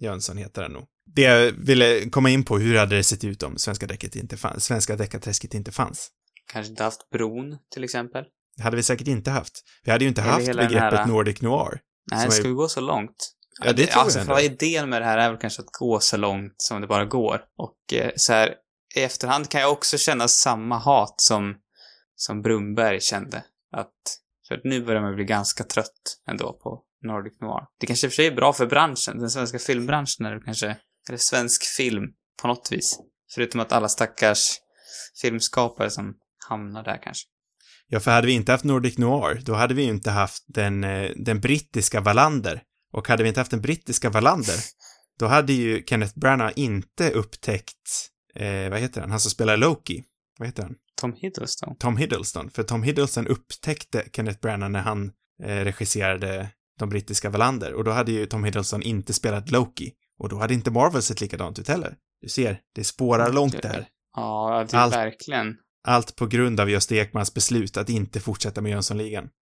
Jönsson 0.00 0.36
heter 0.36 0.62
han 0.62 0.72
nog. 0.72 0.84
Det 1.14 1.22
jag 1.22 1.52
ville 1.52 2.10
komma 2.10 2.30
in 2.30 2.44
på, 2.44 2.58
hur 2.58 2.78
hade 2.78 2.96
det 2.96 3.02
sett 3.04 3.24
ut 3.24 3.42
om 3.42 3.58
svenska 3.58 3.86
däcket 3.86 4.16
inte 4.16 4.36
fanns, 4.36 4.64
svenska 4.64 4.96
deckarträsket 4.96 5.54
inte 5.54 5.72
fanns? 5.72 6.10
Kanske 6.52 6.70
inte 6.70 6.84
haft 6.84 7.10
bron, 7.10 7.58
till 7.74 7.84
exempel. 7.84 8.24
Det 8.56 8.62
hade 8.62 8.76
vi 8.76 8.82
säkert 8.82 9.08
inte 9.08 9.30
haft. 9.30 9.52
Vi 9.84 9.90
hade 9.92 10.04
ju 10.04 10.08
inte 10.08 10.20
Eller 10.22 10.30
haft 10.32 10.46
begreppet 10.46 10.98
här- 10.98 11.06
Nordic 11.06 11.40
Noir. 11.42 11.80
Nej, 12.10 12.20
Som 12.20 12.26
är- 12.26 12.30
ska 12.34 12.48
vi 12.48 12.54
gå 12.54 12.68
så 12.68 12.80
långt? 12.80 13.34
Ja, 13.64 13.72
det 13.72 13.86
tror 13.86 14.02
alltså, 14.02 14.18
jag 14.18 14.26
själva 14.26 14.42
idén 14.42 14.88
med 14.90 15.02
det 15.02 15.06
här 15.06 15.18
är 15.18 15.30
väl 15.30 15.38
kanske 15.40 15.62
att 15.62 15.72
gå 15.78 16.00
så 16.00 16.16
långt 16.16 16.54
som 16.56 16.80
det 16.80 16.86
bara 16.86 17.04
går. 17.04 17.40
Och 17.58 17.94
eh, 17.98 18.10
så 18.16 18.32
här, 18.32 18.54
i 18.96 19.00
efterhand 19.02 19.48
kan 19.48 19.60
jag 19.60 19.72
också 19.72 19.98
känna 19.98 20.28
samma 20.28 20.78
hat 20.78 21.14
som, 21.20 21.56
som 22.16 22.42
Brunberg 22.42 23.00
kände. 23.00 23.44
Att, 23.76 23.92
för 24.48 24.60
nu 24.64 24.84
börjar 24.84 25.02
man 25.02 25.14
bli 25.14 25.24
ganska 25.24 25.64
trött 25.64 26.20
ändå 26.28 26.52
på 26.62 26.82
Nordic 27.02 27.40
Noir. 27.40 27.66
Det 27.80 27.86
kanske 27.86 28.06
i 28.06 28.08
och 28.08 28.12
för 28.12 28.16
sig 28.16 28.26
är 28.26 28.34
bra 28.34 28.52
för 28.52 28.66
branschen, 28.66 29.18
den 29.18 29.30
svenska 29.30 29.58
filmbranschen, 29.58 30.26
är 30.26 30.34
det 30.34 30.40
kanske, 30.44 30.76
eller 31.08 31.18
svensk 31.18 31.64
film 31.76 32.04
på 32.42 32.48
något 32.48 32.68
vis. 32.72 32.98
Förutom 33.34 33.60
att 33.60 33.72
alla 33.72 33.88
stackars 33.88 34.58
filmskapare 35.22 35.90
som 35.90 36.14
hamnar 36.48 36.84
där 36.84 37.02
kanske. 37.02 37.28
Ja, 37.88 38.00
för 38.00 38.10
hade 38.10 38.26
vi 38.26 38.32
inte 38.32 38.52
haft 38.52 38.64
Nordic 38.64 38.98
Noir, 38.98 39.40
då 39.44 39.54
hade 39.54 39.74
vi 39.74 39.82
ju 39.82 39.88
inte 39.88 40.10
haft 40.10 40.44
den, 40.46 40.84
eh, 40.84 41.10
den 41.16 41.40
brittiska 41.40 42.00
Wallander. 42.00 42.62
Och 42.92 43.08
hade 43.08 43.22
vi 43.22 43.28
inte 43.28 43.40
haft 43.40 43.50
den 43.50 43.60
brittiska 43.60 44.10
Wallander, 44.10 44.56
då 45.18 45.26
hade 45.26 45.52
ju 45.52 45.84
Kenneth 45.86 46.18
Branagh 46.18 46.52
inte 46.56 47.10
upptäckt, 47.10 48.10
eh, 48.34 48.70
vad 48.70 48.80
heter 48.80 49.00
han, 49.00 49.10
han 49.10 49.20
som 49.20 49.30
spelar 49.30 49.56
Loki. 49.56 50.04
Vad 50.38 50.48
heter 50.48 50.62
han? 50.62 50.74
Tom 50.98 51.12
Hiddleston. 51.12 51.76
Tom 51.78 51.96
Hiddleston. 51.96 52.50
För 52.50 52.62
Tom 52.62 52.82
Hiddleston 52.82 53.26
upptäckte 53.26 54.04
Kenneth 54.12 54.40
Branagh 54.40 54.70
när 54.72 54.80
han 54.80 55.12
eh, 55.44 55.48
regisserade 55.64 56.48
de 56.78 56.88
brittiska 56.88 57.30
Wallander. 57.30 57.72
Och 57.72 57.84
då 57.84 57.90
hade 57.90 58.12
ju 58.12 58.26
Tom 58.26 58.44
Hiddleston 58.44 58.82
inte 58.82 59.12
spelat 59.12 59.50
Loki. 59.50 59.92
Och 60.18 60.28
då 60.28 60.38
hade 60.38 60.54
inte 60.54 60.70
Marvel 60.70 61.02
sett 61.02 61.20
likadant 61.20 61.58
ut 61.58 61.68
heller. 61.68 61.94
Du 62.22 62.28
ser, 62.28 62.60
det 62.74 62.84
spårar 62.84 63.32
långt 63.32 63.62
det 63.62 63.68
här. 63.68 63.86
Ja, 64.16 64.66
det 64.70 64.76
är 64.76 64.80
Allt- 64.80 64.94
verkligen. 64.94 65.56
Allt 65.88 66.16
på 66.16 66.26
grund 66.26 66.60
av 66.60 66.70
Gösta 66.70 66.94
Ekmans 66.94 67.34
beslut 67.34 67.76
att 67.76 67.88
inte 67.88 68.20
fortsätta 68.20 68.60
med 68.60 68.70
Jönssonligan. 68.72 69.28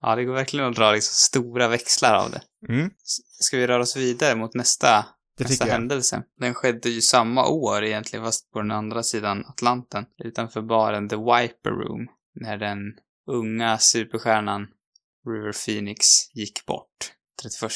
Ja, 0.00 0.16
det 0.16 0.24
går 0.24 0.34
verkligen 0.34 0.66
att 0.66 0.76
dra 0.76 0.92
liksom 0.92 1.12
stora 1.14 1.68
växlar 1.68 2.14
av 2.14 2.30
det. 2.30 2.40
Mm, 2.72 2.90
Ska 3.40 3.56
vi 3.56 3.66
röra 3.66 3.82
oss 3.82 3.96
vidare 3.96 4.34
mot 4.34 4.54
nästa, 4.54 5.06
det 5.36 5.44
nästa 5.44 5.64
händelse? 5.64 6.22
Den 6.40 6.54
skedde 6.54 6.88
ju 6.88 7.00
samma 7.00 7.48
år 7.48 7.84
egentligen, 7.84 8.24
fast 8.24 8.50
på 8.50 8.58
den 8.60 8.70
andra 8.70 9.02
sidan 9.02 9.44
Atlanten. 9.46 10.04
Utanför 10.24 10.62
baren 10.62 11.08
The 11.08 11.16
Wiper 11.16 11.70
Room. 11.70 12.08
När 12.40 12.56
den 12.56 12.78
unga 13.26 13.78
superstjärnan 13.78 14.66
River 15.26 15.52
Phoenix 15.66 16.06
gick 16.34 16.66
bort. 16.66 17.12
31 17.42 17.70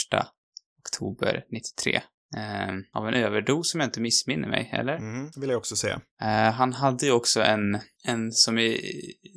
oktober 0.79 1.45
93. 1.51 2.01
Eh, 2.37 2.75
av 2.93 3.09
en 3.09 3.15
överdos 3.15 3.71
som 3.71 3.81
jag 3.81 3.89
inte 3.89 4.01
missminner 4.01 4.49
mig, 4.49 4.71
eller? 4.73 4.97
Mm, 4.97 5.31
vill 5.37 5.51
jag 5.51 5.59
också 5.59 5.77
säga. 5.77 6.01
Eh, 6.23 6.53
han 6.53 6.73
hade 6.73 7.07
ju 7.07 7.13
också 7.13 7.43
en, 7.43 7.79
en 8.05 8.33
som 8.33 8.59
i 8.59 8.81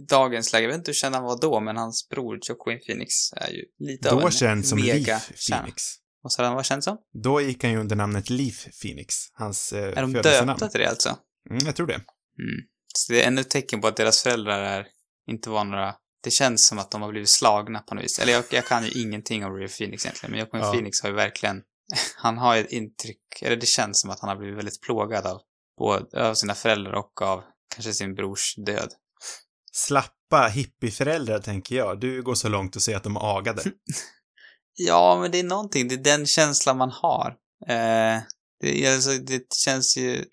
dagens 0.09 0.53
läge, 0.53 0.63
jag 0.63 0.69
vet 0.69 0.77
inte 0.77 0.89
hur 0.89 0.93
känd 0.93 1.15
han 1.15 1.23
var 1.23 1.41
då, 1.41 1.59
men 1.59 1.77
hans 1.77 2.09
bror 2.09 2.39
Joaquin 2.41 2.79
Phoenix 2.87 3.33
är 3.33 3.51
ju 3.51 3.63
lite 3.79 4.11
av 4.11 4.19
Då 4.19 4.25
en 4.25 4.31
känd 4.31 4.65
som 4.65 4.77
Leaf 4.77 4.93
megastjärna. 4.93 5.67
Phoenix. 6.21 6.23
Vad 6.23 6.31
sa 6.31 6.43
han 6.43 6.55
var 6.55 6.63
känd 6.63 6.83
som? 6.83 6.97
Då 7.23 7.41
gick 7.41 7.63
han 7.63 7.71
ju 7.71 7.79
under 7.79 7.95
namnet 7.95 8.29
Leaf 8.29 8.67
Phoenix, 8.81 9.15
hans 9.33 9.73
eh, 9.73 9.97
Är 9.97 10.01
de 10.01 10.13
döpta 10.13 10.67
till 10.67 10.79
det 10.79 10.89
alltså? 10.89 11.17
Mm, 11.49 11.65
jag 11.65 11.75
tror 11.75 11.87
det. 11.87 11.93
Mm. 11.93 12.61
Så 12.93 13.13
det 13.13 13.23
är 13.23 13.27
ännu 13.27 13.41
ett 13.41 13.49
tecken 13.49 13.81
på 13.81 13.87
att 13.87 13.95
deras 13.97 14.23
föräldrar 14.23 14.61
är, 14.61 14.87
inte 15.27 15.49
var 15.49 15.63
några, 15.63 15.95
det 16.23 16.31
känns 16.31 16.67
som 16.67 16.79
att 16.79 16.91
de 16.91 17.01
har 17.01 17.09
blivit 17.09 17.29
slagna 17.29 17.79
på 17.79 17.95
något 17.95 18.03
vis. 18.03 18.19
Eller 18.19 18.33
jag, 18.33 18.43
jag 18.51 18.65
kan 18.65 18.85
ju 18.85 19.01
ingenting 19.01 19.45
om 19.45 19.53
River 19.53 19.77
Phoenix 19.77 20.05
egentligen, 20.05 20.31
men 20.31 20.39
Joaquin 20.39 20.61
Ja. 20.61 20.71
Phoenix 20.71 21.01
har 21.01 21.09
ju 21.09 21.15
verkligen, 21.15 21.61
han 22.17 22.37
har 22.37 22.55
ju 22.55 22.61
ett 22.61 22.71
intryck, 22.71 23.41
eller 23.41 23.55
det 23.55 23.65
känns 23.65 24.01
som 24.01 24.09
att 24.09 24.19
han 24.19 24.29
har 24.29 24.37
blivit 24.37 24.57
väldigt 24.57 24.81
plågad 24.81 25.25
av, 25.25 25.41
både 25.77 26.29
av 26.29 26.33
sina 26.33 26.55
föräldrar 26.55 26.93
och 26.93 27.21
av 27.21 27.43
kanske 27.75 27.93
sin 27.93 28.15
brors 28.15 28.55
död. 28.65 28.89
Slappa 29.71 30.47
hippieföräldrar, 30.47 31.39
tänker 31.39 31.75
jag. 31.75 31.99
Du 31.99 32.21
går 32.21 32.35
så 32.35 32.49
långt 32.49 32.75
att 32.75 32.81
säga 32.81 32.97
att 32.97 33.03
de 33.03 33.15
är 33.15 33.37
agade. 33.37 33.63
Ja, 34.87 35.17
men 35.21 35.31
det 35.31 35.39
är 35.39 35.43
någonting, 35.43 35.87
det 35.87 35.95
är 35.95 36.03
den 36.17 36.25
känslan 36.25 36.77
man 36.77 36.89
har. 36.91 37.27
Eh, 37.67 38.21
det, 38.61 38.93
alltså, 38.93 39.11
det 39.11 39.53
känns 39.53 39.97
ju, 39.97 40.25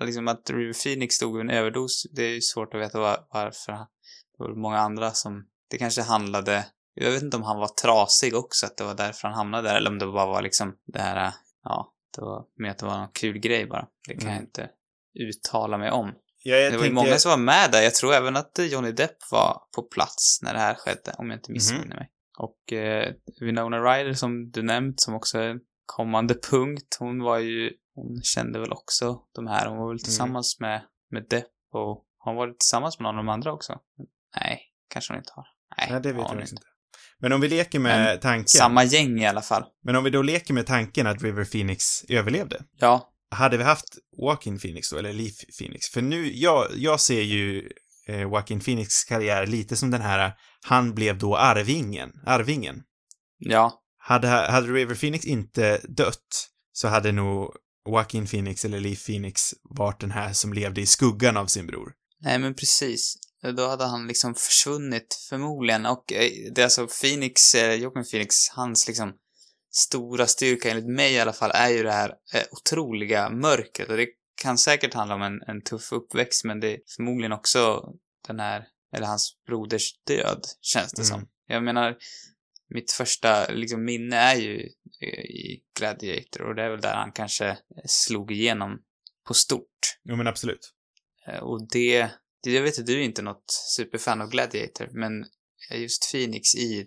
liksom 0.00 0.28
att 0.28 0.50
River 0.50 0.82
Phoenix 0.84 1.14
stod 1.14 1.40
en 1.40 1.50
överdos, 1.50 2.06
det 2.12 2.22
är 2.22 2.34
ju 2.34 2.40
svårt 2.40 2.74
att 2.74 2.80
veta 2.80 3.00
var, 3.00 3.26
varför. 3.30 3.72
Det 3.72 4.44
var 4.44 4.54
många 4.62 4.78
andra 4.78 5.10
som, 5.10 5.44
det 5.70 5.78
kanske 5.78 6.02
handlade, 6.02 6.66
jag 6.94 7.10
vet 7.10 7.22
inte 7.22 7.36
om 7.36 7.42
han 7.42 7.58
var 7.58 7.68
trasig 7.68 8.34
också, 8.34 8.66
att 8.66 8.76
det 8.76 8.84
var 8.84 8.94
därför 8.94 9.28
han 9.28 9.36
hamnade 9.36 9.68
där, 9.68 9.76
eller 9.76 9.90
om 9.90 9.98
det 9.98 10.06
bara 10.06 10.26
var 10.26 10.42
liksom 10.42 10.74
det 10.86 11.00
här, 11.00 11.32
ja, 11.64 11.92
det 12.16 12.20
var 12.20 12.44
med 12.58 12.70
att 12.70 12.78
det 12.78 12.86
var 12.86 12.98
någon 12.98 13.12
kul 13.12 13.38
grej 13.38 13.66
bara. 13.66 13.86
Det 14.08 14.14
kan 14.14 14.22
Mm. 14.22 14.34
jag 14.34 14.42
inte 14.44 14.68
uttala 15.20 15.78
mig 15.78 15.90
om. 15.90 16.12
Ja, 16.42 16.56
det 16.70 16.76
var 16.76 16.84
ju 16.84 16.92
många 16.92 17.18
som 17.18 17.30
var 17.30 17.38
med 17.38 17.70
där. 17.72 17.82
Jag 17.82 17.94
tror 17.94 18.14
även 18.14 18.36
att 18.36 18.58
Johnny 18.58 18.92
Depp 18.92 19.16
var 19.30 19.62
på 19.76 19.82
plats 19.82 20.38
när 20.42 20.54
det 20.54 20.60
här 20.60 20.74
skedde, 20.74 21.14
om 21.18 21.30
jag 21.30 21.36
inte 21.38 21.50
Mhm. 21.50 21.54
missminner 21.54 21.96
mig. 21.96 22.10
Och 22.38 22.72
eh, 22.72 23.14
Winona 23.40 23.78
Ryder 23.78 24.14
som 24.14 24.50
du 24.50 24.62
nämnt, 24.62 25.00
som 25.00 25.14
också 25.14 25.38
är 25.38 25.58
kommande 25.86 26.34
punkt, 26.50 26.96
hon 26.98 27.22
var 27.22 27.38
ju, 27.38 27.72
hon 27.94 28.22
kände 28.22 28.60
väl 28.60 28.72
också 28.72 29.20
de 29.34 29.46
här. 29.46 29.66
Hon 29.66 29.78
var 29.78 29.88
väl 29.88 30.02
tillsammans 30.02 30.60
med, 30.60 30.82
med 31.10 31.26
Depp 31.28 31.46
och 31.72 32.04
hon 32.18 32.36
var 32.36 32.48
tillsammans 32.52 32.98
med 32.98 33.04
någon 33.04 33.18
av 33.18 33.24
de 33.24 33.28
andra 33.28 33.52
också. 33.52 33.78
Nej, 34.40 34.60
kanske 34.88 35.12
hon 35.12 35.18
inte 35.18 35.32
har. 35.34 35.46
Nej, 35.78 35.86
Nej, 35.90 36.00
det 36.00 36.08
har 36.08 36.14
vet 36.14 36.22
jag 36.22 36.30
faktiskt 36.30 36.52
inte. 36.52 36.66
Men 37.18 37.32
om 37.32 37.40
vi 37.40 37.48
leker 37.48 37.78
med 37.78 38.04
Men 38.04 38.20
tanken. 38.20 38.46
Samma 38.46 38.84
gäng 38.84 39.20
i 39.20 39.26
alla 39.26 39.42
fall. 39.42 39.64
Men 39.82 39.96
om 39.96 40.04
vi 40.04 40.10
då 40.10 40.22
leker 40.22 40.54
med 40.54 40.66
tanken 40.66 41.06
att 41.06 41.22
River 41.22 41.44
Phoenix 41.44 42.04
överlevde. 42.08 42.64
Ja, 42.76 43.12
Hade 43.30 43.56
vi 43.56 43.64
haft 43.64 43.98
Joaquin 44.16 44.58
Phoenix 44.58 44.90
då, 44.90 44.96
eller 44.96 45.12
Leaf 45.12 45.34
Phoenix? 45.58 45.88
För 45.88 46.02
nu, 46.02 46.32
jag, 46.32 46.66
jag 46.74 47.00
ser 47.00 47.22
ju 47.22 47.68
eh, 48.06 48.20
Joaquin 48.20 48.60
Phoenix 48.60 49.04
karriär 49.04 49.46
lite 49.46 49.76
som 49.76 49.90
den 49.90 50.02
här, 50.02 50.32
han 50.66 50.94
blev 50.94 51.18
då 51.18 51.36
arvingen, 51.36 52.12
arvingen. 52.26 52.82
ja, 53.38 53.82
Hade, 53.98 54.28
hade 54.28 54.72
River 54.72 54.94
Phoenix 54.94 55.24
inte 55.24 55.80
dött 55.88 56.48
så 56.72 56.88
hade 56.88 57.12
nog 57.12 57.54
Joaquin 57.88 58.26
Phoenix 58.26 58.64
eller 58.64 58.80
Leaf 58.80 59.06
Phoenix 59.06 59.40
varit 59.62 60.00
den 60.00 60.10
här 60.10 60.32
som 60.32 60.52
levde 60.52 60.80
i 60.80 60.86
skuggan 60.86 61.36
av 61.36 61.46
sin 61.46 61.66
bror. 61.66 61.92
Nej, 62.20 62.38
men 62.38 62.54
precis. 62.54 63.16
Då 63.56 63.68
hade 63.68 63.84
han 63.84 64.06
liksom 64.06 64.34
försvunnit 64.34 65.26
förmodligen 65.28 65.86
och 65.86 66.12
eh, 66.12 66.30
det 66.54 66.60
är 66.60 66.64
alltså 66.64 66.86
Phoenix, 67.02 67.54
eh, 67.54 67.74
Joaquin 67.74 68.04
Phoenix, 68.04 68.48
hans 68.48 68.86
liksom 68.88 69.12
stora 69.72 70.26
styrka 70.26 70.70
enligt 70.70 70.96
mig 70.96 71.12
i 71.12 71.20
alla 71.20 71.32
fall 71.32 71.50
är 71.54 71.68
ju 71.68 71.82
det 71.82 71.92
här 71.92 72.08
eh, 72.34 72.42
otroliga 72.50 73.30
mörkret 73.30 73.88
och 73.88 73.96
det 73.96 74.06
kan 74.44 74.58
säkert 74.58 74.94
handla 74.94 75.14
om 75.14 75.22
en, 75.22 75.42
en 75.46 75.62
tuff 75.62 75.92
uppväxt 75.92 76.44
men 76.44 76.60
det 76.60 76.68
är 76.74 76.80
förmodligen 76.96 77.32
också 77.32 77.92
den 78.26 78.40
här, 78.40 78.66
eller 78.96 79.06
hans 79.06 79.36
broders 79.46 79.90
död 80.06 80.40
känns 80.60 80.92
det 80.92 81.02
Mm. 81.02 81.08
som. 81.08 81.28
Jag 81.46 81.62
menar, 81.62 81.96
mitt 82.68 82.92
första 82.92 83.46
liksom 83.48 83.84
minne 83.84 84.16
är 84.16 84.34
ju 84.36 84.56
eh, 85.00 85.24
i 85.24 85.62
Gladiator 85.78 86.42
och 86.42 86.54
det 86.54 86.62
är 86.62 86.70
väl 86.70 86.80
där 86.80 86.94
han 86.94 87.12
kanske 87.12 87.58
slog 87.84 88.32
igenom 88.32 88.82
på 89.28 89.34
stort. 89.34 89.98
Jo, 90.04 90.16
men 90.16 90.26
absolut. 90.26 90.72
Eh, 91.28 91.38
Och 91.38 91.68
det, 91.68 92.10
det, 92.42 92.50
jag 92.52 92.62
vet 92.62 92.78
att 92.78 92.86
du 92.86 92.94
är 93.00 93.04
inte 93.04 93.22
något 93.22 93.50
superfan 93.76 94.20
av 94.22 94.28
Gladiator, 94.30 94.88
men 94.92 95.26
just 95.70 96.12
Phoenix 96.12 96.54
i, 96.54 96.86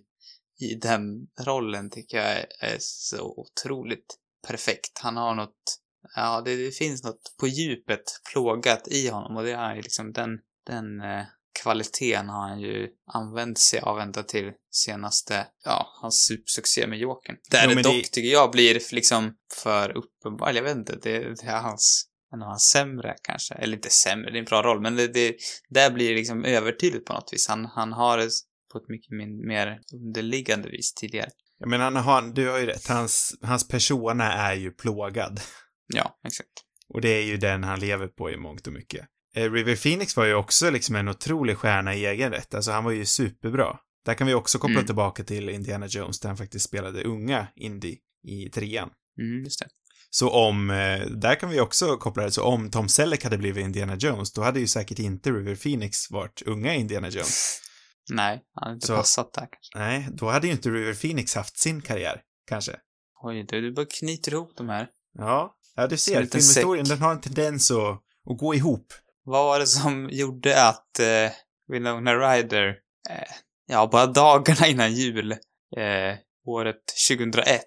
i 0.60 0.76
den 0.76 1.28
rollen 1.41 1.89
tycker 1.89 2.18
jag 2.18 2.28
är, 2.28 2.45
är 2.60 2.78
så 2.80 3.22
otroligt 3.38 4.16
perfekt. 4.47 4.97
Han 4.99 5.18
har 5.18 5.36
något, 5.36 5.80
ja 6.16 6.41
det, 6.45 6.55
det 6.66 6.72
finns 6.72 7.03
något 7.03 7.36
på 7.39 7.47
djupet 7.47 8.03
plågat 8.32 8.88
i 8.88 9.10
honom 9.10 9.38
och 9.38 9.43
det 9.43 9.51
är 9.51 9.76
liksom 9.76 10.12
den, 10.14 10.30
den 10.68 11.01
eh, 11.01 11.24
kvaliteten 11.64 12.30
har 12.30 12.47
han 12.49 12.60
ju 12.60 12.88
använt 13.14 13.58
sig 13.60 13.80
av 13.80 13.99
ända 13.99 14.24
till 14.24 14.51
senaste, 14.72 15.47
ja, 15.66 15.88
hans 16.01 16.26
supersuccé 16.26 16.88
med 16.88 16.99
Jokern. 16.99 17.36
Där 17.51 17.70
Jo, 17.70 17.76
det 17.76 17.82
dock, 17.82 17.93
det- 17.93 18.12
tycker 18.12 18.30
jag, 18.30 18.51
blir 18.51 18.82
liksom 18.91 19.36
för 19.64 19.97
uppenbart, 19.97 20.55
jag 20.55 20.64
vet 20.64 20.78
inte, 20.78 20.99
det, 21.03 21.20
det 21.20 21.47
är 21.47 21.62
hans 21.62 22.08
en 22.34 22.41
av 22.41 22.47
hans 22.47 22.64
sämre 22.70 23.16
kanske. 23.24 23.53
Eller 23.53 23.76
inte 23.76 23.89
sämre, 23.89 24.32
det 24.32 24.38
är 24.38 24.39
en 24.39 24.45
bra 24.45 24.64
roll, 24.64 24.82
men 24.82 24.95
det, 24.95 25.08
det 25.08 25.36
där 25.70 25.91
blir 25.91 26.10
det 26.10 26.16
liksom 26.16 26.45
övertydligt 26.45 27.05
på 27.05 27.14
något 27.14 27.30
vis. 27.34 27.47
Han, 27.47 27.66
han 27.66 27.93
har 27.93 28.18
det 28.18 28.30
på 28.72 28.78
ett 28.78 28.89
mycket 28.89 29.12
min, 29.12 29.47
mer 29.47 29.80
underliggande 29.93 30.70
vis 30.70 30.93
tidigare. 30.93 31.30
Jag 31.60 31.70
menar, 31.70 31.84
han 31.84 31.95
har, 31.95 32.22
du 32.22 32.49
har 32.49 32.60
ju 32.60 32.66
rätt, 32.66 32.88
hans, 32.88 33.36
hans 33.41 33.68
persona 33.68 34.34
är 34.34 34.53
ju 34.55 34.72
plågad. 34.72 35.39
Ja, 35.88 36.20
exakt. 36.28 36.50
Och 36.94 37.02
det 37.02 37.10
är 37.10 37.24
ju 37.24 37.38
den 37.38 37.64
han 37.64 37.80
lever 37.80 38.08
på 38.08 38.32
i 38.32 38.38
mångt 38.38 38.68
och 38.68 38.74
mycket. 38.74 39.06
Eh, 39.36 39.52
River 39.52 39.76
Phoenix 39.76 40.16
var 40.18 40.26
ju 40.26 40.34
också 40.34 40.70
liksom 40.70 40.96
en 40.96 41.08
otrolig 41.08 41.58
stjärna 41.58 41.96
i 41.96 42.06
egen 42.06 42.32
rätt. 42.32 42.54
Alltså 42.54 42.72
han 42.72 42.84
var 42.84 42.92
ju 42.92 43.06
superbra. 43.06 43.80
Där 44.06 44.14
kan 44.14 44.28
vi 44.28 44.34
också 44.34 44.58
koppla 44.60 44.74
Mm. 44.76 44.86
tillbaka 44.86 45.24
till 45.24 45.50
Indiana 45.50 45.86
Jones 45.88 46.20
där 46.20 46.30
han 46.30 46.38
faktiskt 46.38 46.66
spelade 46.66 47.04
unga 47.04 47.48
Indy 47.56 47.98
i 48.28 48.50
trean. 48.50 48.90
Mm, 49.22 49.44
just 49.44 49.60
det. 49.60 49.68
Så 50.10 50.30
om, 50.30 50.70
eh, 50.70 51.00
där 51.06 51.36
kan 51.40 51.50
vi 51.50 51.60
också 51.60 51.98
koppla 51.98 52.24
det, 52.24 52.32
så 52.32 52.44
om 52.44 52.72
Tom 52.72 52.90
Selleck 52.90 53.24
hade 53.24 53.38
blivit 53.38 53.64
Indiana 53.66 53.96
Jones, 53.96 54.34
då 54.34 54.42
hade 54.42 54.60
ju 54.60 54.68
säkert 54.68 55.00
inte 55.00 55.32
River 55.32 55.56
Phoenix 55.56 56.12
varit 56.12 56.42
unga 56.46 56.74
Indiana 56.76 57.10
Jones. 57.10 57.62
Nej, 58.12 58.42
han 58.54 58.68
har 58.68 58.74
inte 58.76 58.88
Så- 58.88 58.96
passat 58.96 59.34
där 59.34 59.48
kanske. 59.52 59.78
Nej, 59.80 60.08
då 60.12 60.30
hade 60.30 60.48
ju 60.48 60.54
inte 60.54 60.70
River 60.70 60.94
Phoenix 60.94 61.36
haft 61.36 61.58
sin 61.58 61.82
karriär, 61.82 62.22
kanske. 62.50 62.76
Oj, 63.24 63.44
du, 63.48 63.62
du 63.62 63.72
bara 63.74 63.86
knyter 64.00 64.32
ihop 64.34 64.52
de 64.58 64.70
här. 64.70 64.88
Ja, 65.14 65.56
ja 65.78 65.88
du 65.88 65.98
ser, 65.98 66.26
filmhistorien, 66.26 66.86
den 66.86 67.02
har 67.02 67.12
en 67.12 67.22
tendens 67.22 67.72
att, 67.72 68.02
att 68.30 68.38
gå 68.38 68.56
ihop. 68.56 68.94
Vad 69.24 69.46
var 69.46 69.60
det 69.60 69.68
som 69.68 70.10
gjorde 70.12 70.68
att 70.68 71.00
eh, 71.00 71.32
Winona 71.68 72.16
Ryder, 72.16 72.68
eh, 73.10 73.34
ja, 73.68 73.90
bara 73.92 74.06
dagarna 74.06 74.68
innan 74.68 74.94
jul, 74.94 75.32
eh, 75.32 76.18
året 76.46 76.84
2001, 77.10 77.62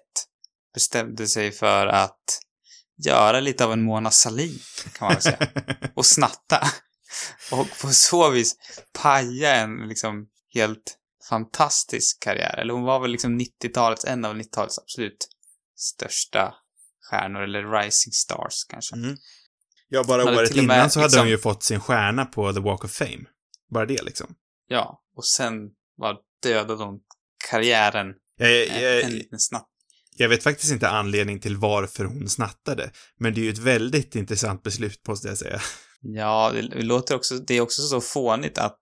bestämde 0.73 1.27
sig 1.27 1.51
för 1.51 1.87
att 1.87 2.39
göra 3.05 3.39
lite 3.39 3.65
av 3.65 3.73
en 3.73 3.81
Mona 3.81 4.11
Sahlin, 4.11 4.59
kan 4.93 5.05
man 5.05 5.13
väl 5.13 5.21
säga. 5.21 5.47
och 5.95 6.05
snatta. 6.05 6.67
Och 7.51 7.67
på 7.81 7.87
så 7.87 8.29
vis 8.29 8.55
paja 9.01 9.55
en 9.55 9.87
liksom 9.87 10.27
helt 10.53 10.97
fantastisk 11.29 12.23
karriär. 12.23 12.59
Eller 12.59 12.73
hon 12.73 12.83
var 12.83 12.99
väl 12.99 13.11
liksom 13.11 13.39
90-talets, 13.39 14.05
en 14.05 14.25
av 14.25 14.35
90-talets 14.35 14.79
absolut 14.79 15.27
största 15.75 16.53
stjärnor, 17.11 17.41
eller 17.41 17.71
rising 17.81 18.13
stars 18.13 18.63
kanske. 18.69 18.95
Mm. 18.95 19.17
Ja, 19.89 20.03
bara 20.03 20.23
hade 20.25 20.37
året 20.37 20.49
och 20.51 20.55
med 20.57 20.63
innan 20.63 20.89
så 20.89 20.99
hade 20.99 21.07
liksom- 21.07 21.19
hon 21.19 21.29
ju 21.29 21.37
fått 21.37 21.63
sin 21.63 21.79
stjärna 21.79 22.25
på 22.25 22.53
The 22.53 22.59
Walk 22.59 22.83
of 22.83 22.91
Fame. 22.91 23.25
Bara 23.73 23.85
det 23.85 24.01
liksom. 24.03 24.35
Ja, 24.67 25.01
och 25.17 25.25
sen 25.25 25.53
var 25.97 26.17
dödade 26.43 26.83
hon 26.83 26.99
karriären 27.49 28.07
Jag, 28.37 28.49
eh, 28.51 28.83
jag, 28.83 29.01
en 29.03 29.11
liten 29.11 29.39
snabb. 29.39 29.65
jag 30.15 30.29
vet 30.29 30.43
faktiskt 30.43 30.71
inte 30.71 30.89
anledning 30.89 31.39
till 31.39 31.57
varför 31.57 32.05
hon 32.05 32.29
snattade, 32.29 32.91
men 33.19 33.33
det 33.33 33.41
är 33.41 33.43
ju 33.43 33.49
ett 33.49 33.57
väldigt 33.57 34.15
intressant 34.15 34.63
beslut, 34.63 35.07
måste 35.07 35.27
jag 35.27 35.37
säga. 35.37 35.61
Ja, 36.01 36.51
det 36.53 36.61
det 36.61 36.81
låter 36.81 37.15
också, 37.15 37.35
det 37.37 37.53
är 37.53 37.61
också 37.61 37.81
så 37.81 38.01
fånigt 38.01 38.57
att, 38.57 38.79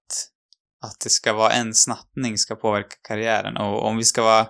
att 0.82 1.00
det 1.04 1.10
ska 1.10 1.34
vara 1.34 1.52
en 1.52 1.74
snattning 1.74 2.38
ska 2.38 2.56
påverka 2.56 2.96
karriären. 3.08 3.58
Och 3.58 3.86
om 3.86 3.98
vi 3.98 4.04
ska 4.04 4.24
vara, 4.24 4.48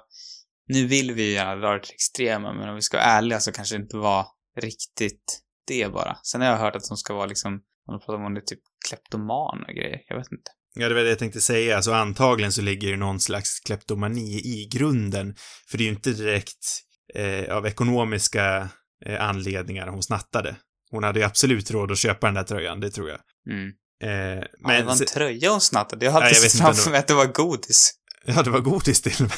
nu 0.70 0.86
vill 0.88 1.14
vi 1.14 1.24
ju 1.24 1.32
gärna 1.32 1.56
dra 1.56 1.74
det 1.74 1.84
till 1.84 1.94
extrema, 1.94 2.54
men 2.54 2.70
om 2.70 2.76
vi 2.76 2.82
ska 2.82 2.98
vara 2.98 3.08
ärliga 3.08 3.40
så 3.40 3.52
kanske 3.52 3.76
det 3.78 3.82
inte 3.82 3.98
var 3.98 4.26
riktigt 4.62 5.40
det 5.68 5.94
bara. 5.94 6.18
Sen 6.24 6.42
har 6.42 6.48
jag 6.48 6.58
hört 6.58 6.76
att 6.76 6.88
de 6.90 6.98
ska 6.98 7.14
vara 7.14 7.26
liksom, 7.26 7.62
man 7.88 8.00
pratar 8.00 8.14
om 8.14 8.36
är 8.38 8.42
typ 8.42 8.60
kleptoman 8.90 9.64
och 9.68 9.74
grejer, 9.74 10.00
jag 10.08 10.18
vet 10.18 10.32
inte. 10.32 10.52
Ja, 10.76 10.90
det 10.90 10.96
var 10.96 11.02
det 11.02 11.10
jag 11.10 11.20
tänkte 11.20 11.42
säga. 11.42 11.76
Alltså 11.76 11.94
antagligen 11.94 12.52
så 12.52 12.62
ligger 12.62 12.92
det 12.92 12.98
någon 12.98 13.20
slags 13.20 13.60
kleptomani 13.60 14.36
i 14.36 14.70
grunden. 14.72 15.36
För 15.70 15.78
det 15.78 15.84
är 15.84 15.86
ju 15.86 15.92
inte 15.92 16.14
direkt 16.14 16.82
eh, 17.16 17.56
av 17.56 17.66
ekonomiska 17.68 18.70
eh, 19.06 19.22
anledningar 19.22 19.88
hon 19.88 20.04
snattade. 20.04 20.56
Hon 20.92 21.04
hade 21.04 21.20
ju 21.20 21.26
absolut 21.26 21.72
råd 21.72 21.92
att 21.92 21.98
köpa 21.98 22.28
den 22.28 22.34
där 22.34 22.44
tröjan, 22.44 22.80
det 22.80 22.90
tror 22.90 23.10
jag. 23.10 23.20
Mm. 23.50 23.68
Eh, 24.04 24.44
Men, 24.60 24.76
ja, 24.76 24.78
det 24.78 24.84
var 24.84 24.92
en 24.92 25.06
tröja 25.06 25.52
hon 25.52 25.62
snattade. 25.62 26.06
Jag 26.06 26.12
Ja, 26.12 26.14
hade 26.14 26.28
jag 26.28 26.36
sett 26.36 26.54
inte 26.54 26.64
framför 26.64 26.92
mig 26.92 27.00
att 27.00 27.08
det 27.08 27.14
var 27.14 27.26
godis. 27.26 27.92
Ja, 28.26 28.44
det 28.44 28.50
var 28.50 28.60
godis 28.60 29.02
till 29.02 29.16
och 29.16 29.22
med. 29.22 29.32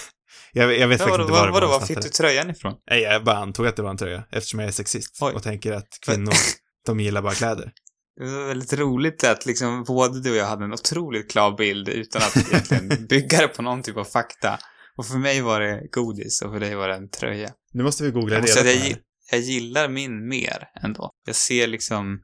Jag, 0.53 0.77
jag 0.77 0.87
vet 0.87 0.99
Ja, 0.99 1.05
faktiskt 1.05 1.09
vadå, 1.09 1.23
inte 1.23 1.33
var 1.33 1.45
det 1.45 1.51
vad, 1.51 1.61
vadå, 1.61 1.67
var 1.71 1.79
var 1.79 1.85
fick 1.87 2.01
du 2.01 2.09
tröjan 2.09 2.49
ifrån? 2.49 2.73
Nej, 2.89 3.01
jag 3.01 3.23
bara 3.23 3.37
antog 3.37 3.67
att 3.67 3.75
det 3.75 3.81
var 3.81 3.89
en 3.89 3.97
tröja, 3.97 4.23
eftersom 4.31 4.59
jag 4.59 4.67
är 4.67 4.73
sexist 4.73 5.17
Oj. 5.21 5.33
och 5.33 5.43
tänker 5.43 5.71
att 5.73 5.87
kvinnor, 6.05 6.33
de 6.85 6.99
gillar 6.99 7.21
bara 7.21 7.33
kläder. 7.33 7.71
Det 8.19 8.25
var 8.25 8.47
väldigt 8.47 8.73
roligt 8.73 9.23
att 9.23 9.45
liksom 9.45 9.83
både 9.83 10.21
du 10.21 10.31
och 10.31 10.37
jag 10.37 10.45
hade 10.45 10.65
en 10.65 10.73
otroligt 10.73 11.31
klar 11.31 11.57
bild 11.57 11.89
utan 11.89 12.21
att 12.21 12.37
egentligen 12.37 13.05
bygga 13.09 13.41
det 13.41 13.47
på 13.47 13.61
någon 13.61 13.83
typ 13.83 13.97
av 13.97 14.03
fakta. 14.03 14.59
Och 14.97 15.05
för 15.05 15.17
mig 15.17 15.41
var 15.41 15.59
det 15.59 15.87
godis 15.91 16.41
och 16.41 16.51
för 16.51 16.59
dig 16.59 16.75
var 16.75 16.87
det 16.87 16.95
en 16.95 17.09
tröja. 17.09 17.49
Nu 17.73 17.83
måste 17.83 18.03
vi 18.03 18.11
googla 18.11 18.35
Jag 18.35 18.45
reda 18.47 18.61
på 18.61 18.67
jag, 18.67 18.75
här. 18.75 18.97
jag 19.31 19.39
gillar 19.39 19.89
min 19.89 20.27
mer 20.27 20.67
ändå. 20.83 21.09
Jag 21.25 21.35
ser 21.35 21.67
liksom, 21.67 22.19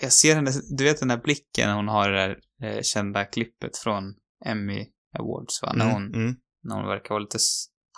jag, 0.00 0.12
ser 0.12 0.34
henne, 0.34 0.52
du 0.78 0.84
vet 0.84 0.98
den 0.98 1.08
där 1.08 1.16
blicken 1.16 1.70
hon 1.70 1.88
har 1.88 2.08
i 2.08 2.12
det 2.12 2.18
där 2.18 2.36
eh, 2.76 2.82
kända 2.82 3.24
klippet 3.24 3.76
från 3.76 4.14
Emmy 4.46 4.86
Awards 5.18 5.62
va? 5.62 5.72
När 5.76 5.92
hon, 5.92 6.14
Mm, 6.14 6.34
när 6.66 6.76
hon 6.76 6.86
verkar 6.86 7.10
vara 7.10 7.22
lite 7.22 7.38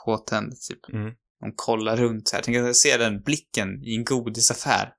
påtänd 0.04 0.52
typ. 0.68 0.92
mm. 0.92 1.12
Hon 1.40 1.52
kollar 1.56 1.96
runt 1.96 2.28
så 2.28 2.36
här. 2.36 2.42
Tänk 2.42 2.56
att 2.56 2.66
jag 2.66 2.76
ser 2.76 2.98
den 2.98 3.22
blicken 3.22 3.84
i 3.84 3.96
en 3.96 4.04
godisaffär. 4.04 4.92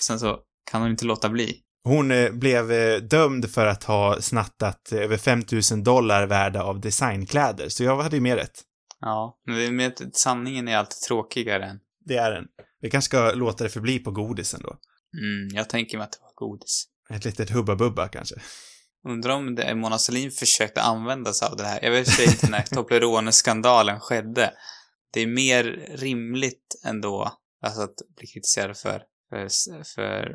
Sen 0.00 0.18
så 0.18 0.38
kan 0.70 0.82
hon 0.82 0.90
inte 0.90 1.04
låta 1.04 1.28
bli. 1.28 1.60
Hon 1.84 2.10
eh, 2.10 2.30
blev 2.30 2.72
eh, 2.72 3.00
dömd 3.00 3.50
för 3.50 3.66
att 3.66 3.84
ha 3.84 4.20
snattat 4.20 4.92
eh, 4.92 4.98
över 4.98 5.16
5000 5.16 5.82
dollar 5.82 6.26
värda 6.26 6.62
av 6.62 6.80
designkläder, 6.80 7.68
så 7.68 7.84
jag 7.84 8.02
hade 8.02 8.16
ju 8.16 8.22
mer 8.22 8.36
rätt. 8.36 8.62
Ja, 9.00 9.40
men 9.46 9.92
sanningen 10.12 10.68
är 10.68 10.76
alltid 10.76 10.98
tråkigare 11.08 11.64
än... 11.64 11.80
Det 12.04 12.16
är 12.16 12.30
den. 12.30 12.44
Vi 12.80 12.90
kanske 12.90 13.08
ska 13.08 13.32
låta 13.32 13.64
det 13.64 13.70
förbli 13.70 13.98
på 13.98 14.10
godisen 14.10 14.60
då. 14.62 14.76
Mm, 15.18 15.48
jag 15.52 15.68
tänker 15.68 15.98
mig 15.98 16.04
att 16.04 16.12
det 16.12 16.18
var 16.22 16.48
godis. 16.48 16.84
Ett 17.10 17.24
litet 17.24 17.50
hubba-bubba 17.50 18.08
kanske. 18.08 18.34
Undrar 19.08 19.34
om 19.34 19.54
det 19.54 19.62
är 19.62 19.74
Mona 19.74 19.98
Sahlin 19.98 20.30
försökte 20.30 20.82
använda 20.82 21.32
sig 21.32 21.48
av 21.48 21.56
det 21.56 21.64
här. 21.64 21.78
Jag 21.82 21.90
vet 21.90 22.18
inte 22.18 22.50
när 22.50 22.62
Toblerone-skandalen 22.62 24.00
skedde. 24.00 24.52
Det 25.12 25.20
är 25.20 25.26
mer 25.26 25.64
rimligt 25.96 26.80
ändå, 26.84 27.32
alltså 27.66 27.82
att 27.82 27.94
bli 28.16 28.26
kritiserad 28.26 28.76
för, 28.76 29.02
för, 29.30 29.48
för 29.94 30.32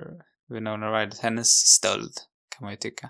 Winona 0.54 0.86
Ryder, 0.88 1.18
hennes 1.22 1.48
stöld, 1.50 2.14
kan 2.58 2.66
man 2.66 2.72
ju 2.74 2.78
tycka. 2.78 3.10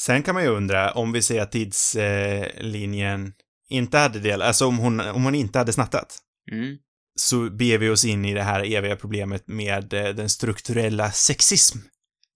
Sen 0.00 0.22
kan 0.22 0.34
man 0.34 0.44
ju 0.44 0.50
undra, 0.50 0.92
om 0.92 1.12
vi 1.12 1.22
säger 1.22 1.42
att 1.42 1.52
tidslinjen 1.52 3.32
inte 3.68 3.98
hade 3.98 4.18
del, 4.20 4.42
alltså 4.42 4.66
om 4.66 4.78
hon, 4.78 5.00
om 5.00 5.24
hon 5.24 5.34
inte 5.34 5.58
hade 5.58 5.72
snattat, 5.72 6.18
Mm. 6.52 6.76
så 7.18 7.50
beger 7.50 7.78
vi 7.78 7.88
oss 7.90 8.04
in 8.04 8.24
i 8.24 8.34
det 8.34 8.42
här 8.42 8.72
eviga 8.74 8.96
problemet 8.96 9.48
med 9.48 9.92
eh, 9.94 10.08
den 10.08 10.28
strukturella 10.28 11.12
sexism, 11.12 11.78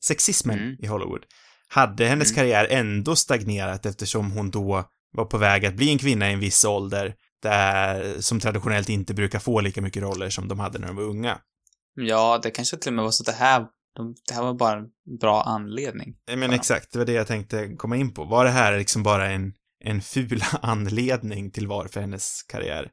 sexismen 0.05 0.59
Mm. 0.59 0.77
i 0.81 0.87
Hollywood. 0.87 1.25
Hade 1.73 2.07
hennes 2.07 2.31
Mm. 2.33 2.37
karriär 2.37 2.67
ändå 2.71 3.17
stagnerat 3.17 3.87
eftersom 3.87 4.31
hon 4.31 4.51
då 4.51 4.85
var 5.13 5.25
på 5.25 5.39
väg 5.39 5.67
att 5.67 5.75
bli 5.75 5.91
en 5.91 5.99
kvinna 5.99 6.31
i 6.31 6.33
en 6.33 6.41
viss 6.41 6.65
ålder, 6.65 7.15
där, 7.43 8.21
som 8.21 8.41
traditionellt 8.41 8.89
inte 8.89 9.15
brukar 9.15 9.39
få 9.39 9.61
lika 9.61 9.83
mycket 9.83 10.03
roller 10.03 10.31
som 10.31 10.49
de 10.49 10.59
hade 10.61 10.79
när 10.79 10.87
de 10.87 10.97
var 10.97 11.03
unga. 11.03 11.39
Ja, 11.95 12.41
det 12.43 12.51
kanske 12.51 12.77
till 12.77 12.89
och 12.91 12.95
med 12.95 13.05
var 13.05 13.11
så 13.11 13.23
att 13.23 13.27
det 13.27 13.45
här, 13.45 13.67
de, 13.97 14.15
det 14.29 14.35
här 14.35 14.43
var 14.43 14.55
bara 14.55 14.79
en 14.79 14.87
bra 15.21 15.43
anledning. 15.43 16.15
Men 16.37 16.43
Ja. 16.51 16.55
exakt, 16.57 16.93
det 16.93 16.99
var 16.99 17.07
det 17.07 17.13
jag 17.13 17.27
tänkte 17.27 17.75
komma 17.77 17.97
in 17.97 18.15
på. 18.15 18.25
Var 18.25 18.45
det 18.45 18.51
här 18.51 18.79
liksom 18.79 19.03
bara 19.03 19.31
en, 19.31 19.53
en 19.85 20.01
ful 20.01 20.43
anledning 20.63 21.51
till 21.51 21.67
varför 21.67 22.01
hennes 22.01 22.43
karriär? 22.43 22.91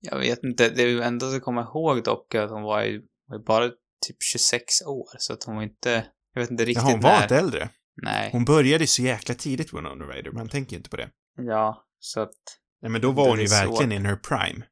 Jag 0.00 0.18
vet 0.18 0.44
inte, 0.44 0.68
det 0.68 0.82
är 0.82 0.86
ju 0.88 1.02
ändå 1.02 1.26
att 1.26 1.42
komma 1.42 1.60
ihåg 1.62 2.04
dock 2.04 2.34
att 2.34 2.50
hon 2.50 2.62
var 2.62 2.82
ju 2.82 3.02
var 3.28 3.38
ju 3.38 3.44
bara 3.44 3.68
typ 4.06 4.16
26 4.32 4.82
år, 4.86 5.08
så 5.18 5.32
att 5.32 5.44
hon 5.44 5.56
var 5.56 5.62
inte, 5.62 6.06
jag 6.34 6.40
vet 6.40 6.50
inte 6.50 6.64
riktigt 6.64 6.82
Jaha, 6.84 6.92
hon 6.92 7.00
var 7.00 7.10
när. 7.10 7.22
inte 7.22 7.36
äldre. 7.36 7.68
Nej. 8.02 8.28
Hon 8.32 8.44
började 8.44 8.86
så 8.86 9.02
jäkla 9.02 9.34
tidigt, 9.34 9.72
Winona 9.72 10.04
Ryder, 10.04 10.30
man 10.32 10.48
tänker 10.48 10.72
ju 10.72 10.76
inte 10.76 10.90
på 10.90 10.96
det. 10.96 11.08
Ja, 11.36 11.84
så 11.98 12.20
att, 12.20 12.30
Nej, 12.82 12.90
men 12.90 13.00
då 13.00 13.10
var 13.12 13.28
hon 13.28 13.40
ju 13.40 13.46
verkligen 13.46 13.92
in 13.92 14.06
her 14.06 14.16
prime. 14.16 14.64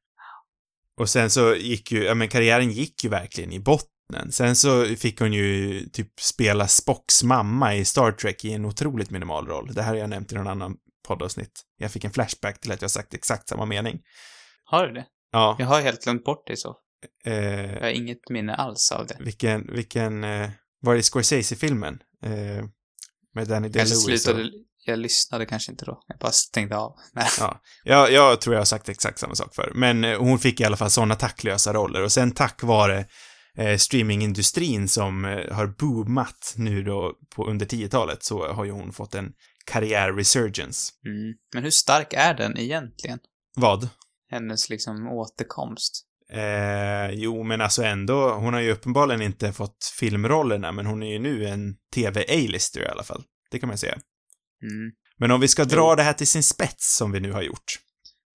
Och 1.01 1.09
sen 1.09 1.31
så 1.31 1.55
gick 1.55 1.93
ju, 1.93 2.03
ja 2.05 2.15
men 2.15 2.29
karriären 2.29 2.71
gick 2.71 3.05
ju 3.05 3.11
verkligen 3.11 3.53
i 3.53 3.61
botten. 3.61 4.33
Sen 4.33 4.57
så 4.57 4.85
fick 4.85 5.21
hon 5.21 5.33
ju 5.33 5.81
typ 5.89 6.21
spela 6.21 6.69
Spocks 6.69 7.23
mamma 7.23 7.75
i 7.77 7.85
Star 7.85 8.13
Trek 8.13 8.45
i 8.45 8.53
en 8.53 8.65
otroligt 8.65 9.11
minimal 9.11 9.47
roll. 9.47 9.75
Det 9.75 9.83
här 9.83 9.89
har 9.91 9.97
jag 9.99 10.11
nämnt 10.11 10.33
i 10.33 10.35
någon 10.35 10.47
annan 10.47 10.77
poddavsnitt. 11.09 11.63
Jag 11.77 11.91
fick 11.93 12.05
en 12.05 12.11
flashback 12.11 12.61
till 12.61 12.73
att 12.73 12.83
jag 12.83 12.91
sagt 12.91 13.15
exakt 13.15 13.49
samma 13.49 13.65
mening. 13.67 14.01
har 14.65 14.87
du 14.87 14.93
det? 14.93 15.05
Ja. 15.33 15.57
Jag 15.59 15.67
har 15.67 15.81
helt 15.81 16.05
glömt 16.05 16.25
bort 16.25 16.47
det 16.47 16.57
så. 16.57 16.77
Eh, 17.25 17.73
Jag 17.75 17.81
har 17.81 17.89
inget 17.91 18.31
minne 18.31 18.55
alls 18.55 18.93
av 18.93 19.07
det. 19.07 19.17
vilken, 19.21 19.75
vilken, 19.75 20.25
eh, 20.25 20.51
var 20.81 20.95
det 20.95 21.03
Scorsese-filmen? 21.03 21.99
Eh, 22.25 22.65
med 23.35 23.49
Danny 23.49 23.67
Jag 23.67 23.73
DeLuise 23.73 23.97
slutade, 24.01 24.45
och... 24.45 24.51
jag 24.85 24.99
lyssnade 24.99 25.47
kanske 25.47 25.73
inte 25.73 25.85
då. 25.85 26.03
Jag 26.07 26.19
bara 26.19 26.33
stängde 26.33 26.77
av. 26.77 26.95
Nej. 27.13 27.29
Ja, 27.39 27.61
jag, 27.85 28.13
jag 28.13 28.41
tror 28.41 28.55
jag 28.55 28.61
har 28.61 28.65
sagt 28.65 28.89
exakt 28.89 29.19
samma 29.19 29.35
sak 29.35 29.55
för. 29.55 29.73
Men 29.75 30.05
eh, 30.05 30.19
hon 30.19 30.39
fick 30.39 30.61
i 30.61 30.65
alla 30.65 30.77
fall 30.77 30.91
sådana 30.91 31.15
tacklösa 31.15 31.73
roller 31.73 32.03
och 32.03 32.13
sen 32.13 32.33
tack 32.33 32.63
vare 32.63 33.07
eh, 33.59 33.77
streamingindustrin 33.77 34.89
som 34.89 35.25
eh, 35.25 35.55
har 35.55 35.67
boomat 35.67 36.55
nu 36.57 36.83
då 36.83 37.13
på 37.35 37.47
under 37.51 37.67
10-talet 37.67 38.25
så 38.25 38.53
har 38.53 38.65
ju 38.65 38.71
hon 38.71 38.93
fått 38.93 39.15
en 39.15 39.33
karriär-resurgence. 39.67 40.93
Mm. 41.07 41.35
Men 41.55 41.63
hur 41.63 41.71
stark 41.71 42.13
är 42.13 42.35
den 42.35 42.59
egentligen? 42.59 43.19
Vad? 43.57 43.89
Hennes 44.31 44.71
liksom 44.71 45.09
återkomst. 45.09 46.07
Eh, 46.33 47.11
jo, 47.11 47.43
men 47.43 47.61
alltså 47.61 47.83
ändå, 47.83 48.35
hon 48.35 48.55
har 48.55 48.61
ju 48.61 48.73
uppenbarligen 48.73 49.23
inte 49.23 49.53
fått 49.53 49.93
filmrollerna, 49.99 50.73
men 50.73 50.87
hon 50.87 51.03
är 51.03 51.13
ju 51.13 51.19
nu 51.19 51.47
en 51.47 51.75
TV-A-lister 51.95 52.81
i 52.81 52.89
alla 52.89 53.03
fall. 53.03 53.25
Det 53.51 53.59
kan 53.59 53.69
man 53.69 53.79
säga. 53.79 53.99
Mm. 54.63 54.93
Men 55.19 55.31
om 55.31 55.41
vi 55.41 55.49
ska 55.49 55.65
dra 55.65 55.91
Jo. 55.91 55.95
det 55.95 56.03
här 56.03 56.13
till 56.13 56.27
sin 56.27 56.43
spets, 56.43 56.97
som 56.97 57.13
vi 57.13 57.21
nu 57.21 57.33
har 57.33 57.43
gjort. 57.43 57.79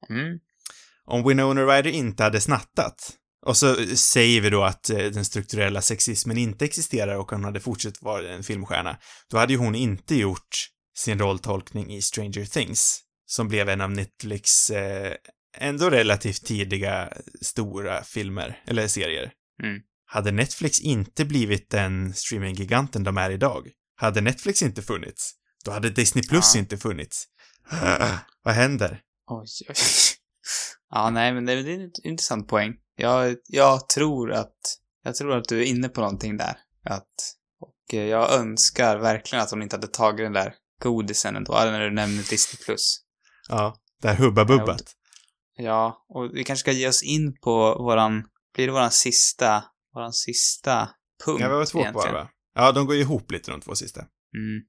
Mm. 0.09 0.39
Om 1.05 1.27
Winona 1.27 1.61
Ryder 1.61 1.91
inte 1.91 2.23
hade 2.23 2.41
snattat, 2.41 3.13
och 3.45 3.57
så 3.57 3.75
säger 3.95 4.41
vi 4.41 4.49
då 4.49 4.63
att 4.63 4.89
eh, 4.89 4.97
den 4.97 5.25
strukturella 5.25 5.81
sexismen 5.81 6.37
inte 6.37 6.65
existerar 6.65 7.15
och 7.15 7.31
hon 7.31 7.43
hade 7.43 7.59
fortsatt 7.59 8.01
vara 8.01 8.29
en 8.29 8.43
filmstjärna, 8.43 8.97
då 9.31 9.37
hade 9.37 9.53
ju 9.53 9.59
hon 9.59 9.75
inte 9.75 10.15
gjort 10.15 10.67
sin 10.97 11.19
rolltolkning 11.19 11.93
i 11.93 12.01
Stranger 12.01 12.45
Things, 12.45 12.99
som 13.25 13.47
blev 13.47 13.69
en 13.69 13.81
av 13.81 13.91
Netflix 13.91 14.69
eh, 14.69 15.13
ändå 15.57 15.89
relativt 15.89 16.45
tidiga 16.45 17.13
stora 17.41 18.03
filmer, 18.03 18.61
eller 18.65 18.87
serier. 18.87 19.31
Mm. 19.63 19.81
Hade 20.05 20.31
Netflix 20.31 20.79
inte 20.79 21.25
blivit 21.25 21.69
den 21.69 22.13
streaminggiganten 22.13 23.03
de 23.03 23.17
är 23.17 23.29
idag, 23.29 23.67
hade 23.95 24.21
Netflix 24.21 24.61
inte 24.61 24.81
funnits, 24.81 25.33
då 25.65 25.71
hade 25.71 25.89
Disney 25.89 26.23
Plus 26.27 26.55
Ja. 26.55 26.59
inte 26.59 26.77
funnits. 26.77 27.25
Vad 28.43 28.53
händer? 28.53 29.01
Oj, 29.27 29.47
oj. 29.69 29.75
Ja, 30.89 31.09
nej, 31.09 31.33
men 31.33 31.45
det, 31.45 31.53
är 31.53 31.67
en 31.67 31.91
intressant 32.03 32.47
poäng. 32.47 32.73
Jag, 32.95 33.35
jag 33.47 33.89
tror 33.89 34.31
att, 34.31 34.57
jag 35.03 35.15
tror 35.15 35.37
att 35.37 35.47
du 35.47 35.59
är 35.61 35.65
inne 35.65 35.89
på 35.89 36.01
någonting 36.01 36.37
där. 36.37 36.57
Att, 36.83 37.33
och 37.59 37.93
eh, 37.93 38.05
jag 38.05 38.33
önskar 38.33 38.97
verkligen 38.97 39.43
att 39.43 39.51
hon 39.51 39.61
inte 39.61 39.75
hade 39.75 39.87
tagit 39.87 40.25
den 40.25 40.33
där 40.33 40.53
godisen 40.83 41.35
ändå, 41.35 41.53
när 41.53 41.79
du 41.79 41.91
nämner 41.91 42.29
Disney+. 42.29 42.65
Plus. 42.65 42.99
Ja, 43.49 43.75
det 44.01 44.07
här 44.07 44.15
hubba-bubbat. 44.15 44.83
Ja, 45.57 46.05
och 46.09 46.29
vi 46.33 46.43
kanske 46.43 46.59
ska 46.59 46.71
ge 46.71 46.87
oss 46.87 47.03
in 47.03 47.37
på 47.39 47.83
våran, 47.83 48.23
blir 48.55 48.67
det 48.67 48.73
våran 48.73 48.91
sista, 48.91 49.63
våran 49.93 50.13
sista 50.13 50.89
punkt 51.25 51.41
Ja, 51.41 51.49
vi 51.49 51.55
har 51.55 51.65
två 51.65 51.79
kvar 51.79 51.81
egentligen? 51.81 52.13
va? 52.13 52.29
Ja, 52.55 52.71
de 52.71 52.85
går 52.85 52.95
ju 52.95 53.01
ihop 53.01 53.31
lite 53.31 53.51
de 53.51 53.61
två 53.61 53.75
sista. 53.75 53.99
Mm. 53.99 54.61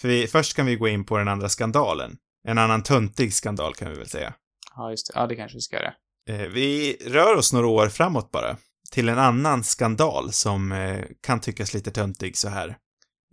För 0.00 0.08
vi, 0.08 0.26
först 0.26 0.56
kan 0.56 0.66
vi 0.66 0.76
gå 0.76 0.88
in 0.88 1.04
på 1.04 1.18
den 1.18 1.28
andra 1.28 1.48
skandalen. 1.48 2.16
En 2.48 2.58
annan 2.58 2.82
töntig 2.82 3.34
skandal 3.34 3.74
kan 3.74 3.90
vi 3.90 3.96
väl 3.96 4.08
säga. 4.08 4.34
Ja, 4.76 4.90
just 4.90 5.06
det. 5.06 5.20
Ja, 5.20 5.26
det 5.26 5.36
kanske 5.36 5.56
vi 5.56 5.60
ska 5.60 5.76
göra. 5.76 5.94
Eh, 6.28 6.48
vi 6.48 6.96
rör 7.06 7.36
oss 7.36 7.52
några 7.52 7.66
år 7.66 7.88
framåt 7.88 8.30
bara. 8.30 8.56
Till 8.90 9.08
en 9.08 9.18
annan 9.18 9.64
skandal 9.64 10.32
som 10.32 10.72
eh, 10.72 11.04
kan 11.20 11.40
tyckas 11.40 11.74
lite 11.74 11.90
töntig 11.90 12.36
så 12.36 12.48
här 12.48 12.76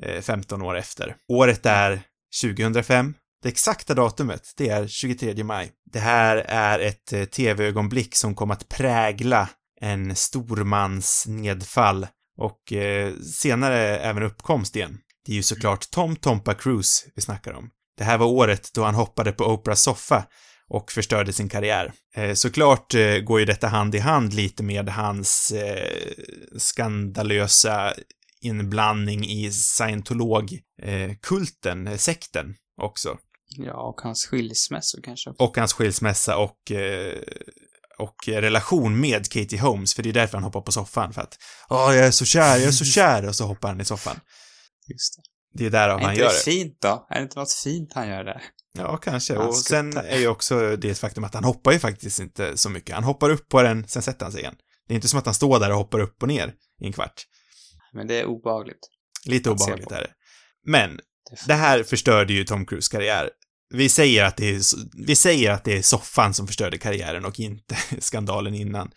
eh, 0.03 0.21
15 0.21 0.61
år 0.61 0.77
efter. 0.77 1.15
Året 1.27 1.65
är 1.65 2.01
2005. 2.43 3.13
Det 3.43 3.49
exakta 3.49 3.93
datumet, 3.93 4.53
det 4.57 4.69
är 4.69 4.87
23 4.87 5.43
maj. 5.43 5.71
Det 5.91 5.99
här 5.99 6.37
är 6.47 6.79
ett 6.79 7.13
eh, 7.13 7.23
tv-ögonblick 7.23 8.15
som 8.15 8.35
kom 8.35 8.51
att 8.51 8.69
prägla 8.69 9.49
en 9.81 10.15
stormans 10.15 11.25
nedfall 11.27 12.07
och 12.37 12.73
eh, 12.73 13.13
senare 13.15 13.99
även 13.99 14.23
uppkomst 14.23 14.75
igen. 14.75 14.97
Det 15.25 15.31
är 15.31 15.35
ju 15.35 15.43
såklart 15.43 15.91
Tom 15.91 16.15
Tompa 16.15 16.53
Cruise 16.53 17.09
vi 17.15 17.21
snackar 17.21 17.53
om. 17.53 17.69
Det 17.97 18.03
här 18.03 18.17
var 18.17 18.25
året 18.25 18.69
då 18.73 18.83
han 18.83 18.95
hoppade 18.95 19.31
på 19.31 19.45
Oprahs 19.45 19.81
soffa 19.81 20.23
och 20.67 20.91
förstörde 20.91 21.33
sin 21.33 21.49
karriär. 21.49 21.93
Eh, 22.15 22.33
såklart 22.33 22.93
eh, 22.93 23.17
går 23.17 23.39
ju 23.39 23.45
detta 23.45 23.67
hand 23.67 23.95
i 23.95 23.99
hand 23.99 24.33
lite 24.33 24.63
med 24.63 24.89
hans 24.89 25.51
eh, 25.51 25.99
skandalösa 26.57 27.93
inblandning 28.41 29.25
i 29.25 29.51
scientologkulten, 29.51 31.87
eh, 31.87 31.93
eh, 31.93 31.97
sekten 31.97 32.55
också. 32.81 33.17
Ja, 33.57 33.89
och 33.89 34.01
hans 34.01 34.25
skilsmässor 34.25 35.01
kanske. 35.03 35.29
Och 35.29 35.57
hans 35.57 35.73
skilsmässa 35.73 36.37
och, 36.37 36.71
eh, 36.71 37.21
och 37.99 38.27
relation 38.27 38.99
med 38.99 39.31
Katie 39.31 39.59
Holmes, 39.61 39.93
för 39.93 40.03
det 40.03 40.09
är 40.09 40.13
därför 40.13 40.37
han 40.37 40.43
hoppar 40.43 40.61
på 40.61 40.71
soffan, 40.71 41.13
för 41.13 41.21
att 41.21 41.37
Åh, 41.69 41.95
jag 41.95 42.07
är 42.07 42.11
så 42.11 42.25
kär, 42.25 42.57
jag 42.57 42.67
är 42.67 42.71
så 42.71 42.85
kär, 42.95 43.27
och 43.27 43.35
så 43.35 43.45
hoppar 43.45 43.67
han 43.69 43.81
i 43.81 43.85
soffan. 43.85 44.19
Just 44.87 45.15
det. 45.15 45.21
Det 45.53 45.65
är 45.65 45.69
därav 45.69 45.99
Är 45.99 46.03
han 46.03 46.11
inte 46.11 46.21
gör 46.23 46.29
det 46.29 46.35
det. 46.35 46.51
fint 46.51 46.77
då? 46.81 47.07
Är 47.09 47.15
det 47.15 47.23
inte 47.23 47.39
något 47.39 47.53
fint 47.53 47.93
han 47.93 48.07
gör 48.07 48.23
där? 48.23 48.43
Ja, 48.73 48.97
kanske. 48.97 49.37
Och 49.37 49.55
sen 49.55 49.97
är 49.97 50.17
ju 50.17 50.27
också 50.27 50.75
det 50.75 50.89
ett 50.89 50.99
faktum 50.99 51.23
att 51.23 51.33
han 51.33 51.43
hoppar 51.43 51.71
ju 51.71 51.79
faktiskt 51.79 52.19
inte 52.19 52.57
så 52.57 52.69
mycket. 52.69 52.95
Han 52.95 53.03
hoppar 53.03 53.29
upp 53.29 53.49
på 53.49 53.61
den, 53.61 53.87
sen 53.87 54.01
sätter 54.01 54.25
han 54.25 54.31
sig 54.31 54.41
igen. 54.41 54.55
Det 54.87 54.93
är 54.93 54.95
inte 54.95 55.07
som 55.07 55.19
att 55.19 55.25
han 55.25 55.33
står 55.33 55.59
där 55.59 55.71
och 55.71 55.77
hoppar 55.77 55.99
upp 55.99 56.21
och 56.21 56.27
ner 56.27 56.53
i 56.81 56.85
en 56.85 56.93
kvart. 56.93 57.25
Men 57.93 58.07
det 58.07 58.19
är 58.19 58.25
obehagligt. 58.25 58.89
Lite 59.25 59.49
obehagligt 59.49 59.91
är 59.91 60.01
det. 60.01 60.11
Men, 60.65 60.99
det 61.47 61.53
här 61.53 61.83
förstörde 61.83 62.33
ju 62.33 62.43
Tom 62.43 62.65
Cruise 62.65 62.91
karriär. 62.91 63.29
Vi 63.73 63.89
säger 63.89 64.25
att 64.25 64.37
det 64.37 64.49
är, 64.49 64.61
vi 65.05 65.15
säger 65.15 65.51
att 65.51 65.63
det 65.63 65.77
är 65.77 65.81
soffan 65.81 66.33
som 66.33 66.47
förstörde 66.47 66.77
karriären 66.77 67.25
och 67.25 67.39
inte 67.39 67.75
skandalen 67.99 68.55
innan. 68.55 68.91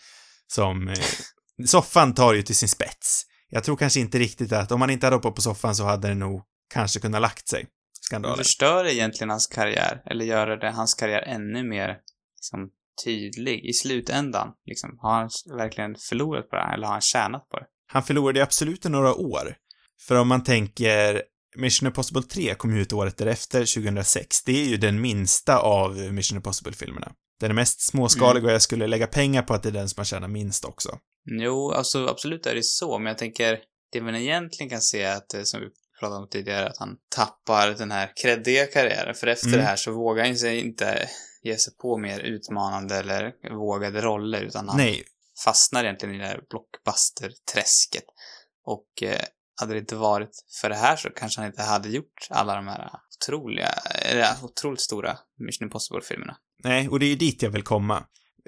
Som, 0.47 0.89
eh, 0.89 1.67
soffan 1.67 2.15
tar 2.15 2.35
ju 2.35 2.43
till 2.43 2.57
sin 2.57 2.69
spets. 2.69 3.27
Jag 3.49 3.65
tror 3.65 3.77
kanske 3.77 4.01
inte 4.01 4.19
riktigt 4.19 4.53
att 4.53 4.73
om 4.73 4.81
man 4.81 4.91
inte 4.91 5.07
hade 5.07 5.17
hoppat 5.17 5.35
på 5.35 5.43
soffan 5.43 5.75
så 5.75 5.85
hade 5.85 6.09
det 6.09 6.15
nog 6.15 6.43
kanske 6.75 7.01
kunnat 7.01 7.21
lagt 7.21 7.49
sig. 7.49 7.67
Skandalen. 8.01 8.39
förstör 8.39 8.85
det 8.85 8.95
egentligen 8.95 9.31
hans 9.31 9.47
karriär? 9.47 10.03
Eller 10.07 10.25
gör 10.25 10.47
det 10.47 10.71
hans 10.71 10.95
karriär 10.95 11.23
ännu 11.23 11.63
mer 11.63 11.99
liksom, 12.37 12.71
tydlig 13.05 13.65
i 13.65 13.73
slutändan? 13.73 14.49
Liksom, 14.67 14.99
har 15.01 15.13
han 15.13 15.31
verkligen 15.57 15.97
förlorat 16.09 16.51
på 16.51 16.57
det 16.57 16.63
här, 16.63 16.75
eller 16.75 16.87
har 16.87 16.93
han 16.93 17.01
tjänat 17.01 17.49
på 17.49 17.59
det? 17.59 17.67
Han 17.87 18.03
förlorade 18.03 18.43
absolut 18.43 18.87
i 18.87 18.89
några 18.89 19.15
år. 19.15 19.57
För 20.01 20.15
om 20.15 20.29
man 20.29 20.43
tänker 20.43 21.23
Mission 21.57 21.87
Impossible 21.87 22.23
3 22.23 22.55
kom 22.55 22.77
ut 22.77 22.93
året 22.93 23.17
därefter, 23.17 23.59
2006. 23.75 24.43
Det 24.45 24.53
är 24.53 24.65
ju 24.65 24.77
den 24.77 25.01
minsta 25.01 25.59
av 25.59 25.97
Mission 25.97 26.37
Impossible-filmerna. 26.37 27.13
Den 27.41 27.51
är 27.51 27.55
mest 27.55 27.81
småskalig 27.91 28.45
och 28.45 28.51
jag 28.53 28.63
skulle 28.63 28.87
lägga 28.87 29.07
pengar 29.07 29.43
på 29.43 29.55
att 29.55 29.63
det 29.63 29.69
är 29.69 29.73
den 29.73 29.89
som 29.89 30.01
har 30.01 30.05
tjänat 30.05 30.31
minst 30.31 30.65
också. 30.65 30.99
Jo, 31.31 31.71
alltså 31.73 32.07
absolut 32.07 32.47
är 32.47 32.55
det 32.55 32.65
så, 32.65 32.99
men 32.99 33.07
jag 33.07 33.19
tänker, 33.19 33.59
det 33.93 34.01
man 34.01 34.15
egentligen 34.15 34.71
kan 34.71 34.81
se 34.81 35.03
är 35.03 35.17
att, 35.17 35.35
eh, 35.35 35.43
som 35.43 35.61
vi 35.61 35.67
pratade 36.01 36.21
om 36.21 36.29
tidigare, 36.29 36.69
att 36.69 36.79
han 36.79 36.97
tappar 37.17 37.71
den 37.71 37.91
här 37.91 38.13
kreddiga 38.23 38.67
karriären, 38.67 39.15
för 39.15 39.27
efter 39.27 39.47
Mm. 39.47 39.59
det 39.61 39.65
här 39.67 39.77
så 39.77 39.93
vågar 39.93 40.25
han 40.25 40.37
sig 40.37 40.61
inte 40.61 41.09
ge 41.43 41.57
sig 41.57 41.77
på 41.77 41.99
mer 41.99 42.21
utmanande 42.21 42.97
eller 42.97 43.33
vågade 43.57 44.01
roller, 44.01 44.43
utan 44.43 44.69
han 44.69 44.77
Nej, 44.77 45.03
fastnar 45.45 45.85
egentligen 45.85 46.15
i 46.15 46.19
det 46.19 46.27
här 46.27 46.41
blockbuster-träsket. 46.51 48.05
Och 48.67 49.03
eh, 49.03 49.25
hade 49.61 49.73
det 49.73 49.79
inte 49.79 49.97
varit 49.97 50.31
för 50.61 50.69
det 50.69 50.75
här 50.75 50.97
så 50.97 51.11
kanske 51.11 51.41
han 51.41 51.51
inte 51.51 51.63
hade 51.63 51.89
gjort 51.89 52.29
alla 52.31 52.55
de 52.55 52.69
här 52.69 52.91
otroliga, 53.17 53.69
eller 54.03 54.27
otroligt 54.43 54.81
stora 54.81 55.19
Mission 55.47 55.67
Impossible-filmerna. 55.67 56.37
nej, 56.65 56.89
och 56.89 56.99
det 56.99 57.07
är 57.07 57.11
ju 57.11 57.17
dit 57.17 57.43
jag 57.43 57.51
vill 57.51 57.63
komma. 57.63 58.05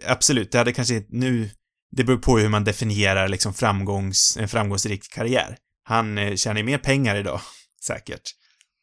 Absolut, 0.07 0.53
det 0.53 0.59
hade 0.59 0.73
kanske 0.73 1.05
nu, 1.09 1.51
det 1.91 2.05
beror 2.05 2.19
på 2.19 2.39
hur 2.39 2.49
man 2.49 2.65
definierar 2.65 3.29
liksom 3.29 3.55
framgångs, 3.55 4.37
en 4.41 4.49
framgångsrik 4.49 5.13
karriär. 5.13 5.57
Han 5.83 6.19
eh, 6.19 6.35
tjänar 6.35 6.57
ju 6.57 6.65
mer 6.65 6.79
pengar 6.79 7.17
idag, 7.17 7.41
säkert. 7.87 8.23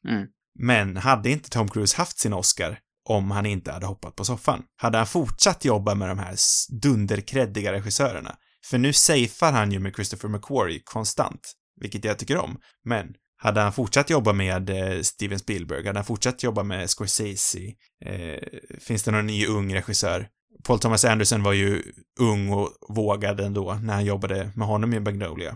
Mm. 0.09 0.28
Men 0.59 0.97
hade 0.97 1.30
inte 1.30 1.49
Tom 1.49 1.69
Cruise 1.69 1.97
haft 1.97 2.19
sin 2.19 2.34
Oscar 2.34 2.80
om 3.09 3.32
han 3.32 3.45
inte 3.45 3.71
hade 3.71 3.86
hoppat 3.86 4.15
på 4.15 4.26
soffan? 4.26 4.63
Hade 4.76 4.97
han 4.97 5.07
fortsatt 5.07 5.65
jobba 5.65 5.95
med 5.95 6.09
de 6.09 6.19
här 6.19 6.36
dunderkreddiga 6.82 7.71
regissörerna? 7.74 8.36
För 8.65 8.78
nu 8.78 8.93
safear 8.93 9.51
han 9.51 9.71
ju 9.71 9.80
med 9.80 9.95
Christopher 9.95 10.30
McQuarrie 10.30 10.82
konstant, 10.84 11.53
vilket 11.84 12.05
jag 12.05 12.19
tycker 12.19 12.38
om. 12.38 12.57
Men 12.86 13.13
hade 13.38 13.61
han 13.61 13.73
fortsatt 13.73 14.09
jobba 14.09 14.34
med 14.34 14.69
eh, 14.69 15.01
Steven 15.01 15.39
Spielberg, 15.39 15.88
hade 15.88 15.99
han 15.99 16.05
fortsatt 16.05 16.43
jobba 16.43 16.63
med 16.63 16.89
Scorsese, 16.89 17.73
eh, 18.05 18.43
finns 18.79 19.03
det 19.03 19.11
någon 19.11 19.27
ny 19.27 19.45
ung 19.45 19.75
regissör? 19.75 20.27
Paul 20.63 20.79
Thomas 20.79 21.05
Anderson 21.05 21.43
var 21.43 21.53
ju 21.53 21.84
ung 22.19 22.49
och 22.49 22.69
vågad 22.89 23.39
ändå 23.39 23.73
när 23.73 23.93
han 23.93 24.05
jobbade 24.05 24.51
med 24.55 24.67
honom 24.67 24.93
i 24.93 24.99
Magnolia. 24.99 25.49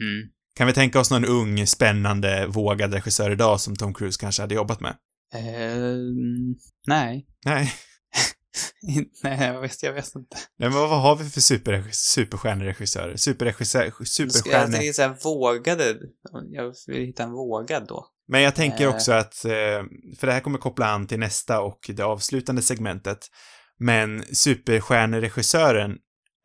Mm. 0.00 0.28
Kan 0.56 0.66
vi 0.66 0.72
tänka 0.72 1.00
oss 1.00 1.10
någon 1.10 1.24
ung, 1.24 1.66
spännande, 1.66 2.46
vågad 2.46 2.94
regissör 2.94 3.30
idag 3.30 3.60
som 3.60 3.76
Tom 3.76 3.94
Cruise 3.94 4.20
kanske 4.20 4.42
hade 4.42 4.54
jobbat 4.54 4.80
med? 4.80 4.94
Eh, 5.34 5.96
nej. 6.86 7.26
Nej. 7.44 7.72
nej, 9.22 9.46
jag 9.46 9.60
vet, 9.60 9.82
jag 9.82 9.92
vet 9.92 10.14
inte. 10.14 10.36
Nej, 10.58 10.68
men 10.70 10.78
vad 10.78 11.02
har 11.02 11.16
vi 11.16 11.30
för 11.30 11.40
super, 11.40 11.84
superstjärneregissörer? 11.92 13.16
Superregissör, 13.16 13.84
Jag 13.98 14.08
superstjärnor. 14.08 14.72
tänkte 14.72 14.92
såhär, 14.92 15.16
vågade. 15.24 15.96
Jag 16.50 16.74
vill 16.86 17.06
hitta 17.06 17.22
en 17.22 17.32
vågad 17.32 17.86
då. 17.88 18.06
Men 18.28 18.42
jag 18.42 18.54
tänker 18.54 18.84
Eh. 18.84 18.94
också 18.94 19.12
att, 19.12 19.44
eh, 19.44 19.50
för 20.18 20.26
det 20.26 20.32
här 20.32 20.40
kommer 20.40 20.58
koppla 20.58 20.86
an 20.86 21.06
till 21.06 21.18
nästa 21.18 21.60
och 21.60 21.78
det 21.94 22.02
avslutande 22.02 22.62
segmentet, 22.62 23.26
men 23.78 24.24
superstjärneregissören 24.32 25.96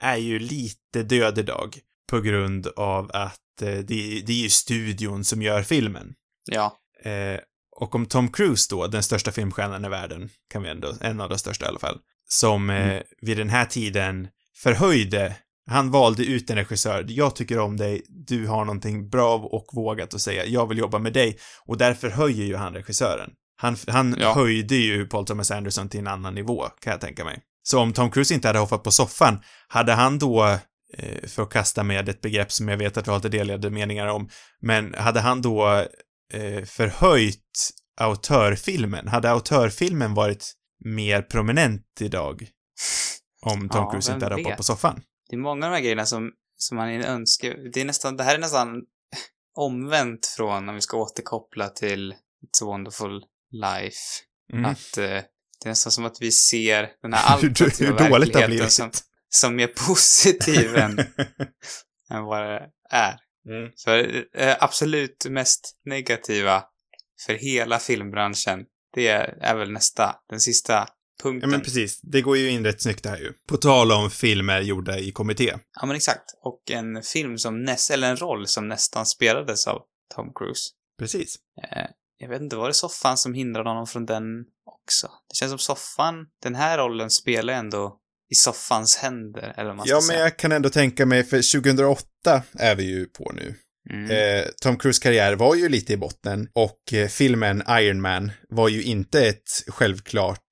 är 0.02 0.18
ju 0.18 0.40
lite 0.40 1.04
död 1.04 1.38
idag 1.38 1.78
på 2.10 2.20
grund 2.22 2.68
av 2.68 3.12
att 3.14 3.62
eh, 3.62 3.68
det, 3.68 4.22
det 4.26 4.32
är 4.34 4.44
ju 4.44 4.50
studion 4.50 5.24
som 5.26 5.42
gör 5.42 5.64
filmen. 5.64 6.14
Ja. 6.46 6.78
Eh, 7.80 7.84
och 7.84 7.96
om 7.96 8.06
Tom 8.06 8.32
Cruise 8.32 8.68
då, 8.70 8.88
den 8.88 9.04
största 9.04 9.32
filmstjärnan 9.32 9.86
i 9.86 9.90
världen, 9.90 10.30
kan 10.52 10.64
vi 10.64 10.70
ändå, 10.70 10.94
en 11.02 11.22
av 11.22 11.30
de 11.30 11.38
största 11.38 11.66
i 11.66 11.68
alla 11.68 11.80
fall, 11.80 11.98
som 12.30 12.70
eh, 12.70 12.86
Mm. 12.90 13.04
vid 13.22 13.38
den 13.38 13.50
här 13.50 13.66
tiden 13.66 14.28
förhöjde, 14.64 15.36
han 15.70 15.92
valde 15.92 16.24
ut 16.26 16.50
en 16.50 16.56
regissör, 16.56 17.06
jag 17.08 17.36
tycker 17.36 17.60
om 17.60 17.78
dig, 17.78 18.02
du 18.10 18.48
har 18.48 18.66
någonting 18.66 19.10
bra 19.10 19.36
och 19.36 19.66
vågat 19.74 20.14
att 20.14 20.22
säga, 20.22 20.46
jag 20.46 20.68
vill 20.70 20.78
jobba 20.78 21.00
med 21.00 21.14
dig, 21.14 21.38
och 21.66 21.78
därför 21.78 22.10
höjer 22.10 22.46
ju 22.46 22.56
han 22.56 22.74
regissören. 22.74 23.30
Han, 23.58 23.76
han 23.88 24.16
Ja. 24.20 24.34
höjde 24.34 24.76
ju 24.76 25.06
Paul 25.06 25.26
Thomas 25.26 25.52
Anderson 25.52 25.90
till 25.90 26.00
en 26.00 26.08
annan 26.08 26.36
nivå, 26.36 26.66
kan 26.82 26.92
jag 26.92 27.02
tänka 27.02 27.24
mig. 27.26 27.40
Så 27.64 27.80
om 27.80 27.94
Tom 27.94 28.12
Cruise 28.12 28.34
inte 28.34 28.48
hade 28.48 28.60
hoppat 28.60 28.84
på 28.84 28.92
soffan, 28.92 29.40
hade 29.68 29.94
han 29.94 30.20
då, 30.20 30.44
eh, 30.98 31.28
för 31.28 31.44
att 31.44 31.50
kasta 31.50 31.84
med 31.84 32.10
ett 32.10 32.22
begrepp 32.22 32.52
som 32.52 32.68
jag 32.68 32.78
vet 32.78 32.98
att 32.98 33.08
vi 33.08 33.12
har 33.12 33.18
lite 33.18 33.30
delade 33.30 33.70
meningar 33.70 34.08
om, 34.08 34.30
men 34.62 34.94
hade 34.98 35.20
han 35.20 35.42
då 35.42 35.74
eh, 35.74 35.86
förhöjt 36.66 37.70
autörfilmen? 37.98 39.08
Hade 39.08 39.32
autörfilmen 39.32 40.14
varit 40.14 40.54
mer 40.86 41.22
prominent 41.22 41.86
idag? 42.00 42.48
Om 43.42 43.70
Tom 43.70 43.82
Ja, 43.84 43.92
Cruise 43.92 44.14
inte 44.14 44.26
hade 44.26 44.36
hoppat 44.36 44.58
på 44.58 44.64
soffan? 44.64 45.02
Det 45.30 45.36
är 45.36 45.40
många 45.40 45.66
av 45.66 45.72
de 45.72 45.76
här 45.76 45.84
grejerna 45.84 46.06
som, 46.06 46.32
som 46.58 46.78
man 46.78 46.90
önskar. 46.90 47.72
Det 47.74 47.82
är 47.82 47.86
nästan, 47.86 48.18
det 48.18 48.24
här 48.24 48.36
är 48.36 48.40
nästan 48.40 48.82
omvänt 49.56 50.26
från 50.38 50.70
om 50.70 50.76
vi 50.76 50.82
ska 50.82 50.98
återkoppla 50.98 51.70
till 51.70 52.12
It's 52.12 52.64
a 52.64 52.66
wonderful 52.66 53.24
life. 53.52 53.98
Mm. 54.54 54.66
Att 54.66 54.98
eh, 54.98 55.24
det 55.64 55.66
är 55.66 55.70
nästan 55.70 55.92
som 55.92 56.06
att 56.06 56.18
vi 56.22 56.32
ser 56.32 56.90
den 57.02 57.14
här 57.14 57.38
Hur- 57.38 57.50
alternativa 57.50 58.04
hur 58.04 58.10
dåligt 58.10 58.34
har 58.34 58.42
verkligheten 58.42 58.72
som, 58.72 58.92
som 59.30 59.56
mer 59.56 59.68
positiv 59.68 60.76
än, 60.76 61.00
än 62.12 62.24
vad 62.24 62.44
det 62.44 62.70
är. 62.92 63.20
Mm. 63.50 63.72
För 63.84 64.26
eh, 64.34 64.56
absolut 64.60 65.26
mest 65.30 65.78
negativa 65.86 66.64
för 67.26 67.34
hela 67.34 67.80
filmbranschen, 67.80 68.66
det 68.94 69.08
är 69.42 69.56
väl 69.56 69.72
nästa, 69.72 70.16
den 70.30 70.40
sista 70.40 70.74
Ja, 70.74 70.88
punkten. 71.24 71.50
men 71.50 71.62
precis. 71.62 72.02
Det 72.02 72.22
går 72.22 72.38
ju 72.38 72.50
in 72.50 72.66
rätt 72.66 72.82
snyggt 72.82 73.06
här 73.06 73.18
ju. 73.18 73.34
På 73.48 73.58
tal 73.58 73.92
om 73.92 74.10
filmer 74.12 74.62
gjorda 74.62 75.00
i 75.00 75.12
kommitté. 75.12 75.54
Ja, 75.82 75.86
men 75.86 75.96
exakt. 75.96 76.24
Och 76.44 76.72
en 76.72 77.02
film 77.04 77.38
som 77.38 77.64
näst, 77.64 77.92
eller 77.92 78.10
en 78.10 78.18
roll 78.18 78.48
som 78.48 78.68
nästan 78.68 79.06
spelades 79.06 79.68
av 79.68 79.82
Tom 80.16 80.34
Cruise. 80.36 80.70
Precis. 81.00 81.36
Eh, 81.64 81.86
jag 82.18 82.30
vet 82.30 82.42
inte, 82.42 82.56
var 82.56 82.68
det 82.68 82.74
soffan 82.74 83.18
som 83.18 83.34
hindrade 83.34 83.70
honom 83.70 83.88
från 83.88 84.06
den 84.06 84.24
också? 84.66 85.08
Det 85.30 85.36
känns 85.36 85.50
som 85.52 85.60
soffan, 85.60 86.16
den 86.44 86.56
här 86.56 86.78
rollen 86.78 87.10
spelar 87.10 87.54
ändå 87.54 88.00
i 88.36 88.38
soffans 88.38 88.96
händer, 88.96 89.54
eller 89.58 89.68
vad 89.68 89.76
man 89.76 89.86
ska 89.86 89.96
Ja, 89.96 90.00
men 90.00 90.08
säga. 90.08 90.20
jag 90.20 90.38
kan 90.38 90.52
ändå 90.52 90.70
tänka 90.70 91.06
mig, 91.06 91.24
för 91.24 91.62
2008 91.62 92.44
är 92.60 92.76
vi 92.76 92.84
ju 92.84 93.06
på 93.06 93.32
nu. 93.36 93.56
Mm. 93.90 94.12
Eh, 94.12 94.46
Tom 94.62 94.78
Cruise 94.78 95.04
karriär 95.04 95.36
var 95.36 95.56
ju 95.56 95.70
lite 95.70 95.94
i 95.94 95.98
botten 95.98 96.48
och 96.54 96.94
eh, 96.94 97.08
filmen 97.08 97.64
Iron 97.70 98.02
Man 98.02 98.32
var 98.50 98.70
ju 98.70 98.84
inte 98.84 99.28
ett 99.28 99.64
självklart, 99.68 100.50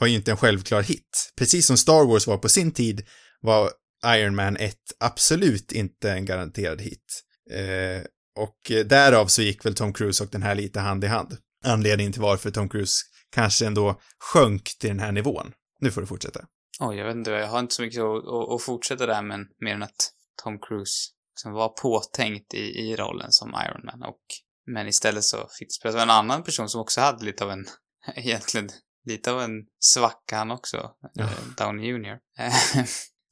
var 0.00 0.06
ju 0.06 0.14
inte 0.14 0.30
en 0.30 0.36
självklar 0.36 0.82
hit. 0.82 1.32
Precis 1.38 1.66
som 1.66 1.76
Star 1.76 2.04
Wars 2.06 2.26
var 2.26 2.38
på 2.38 2.48
sin 2.48 2.72
tid 2.72 3.06
var 3.40 3.70
Iron 4.06 4.34
Man 4.34 4.56
1 4.56 4.74
absolut 5.00 5.72
inte 5.72 6.12
en 6.12 6.24
garanterad 6.24 6.80
hit. 6.80 7.22
Eh, 7.50 8.02
och 8.38 8.70
eh, 8.70 8.86
därav 8.86 9.26
så 9.26 9.42
gick 9.42 9.66
väl 9.66 9.74
Tom 9.74 9.92
Cruise 9.92 10.24
och 10.24 10.30
den 10.30 10.42
här 10.42 10.54
lite 10.54 10.80
hand 10.80 11.04
i 11.04 11.06
hand. 11.06 11.36
Anledningen 11.64 12.12
till 12.12 12.22
varför 12.22 12.50
Tom 12.50 12.68
Cruise 12.68 13.02
kanske 13.34 13.66
ändå 13.66 14.00
sjönk 14.32 14.78
till 14.80 14.88
den 14.90 15.00
här 15.00 15.12
nivån. 15.12 15.52
Nu 15.80 15.90
får 15.90 16.00
du 16.00 16.06
fortsätta. 16.06 16.40
Oj, 16.80 16.96
jag 16.96 17.06
vet 17.06 17.16
inte, 17.16 17.30
jag 17.30 17.46
har 17.48 17.60
inte 17.60 17.74
så 17.74 17.82
mycket 17.82 18.00
att, 18.00 18.24
att, 18.28 18.50
att 18.54 18.62
fortsätta 18.62 19.06
där, 19.06 19.22
men 19.22 19.46
mer 19.60 19.74
än 19.74 19.82
att 19.82 20.10
Tom 20.42 20.58
Cruise 20.58 21.08
liksom 21.36 21.52
var 21.52 21.68
påtänkt 21.68 22.54
i, 22.54 22.58
i 22.58 22.96
rollen 22.96 23.32
som 23.32 23.48
Iron 23.48 23.84
Man 23.84 24.02
och 24.02 24.20
men 24.66 24.88
istället 24.88 25.24
så 25.24 25.36
fick 25.58 25.68
det 25.68 25.72
spelas 25.72 25.94
av 25.96 26.00
en 26.02 26.10
annan 26.10 26.42
person 26.42 26.68
som 26.68 26.80
också 26.80 27.00
hade 27.00 27.24
lite 27.24 27.44
av 27.44 27.50
en, 27.50 27.66
egentligen, 28.14 28.68
lite 29.06 29.32
av 29.32 29.40
en 29.40 29.50
svacka 29.80 30.36
han 30.36 30.50
också, 30.50 30.90
Ja. 31.12 31.24
eh, 31.24 31.30
Downey 31.56 31.86
Jr. 31.90 32.18
Eh, 32.38 32.52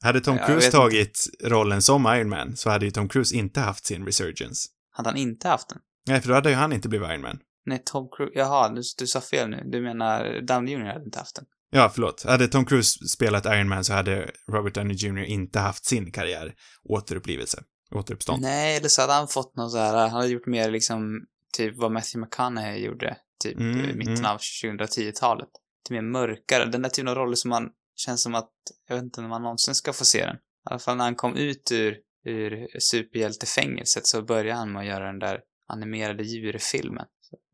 Hade 0.03 0.21
Tom 0.21 0.37
Cruise 0.37 0.65
vet 0.67 0.71
tagit 0.71 1.27
rollen 1.43 1.81
som 1.81 2.05
Iron 2.05 2.29
Man 2.29 2.55
så 2.57 2.69
hade 2.69 2.85
ju 2.85 2.91
Tom 2.91 3.09
Cruise 3.09 3.35
inte 3.35 3.59
haft 3.59 3.85
sin 3.85 4.05
resurgence. 4.05 4.69
hade 4.91 5.09
han 5.09 5.17
inte 5.17 5.47
haft 5.47 5.69
den? 5.69 5.79
Nej, 6.07 6.21
för 6.21 6.29
då 6.29 6.35
hade 6.35 6.49
ju 6.49 6.55
han 6.55 6.73
inte 6.73 6.89
blivit 6.89 7.09
Iron 7.09 7.21
Man. 7.21 7.39
Nej, 7.65 7.81
Tom 7.85 8.09
Cruise, 8.09 8.33
jaha, 8.39 8.69
du, 8.69 8.81
du 8.97 9.07
sa 9.07 9.21
fel 9.21 9.49
nu. 9.49 9.63
Du 9.65 9.81
menar 9.81 10.41
Downey 10.41 10.73
Jr. 10.73 10.85
hade 10.85 11.05
inte 11.05 11.19
haft 11.19 11.35
den? 11.35 11.45
Ja, 11.71 11.91
förlåt. 11.93 12.23
Hade 12.23 12.47
Tom 12.47 12.65
Cruise 12.65 13.07
spelat 13.07 13.45
Iron 13.45 13.69
Man 13.69 13.83
så 13.83 13.93
hade 13.93 14.31
Robert 14.51 14.73
Downey 14.73 14.95
Jr. 14.95 15.23
inte 15.23 15.59
haft 15.59 15.85
sin 15.85 16.11
karriär 16.11 16.53
återupplivelse. 16.83 17.63
Återuppstånd. 17.91 18.41
Nej, 18.41 18.77
eller 18.77 18.87
så 18.87 19.01
hade 19.01 19.13
han 19.13 19.27
fått 19.27 19.55
någon 19.55 19.69
så 19.69 19.77
här, 19.77 19.93
han 19.93 20.09
hade 20.09 20.27
gjort 20.27 20.45
mer 20.45 20.71
liksom, 20.71 21.25
typ 21.57 21.77
vad 21.77 21.91
Matthew 21.91 22.25
McConaughey 22.25 22.85
gjorde 22.85 23.17
typ 23.43 23.59
Mm, 23.59 23.79
eh, 23.79 23.95
mitten 23.95 24.15
mm. 24.15 24.31
av 24.31 24.37
2010-talet. 24.37 25.49
Lite 25.83 25.93
mer 25.93 26.11
mörkare. 26.11 26.65
Den 26.65 26.81
där 26.81 26.89
typen 26.89 27.07
av 27.07 27.15
roller 27.15 27.35
som 27.35 27.49
man 27.49 27.69
känns 27.95 28.23
som 28.23 28.35
att, 28.35 28.51
jag 28.87 28.95
vet 28.95 29.03
inte 29.03 29.21
när 29.21 29.29
man 29.29 29.41
någonsin 29.41 29.75
ska 29.75 29.93
få 29.93 30.05
se 30.05 30.25
den. 30.25 30.35
I 30.35 30.39
alla 30.63 30.79
fall 30.79 30.97
när 30.97 31.03
han 31.03 31.15
kom 31.15 31.35
ut 31.35 31.71
ur, 31.71 31.97
ur 32.25 32.67
superhjältefängelset 32.79 34.07
så 34.07 34.21
började 34.21 34.59
han 34.59 34.71
med 34.71 34.79
att 34.79 34.87
göra 34.87 35.05
den 35.05 35.19
där 35.19 35.39
animerade 35.67 36.23
djurfilmen. 36.23 37.05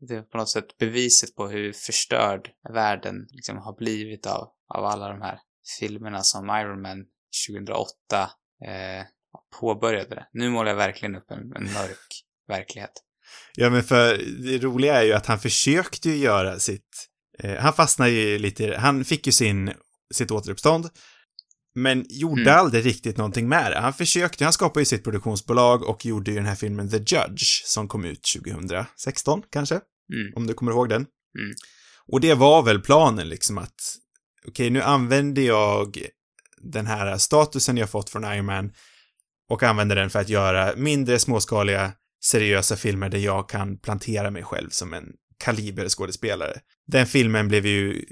Det 0.08 0.14
är 0.14 0.22
på 0.22 0.38
något 0.38 0.50
sätt 0.50 0.78
beviset 0.78 1.34
på 1.34 1.48
hur 1.48 1.72
förstörd 1.72 2.50
världen 2.74 3.26
liksom 3.30 3.58
har 3.58 3.76
blivit 3.76 4.26
av, 4.26 4.48
av 4.74 4.84
alla 4.84 5.08
de 5.08 5.22
här 5.22 5.38
filmerna 5.80 6.22
som 6.22 6.50
Iron 6.50 6.82
Man 6.82 7.04
2008 7.48 7.86
eh, 8.66 9.04
påbörjade 9.60 10.14
det. 10.14 10.26
Nu 10.32 10.50
målar 10.50 10.70
jag 10.70 10.76
verkligen 10.76 11.16
upp 11.16 11.30
en, 11.30 11.38
en 11.38 11.72
mörk 11.72 12.24
verklighet. 12.48 13.02
Ja, 13.54 13.70
men 13.70 13.82
för 13.82 14.18
det 14.42 14.58
roliga 14.58 14.94
är 14.94 15.04
ju 15.04 15.12
att 15.12 15.26
han 15.26 15.38
försökte 15.38 16.10
ju 16.10 16.16
göra 16.16 16.58
sitt... 16.58 17.08
Eh, 17.38 17.56
han 17.56 17.72
fastnade 17.72 18.10
ju 18.10 18.38
lite... 18.38 18.76
Han 18.76 19.04
fick 19.04 19.26
ju 19.26 19.32
sin, 19.32 19.72
sitt 20.14 20.30
återuppstånd, 20.30 20.90
men 21.76 22.06
gjorde 22.08 22.42
Mm. 22.42 22.58
aldrig 22.58 22.86
riktigt 22.86 23.16
någonting 23.16 23.48
med 23.48 23.72
det. 23.72 23.78
Han 23.78 23.92
försökte, 23.92 24.44
han 24.44 24.52
skapade 24.52 24.80
ju 24.80 24.84
sitt 24.84 25.04
produktionsbolag 25.04 25.82
och 25.82 26.06
gjorde 26.06 26.30
ju 26.30 26.36
den 26.36 26.46
här 26.46 26.54
filmen 26.54 26.90
The 26.90 26.96
Judge 26.96 27.64
som 27.64 27.88
kom 27.88 28.04
ut 28.04 28.20
2016, 28.42 29.42
kanske? 29.52 29.74
Mm. 29.74 30.32
Om 30.36 30.46
du 30.46 30.54
kommer 30.54 30.72
ihåg 30.72 30.88
den. 30.88 31.00
Mm. 31.38 31.54
Och 32.12 32.20
det 32.20 32.34
var 32.34 32.62
väl 32.62 32.80
planen 32.80 33.28
liksom 33.28 33.58
att, 33.58 33.74
okej, 34.48 34.70
nu 34.70 34.82
använder 34.82 35.42
jag 35.42 35.98
den 36.62 36.86
här 36.86 37.18
statusen 37.18 37.76
jag 37.76 37.90
fått 37.90 38.10
från 38.10 38.24
Iron 38.24 38.46
Man 38.46 38.72
och 39.50 39.62
använder 39.62 39.96
den 39.96 40.10
för 40.10 40.18
att 40.20 40.28
göra 40.28 40.76
mindre 40.76 41.18
småskaliga, 41.18 41.92
seriösa 42.24 42.76
filmer 42.76 43.08
där 43.08 43.18
jag 43.18 43.48
kan 43.48 43.78
plantera 43.78 44.30
mig 44.30 44.42
själv 44.42 44.68
som 44.70 44.92
en 44.94 45.04
kaliberskådespelare. 45.38 46.60
Den 46.86 47.06
filmen 47.06 47.48
blev 47.48 47.66
ju 47.66 48.04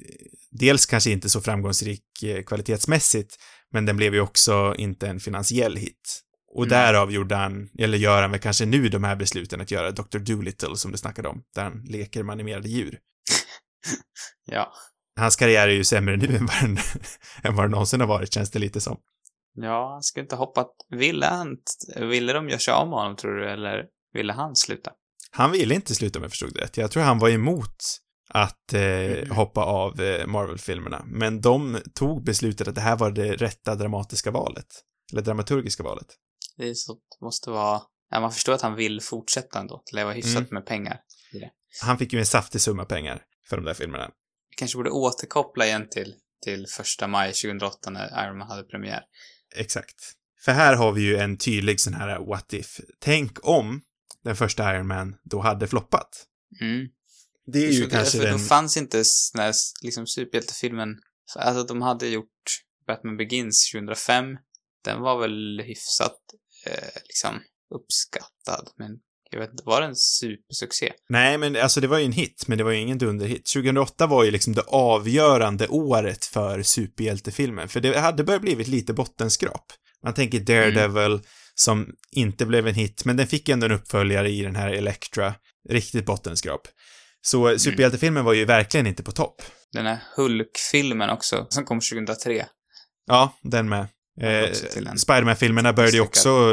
dels 0.51 0.87
kanske 0.87 1.11
inte 1.11 1.29
så 1.29 1.41
framgångsrik 1.41 2.23
eh, 2.23 2.43
kvalitetsmässigt, 2.43 3.37
men 3.75 3.87
den 3.87 3.97
blev 3.97 4.15
ju 4.15 4.21
också 4.21 4.75
inte 4.79 5.09
en 5.09 5.21
finansiell 5.21 5.77
hit. 5.77 6.21
Och 6.53 6.65
Mm. 6.65 6.69
därav 6.69 7.13
gjorde 7.13 7.37
han, 7.37 7.69
eller 7.79 7.99
gör 7.99 8.23
han 8.23 8.31
väl 8.31 8.41
kanske 8.41 8.67
nu 8.67 8.89
de 8.89 9.05
här 9.05 9.17
besluten 9.17 9.61
att 9.61 9.71
göra 9.71 9.91
Dr. 9.91 10.19
Dolittle 10.19 10.77
som 10.77 10.93
du 10.93 10.99
snackade 10.99 11.29
om, 11.29 11.43
där 11.55 11.63
han 11.63 11.83
leker 11.85 12.23
med 12.23 12.33
animerade 12.33 12.69
djur. 12.69 12.99
Ja. 14.47 14.73
Hans 15.17 15.37
karriär 15.37 15.69
är 15.69 15.73
ju 15.73 15.85
sämre 15.85 16.17
nu 16.17 16.27
än 16.37 16.47
vad 16.47 16.61
den, 16.63 16.79
än 17.43 17.57
vad 17.57 17.65
den 17.65 17.71
någonsin 17.71 18.01
har 18.01 18.07
varit, 18.07 18.33
känns 18.33 18.51
det 18.51 18.59
lite 18.59 18.81
som. 18.81 18.97
Ja, 19.55 19.93
han 19.93 20.03
skulle 20.03 20.23
inte 20.23 20.37
hoppat. 20.37 20.71
Ville 20.91 21.27
han, 21.27 21.57
ville 21.97 22.33
de 22.33 22.49
göra 22.49 22.59
sig 22.59 22.75
av 22.75 22.89
med 22.89 22.99
honom 22.99 23.17
tror 23.17 23.35
du, 23.35 23.51
eller 23.51 23.85
ville 24.13 24.33
han 24.33 24.57
sluta? 24.57 24.91
Han 25.31 25.53
ville 25.53 25.75
inte 25.75 25.95
sluta 25.95 26.19
om 26.19 26.23
jag 26.23 26.33
förstod 26.33 26.55
det 26.55 26.61
rätt. 26.61 26.77
Jag 26.77 26.91
tror 26.91 27.03
han 27.03 27.19
var 27.19 27.29
emot 27.31 27.77
att 28.29 28.73
eh, 28.73 28.81
Mhm. 28.81 29.31
hoppa 29.31 29.65
av 29.65 30.01
eh, 30.01 30.27
Marvel-filmerna. 30.27 31.05
Men 31.07 31.41
de 31.41 31.79
tog 31.95 32.25
beslutet 32.25 32.69
att 32.69 32.75
det 32.75 32.81
här 32.81 32.97
var 32.97 33.11
det 33.11 33.33
rätta 33.37 33.75
dramatiska 33.75 34.31
valet. 34.31 34.67
Eller 35.13 35.23
dramaturgiska 35.23 35.83
valet. 35.83 36.07
Det 36.57 36.69
är 36.69 36.75
så, 36.75 36.97
måste 37.23 37.51
vara, 37.51 37.81
ja 38.11 38.21
man 38.21 38.33
förstår 38.33 38.53
att 38.53 38.63
han 38.63 38.75
vill 38.75 39.01
fortsätta 39.01 39.59
ändå, 39.59 39.83
leva 39.93 40.13
hyfsat 40.13 40.37
Mm. 40.37 40.49
med 40.51 40.67
pengar. 40.67 41.01
Han 41.83 41.99
fick 41.99 42.13
ju 42.13 42.19
en 42.19 42.27
saftig 42.27 42.61
summa 42.61 42.85
pengar 42.85 43.23
för 43.49 43.57
de 43.57 43.65
där 43.65 43.75
filmerna. 43.75 44.11
Vi 44.51 44.57
kanske 44.57 44.77
borde 44.79 44.91
återkoppla 44.91 45.67
igen 45.67 45.89
till, 45.91 46.15
till 46.45 46.67
första 46.67 47.07
maj 47.07 47.33
2008 47.33 47.91
när 47.91 48.25
Iron 48.27 48.39
Man 48.39 48.49
hade 48.49 48.63
premiär. 48.63 49.03
Exakt. 49.57 49.95
För 50.45 50.53
här 50.53 50.77
har 50.77 50.93
vi 50.93 51.03
ju 51.03 51.17
en 51.17 51.39
tydlig 51.39 51.81
sån 51.81 51.95
här 51.95 52.19
what 52.19 52.53
if. 52.53 52.81
Tänk 53.01 53.39
om 53.49 53.81
den 54.25 54.37
första 54.37 54.75
Iron 54.75 54.87
Man 54.87 55.17
då 55.23 55.41
hade 55.41 55.67
floppat. 55.67 56.27
Mm. 56.61 56.87
Det 57.47 57.59
är 57.59 57.67
ju 57.73 57.73
Så 57.73 57.85
det- 57.85 57.91
kanske 57.91 58.19
för 58.19 58.25
den... 58.25 58.33
Då 58.33 58.45
fanns 58.45 58.77
inte 58.77 59.03
när 59.35 59.53
liksom 59.83 60.07
superhjältefilmen, 60.07 60.89
alltså 61.39 61.65
de 61.65 61.83
hade 61.83 62.07
gjort 62.09 62.29
Batman 62.87 63.17
Begins 63.17 63.71
2005. 63.73 64.25
Den 64.85 65.01
var 65.01 65.21
väl 65.21 65.61
hyfsat 65.67 66.19
eh, 66.67 67.01
liksom 67.05 67.41
uppskattad, 67.75 68.69
men 68.79 68.91
jag 69.31 69.41
vet 69.41 69.51
inte, 69.51 69.63
var 69.67 69.81
det 69.81 69.87
en 69.87 69.97
supersuccé? 69.97 70.93
Nej, 71.09 71.39
men 71.39 71.57
alltså 71.57 71.81
det 71.81 71.87
var 71.87 71.99
ju 71.99 72.05
en 72.05 72.13
hit, 72.13 72.45
men 72.49 72.59
det 72.59 72.65
var 72.65 72.71
ju 72.71 72.79
ingen 72.81 72.99
dunderhit. 72.99 73.47
2008 73.55 74.07
var 74.07 74.25
ju 74.25 74.31
liksom 74.31 74.55
det 74.55 74.63
avgörande 74.69 75.69
året 75.69 76.25
för 76.25 76.63
superhjältefilmen, 76.63 77.69
för 77.69 77.81
det 77.81 77.99
hade 77.99 78.25
börjat 78.25 78.43
blivit 78.43 78.69
lite 78.69 78.93
bottenskrap. 78.93 79.73
Man 80.03 80.15
tänker 80.15 80.41
Daredevil, 80.41 81.21
som 81.55 81.93
inte 82.13 82.47
blev 82.47 82.67
en 82.67 82.75
hit, 82.75 83.05
men 83.05 83.17
den 83.17 83.27
fick 83.27 83.49
ändå 83.49 83.67
en 83.67 83.73
uppföljare 83.73 84.31
i 84.31 84.43
den 84.43 84.57
här 84.57 84.69
Elektra. 84.73 85.35
Riktigt 85.69 86.07
bottenskrap. 86.07 86.69
Så 87.27 87.59
superhjältefilmen 87.59 88.25
var 88.25 88.33
ju 88.33 88.45
verkligen 88.45 88.87
inte 88.87 89.03
på 89.03 89.13
topp. 89.13 89.43
Den 89.73 89.87
här 89.87 89.99
Hulk-filmen 90.17 91.11
också, 91.11 91.47
som 91.49 91.65
kom 91.65 91.81
2003. 91.81 92.47
Ja, 93.07 93.39
den 93.43 93.69
med. 93.69 93.87
Eh, 94.21 94.53
Spiderman-filmerna 94.97 95.73
började 95.73 95.97
ju 95.97 96.01
också 96.01 96.53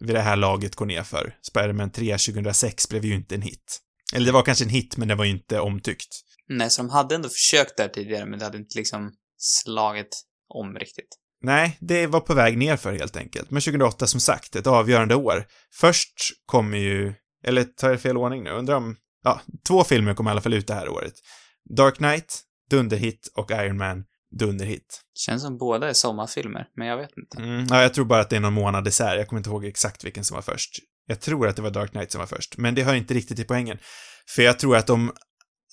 vid 0.00 0.14
det 0.14 0.20
här 0.20 0.36
laget 0.36 0.74
gå 0.74 0.84
ner 0.84 1.02
för. 1.02 1.34
Spiderman 1.42 1.90
3 1.90 2.18
2006 2.18 2.88
blev 2.88 3.04
ju 3.04 3.14
inte 3.14 3.34
en 3.34 3.42
hit. 3.42 3.80
Eller 4.14 4.26
det 4.26 4.32
var 4.32 4.42
kanske 4.42 4.64
en 4.64 4.70
hit, 4.70 4.96
men 4.96 5.08
det 5.08 5.14
var 5.14 5.24
ju 5.24 5.30
inte 5.30 5.60
omtyckt. 5.60 6.08
Nej, 6.48 6.70
så 6.70 6.82
de 6.82 6.90
hade 6.90 7.14
ändå 7.14 7.28
försökt 7.28 7.76
där 7.76 7.88
tidigare, 7.88 8.26
men 8.26 8.38
det 8.38 8.44
hade 8.44 8.58
inte 8.58 8.78
liksom 8.78 9.12
slagit 9.38 10.22
om 10.54 10.74
riktigt. 10.74 11.16
Nej, 11.42 11.76
det 11.80 12.06
var 12.06 12.20
på 12.20 12.34
väg 12.34 12.58
ner 12.58 12.76
för 12.76 12.92
helt 12.92 13.16
enkelt. 13.16 13.50
Men 13.50 13.62
2008 13.62 14.06
som 14.06 14.20
sagt, 14.20 14.56
ett 14.56 14.66
avgörande 14.66 15.14
år. 15.14 15.46
Först 15.74 16.14
kommer 16.46 16.78
ju, 16.78 17.14
eller 17.46 17.64
tar 17.64 17.90
jag 17.90 18.00
fel 18.00 18.16
ordning 18.16 18.44
nu? 18.44 18.50
Undrar 18.50 18.74
om, 18.74 18.96
ja, 19.22 19.40
två 19.68 19.84
filmer 19.84 20.14
kom 20.14 20.26
i 20.26 20.30
alla 20.30 20.40
fall 20.40 20.54
ut 20.54 20.66
det 20.66 20.74
här 20.74 20.88
året. 20.88 21.14
Dark 21.76 21.96
Knight, 21.96 22.40
dunderhit 22.70 23.32
och 23.34 23.50
Iron 23.50 23.76
Man, 23.76 24.04
dunderhit. 24.38 25.02
Känns 25.14 25.42
som 25.42 25.58
båda 25.58 25.88
är 25.88 25.92
sommarfilmer, 25.92 26.66
men 26.76 26.86
jag 26.86 26.96
vet 26.96 27.10
inte. 27.16 27.42
Mm, 27.42 27.66
ja, 27.70 27.82
jag 27.82 27.94
tror 27.94 28.04
bara 28.04 28.20
att 28.20 28.30
det 28.30 28.36
är 28.36 28.40
någon 28.40 28.52
månad 28.52 28.88
isär. 28.88 29.16
Jag 29.16 29.28
kommer 29.28 29.40
inte 29.40 29.50
ihåg 29.50 29.64
exakt 29.64 30.04
vilken 30.04 30.24
som 30.24 30.34
var 30.34 30.42
först. 30.42 30.78
Jag 31.06 31.20
tror 31.20 31.48
att 31.48 31.56
det 31.56 31.62
var 31.62 31.70
Dark 31.70 31.90
Knight 31.90 32.12
som 32.12 32.18
var 32.18 32.26
först, 32.26 32.58
men 32.58 32.74
det 32.74 32.82
hör 32.82 32.94
inte 32.94 33.14
riktigt 33.14 33.36
till 33.36 33.46
poängen. 33.46 33.78
För 34.34 34.42
jag 34.42 34.58
tror 34.58 34.76
att 34.76 34.90
om, 34.90 35.12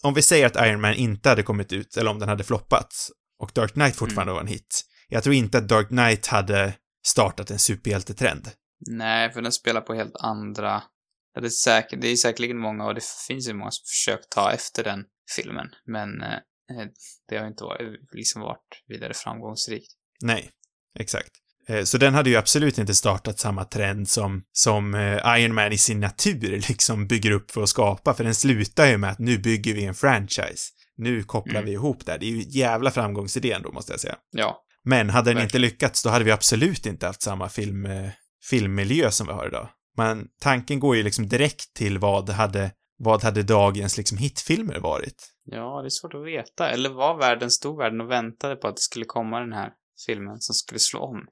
om 0.03 0.13
vi 0.13 0.21
säger 0.21 0.45
att 0.45 0.67
Iron 0.67 0.81
Man 0.81 0.93
inte 0.93 1.29
hade 1.29 1.43
kommit 1.43 1.73
ut, 1.73 1.97
eller 1.97 2.11
om 2.11 2.19
den 2.19 2.29
hade 2.29 2.43
floppat, 2.43 2.93
och 3.39 3.51
Dark 3.53 3.73
Knight 3.73 3.95
fortfarande 3.95 4.33
var 4.33 4.41
en 4.41 4.47
hit, 4.47 4.81
jag 5.07 5.23
tror 5.23 5.35
inte 5.35 5.57
att 5.57 5.67
Dark 5.67 5.87
Knight 5.87 6.27
hade 6.27 6.73
startat 7.05 7.51
en 7.51 7.59
superhjältetrend. 7.59 8.49
Nej, 8.89 9.31
för 9.31 9.41
den 9.41 9.51
spelar 9.51 9.81
på 9.81 9.93
helt 9.93 10.15
andra... 10.15 10.83
Ja, 11.37 11.41
det, 11.41 11.47
är 11.47 11.49
säkert, 11.49 12.01
det 12.01 12.07
är 12.07 12.15
säkerligen 12.15 12.57
många, 12.57 12.85
och 12.85 12.95
det 12.95 13.03
finns 13.27 13.49
ju 13.49 13.53
många 13.53 13.71
som 13.71 13.83
försökt 13.85 14.29
ta 14.29 14.51
efter 14.51 14.83
den 14.83 15.03
filmen, 15.35 15.67
men 15.85 16.21
eh, 16.23 16.37
det 17.29 17.37
har 17.37 17.47
inte 17.47 17.63
varit, 17.63 17.99
liksom 18.11 18.41
varit 18.41 18.83
vidare 18.87 19.13
framgångsrikt. 19.13 19.91
Nej, 20.21 20.49
exakt. 20.99 21.31
Eh, 21.67 21.83
Så 21.83 21.97
den 21.97 22.13
hade 22.13 22.29
ju 22.29 22.35
absolut 22.35 22.77
inte 22.77 22.95
startat 22.95 23.39
samma 23.39 23.63
trend 23.65 24.09
som, 24.09 24.43
som 24.51 24.95
eh, 24.95 25.39
Iron 25.39 25.55
Man 25.55 25.73
i 25.73 25.77
sin 25.77 25.99
natur 25.99 26.63
liksom 26.69 27.07
bygger 27.07 27.31
upp 27.31 27.51
för 27.51 27.63
att 27.63 27.69
skapa, 27.69 28.13
för 28.13 28.23
den 28.23 28.35
slutar 28.35 28.85
ju 28.87 28.97
med 28.97 29.09
att 29.09 29.19
nu 29.19 29.37
bygger 29.37 29.73
vi 29.73 29.85
en 29.85 29.95
franchise. 29.95 30.71
Nu 30.99 31.23
kopplar 31.23 31.53
Mm. 31.55 31.65
vi 31.65 31.71
ihop 31.71 32.05
det. 32.05 32.17
Det 32.17 32.25
är 32.25 32.29
ju 32.29 32.43
jävla 32.47 32.91
framgångsidé 32.91 33.51
ändå, 33.51 33.71
måste 33.71 33.93
jag 33.93 33.99
säga. 33.99 34.15
Ja, 34.31 34.63
Men 34.83 35.09
hade 35.09 35.29
den 35.29 35.35
Verkligen. 35.35 35.43
inte 35.47 35.59
lyckats, 35.59 36.03
då 36.03 36.09
hade 36.09 36.25
vi 36.25 36.31
absolut 36.31 36.85
inte 36.85 37.07
haft 37.07 37.21
samma 37.21 37.49
film, 37.49 37.85
eh, 37.85 38.09
filmmiljö 38.49 39.11
som 39.11 39.27
vi 39.27 39.33
har 39.33 39.47
idag. 39.47 39.69
Men 39.97 40.27
tanken 40.39 40.79
går 40.79 40.95
ju 40.95 41.03
liksom 41.03 41.27
direkt 41.27 41.73
till 41.73 41.97
vad 41.97 42.29
hade, 42.29 42.71
vad 42.97 43.23
hade 43.23 43.43
dagens 43.43 43.97
liksom 43.97 44.17
hitfilmer 44.17 44.79
varit? 44.79 45.33
ja, 45.51 45.81
det 45.81 45.87
är 45.87 45.89
svårt 45.89 46.13
att 46.13 46.25
veta. 46.25 46.69
Eller 46.69 46.89
var 46.89 47.17
världen, 47.17 47.51
stod 47.51 47.77
världen 47.77 48.01
och 48.01 48.11
väntade 48.11 48.55
på 48.55 48.67
att 48.67 48.75
det 48.75 48.81
skulle 48.81 49.05
komma 49.05 49.39
den 49.39 49.53
här 49.53 49.73
filmen 50.05 50.39
som 50.39 50.55
skulle 50.55 50.79
slå 50.79 50.99
om? 50.99 51.27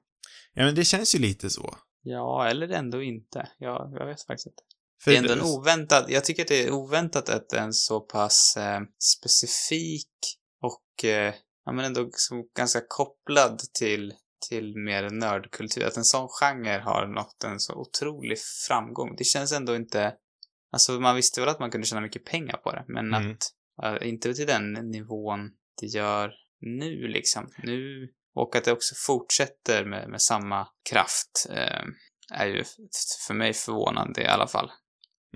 Ja, 0.54 0.64
men 0.64 0.74
det 0.74 0.84
känns 0.84 1.14
ju 1.14 1.18
lite 1.18 1.50
så. 1.50 1.76
Ja, 2.02 2.48
eller 2.48 2.68
ändå 2.68 3.02
inte. 3.02 3.48
Ja, 3.58 3.90
jag 3.98 4.06
vet 4.06 4.26
faktiskt 4.26 4.46
inte. 4.46 4.62
För 5.04 5.10
det 5.10 5.16
är 5.16 5.20
ändå 5.20 5.32
en 5.32 5.42
oväntad, 5.42 6.04
jag 6.08 6.24
tycker 6.24 6.42
att 6.42 6.48
det 6.48 6.66
är 6.66 6.72
oväntat 6.72 7.28
att 7.28 7.52
en 7.52 7.72
så 7.72 8.00
pass 8.00 8.56
eh, 8.56 8.80
specifik 8.98 10.12
och, 10.62 11.04
eh, 11.04 11.34
ja 11.64 11.72
men 11.72 11.84
ändå 11.84 12.08
som 12.12 12.48
ganska 12.56 12.80
kopplad 12.88 13.60
till, 13.78 14.14
till 14.48 14.76
mer 14.76 15.10
nördkultur, 15.10 15.84
att 15.84 15.96
en 15.96 16.04
sån 16.04 16.28
genre 16.28 16.78
har 16.84 17.06
nått 17.06 17.44
en 17.44 17.60
så 17.60 17.74
otrolig 17.74 18.38
framgång. 18.68 19.16
Det 19.16 19.24
känns 19.24 19.52
ändå 19.52 19.76
inte, 19.76 20.14
alltså 20.72 20.92
man 20.92 21.16
visste 21.16 21.40
väl 21.40 21.48
att 21.50 21.60
man 21.60 21.70
kunde 21.70 21.86
tjäna 21.86 22.00
mycket 22.00 22.24
pengar 22.24 22.56
på 22.56 22.72
det, 22.72 22.84
men 22.88 23.14
Mm. 23.14 23.32
att, 23.32 24.02
eh, 24.02 24.08
inte 24.08 24.34
till 24.34 24.46
den 24.46 24.72
nivån 24.72 25.50
det 25.80 25.86
gör 25.86 26.32
nu 26.60 27.08
liksom. 27.08 27.50
Nu, 27.62 28.08
och 28.34 28.56
att 28.56 28.64
det 28.64 28.72
också 28.72 28.94
fortsätter 29.06 29.84
med, 29.84 30.08
med 30.08 30.22
samma 30.22 30.68
kraft, 30.90 31.46
eh, 31.50 31.82
är 32.34 32.46
ju 32.46 32.64
för 33.26 33.34
mig 33.34 33.52
förvånande 33.52 34.22
i 34.22 34.26
alla 34.26 34.46
fall. 34.46 34.70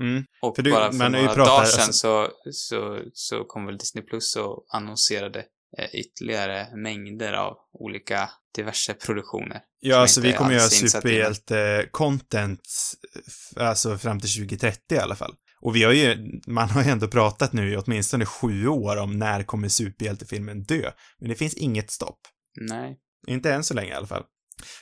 Mm. 0.00 0.24
Och 0.42 0.56
För 0.56 0.62
du- 0.62 0.70
bara 0.72 0.92
för 0.92 1.08
några 1.08 1.34
pratat- 1.34 1.46
dagar 1.46 1.64
sedan 1.64 1.84
alltså- 1.84 1.92
så, 1.92 2.50
så, 2.52 3.02
så 3.12 3.44
kom 3.44 3.66
väl 3.66 3.78
Disney 3.78 4.04
Plus 4.04 4.36
och 4.36 4.66
annonserade 4.68 5.44
ytterligare 5.92 6.76
mängder 6.76 7.32
av 7.32 7.56
olika 7.72 8.30
diverse 8.56 8.94
produktioner. 8.94 9.60
Ja, 9.80 9.96
alltså 9.96 10.20
vi 10.20 10.32
kommer 10.32 10.52
göra 10.52 10.62
det. 10.62 10.70
superhjälte-content, 10.70 12.60
alltså 13.56 13.98
fram 13.98 14.20
till 14.20 14.30
2030 14.30 14.80
i 14.90 14.98
alla 14.98 15.16
fall. 15.16 15.34
Och 15.60 15.76
vi 15.76 15.84
har 15.84 15.92
ju, 15.92 16.30
man 16.46 16.68
har 16.68 16.84
ju 16.84 16.90
ändå 16.90 17.08
pratat 17.08 17.52
nu 17.52 17.72
i 17.72 17.76
åtminstone 17.76 18.26
sju 18.26 18.66
år 18.66 18.96
om 18.96 19.18
när 19.18 19.42
kommer 19.42 19.68
superhjältefilmen 19.68 20.62
dö. 20.62 20.90
Men 21.18 21.28
det 21.28 21.34
finns 21.34 21.54
inget 21.54 21.90
stopp. 21.90 22.18
Nej. 22.60 22.98
Inte 23.26 23.52
än 23.52 23.64
så 23.64 23.74
länge 23.74 23.90
i 23.90 23.94
alla 23.94 24.06
fall. 24.06 24.24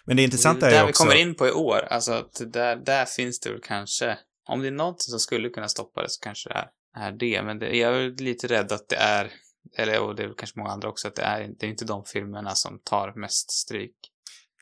Men 0.04 0.16
det 0.16 0.20
Det 0.20 0.24
intressanta 0.24 0.66
är 0.66 0.70
är 0.70 0.74
där 0.74 0.80
ju 0.80 0.86
vi 0.86 0.92
också... 0.92 1.04
kommer 1.04 1.16
in 1.16 1.34
på 1.34 1.48
i 1.48 1.52
år. 1.52 1.84
Alltså, 1.90 2.12
att 2.12 2.52
där, 2.52 2.76
där 2.76 3.04
finns 3.04 3.40
det 3.40 3.50
väl 3.50 3.60
kanske... 3.62 4.18
Om 4.48 4.60
det 4.60 4.66
är 4.68 4.72
något 4.72 5.02
som 5.02 5.18
skulle 5.18 5.48
kunna 5.48 5.68
stoppa 5.68 6.02
det 6.02 6.08
så 6.10 6.20
kanske 6.20 6.48
det 6.48 6.54
är, 6.54 6.68
är 7.08 7.12
det. 7.12 7.42
Men 7.42 7.58
det, 7.58 7.76
jag 7.76 7.96
är 7.96 8.22
lite 8.22 8.46
rädd 8.46 8.72
att 8.72 8.88
det 8.88 8.96
är... 8.96 9.32
Eller 9.76 10.00
och 10.00 10.16
det 10.16 10.22
är 10.22 10.34
kanske 10.38 10.58
många 10.58 10.70
andra 10.70 10.88
också, 10.88 11.08
att 11.08 11.16
det 11.16 11.22
är, 11.22 11.48
det 11.58 11.66
är 11.66 11.70
inte 11.70 11.84
de 11.84 12.04
filmerna 12.04 12.54
som 12.54 12.80
tar 12.84 13.12
mest 13.20 13.50
stryk. 13.50 13.96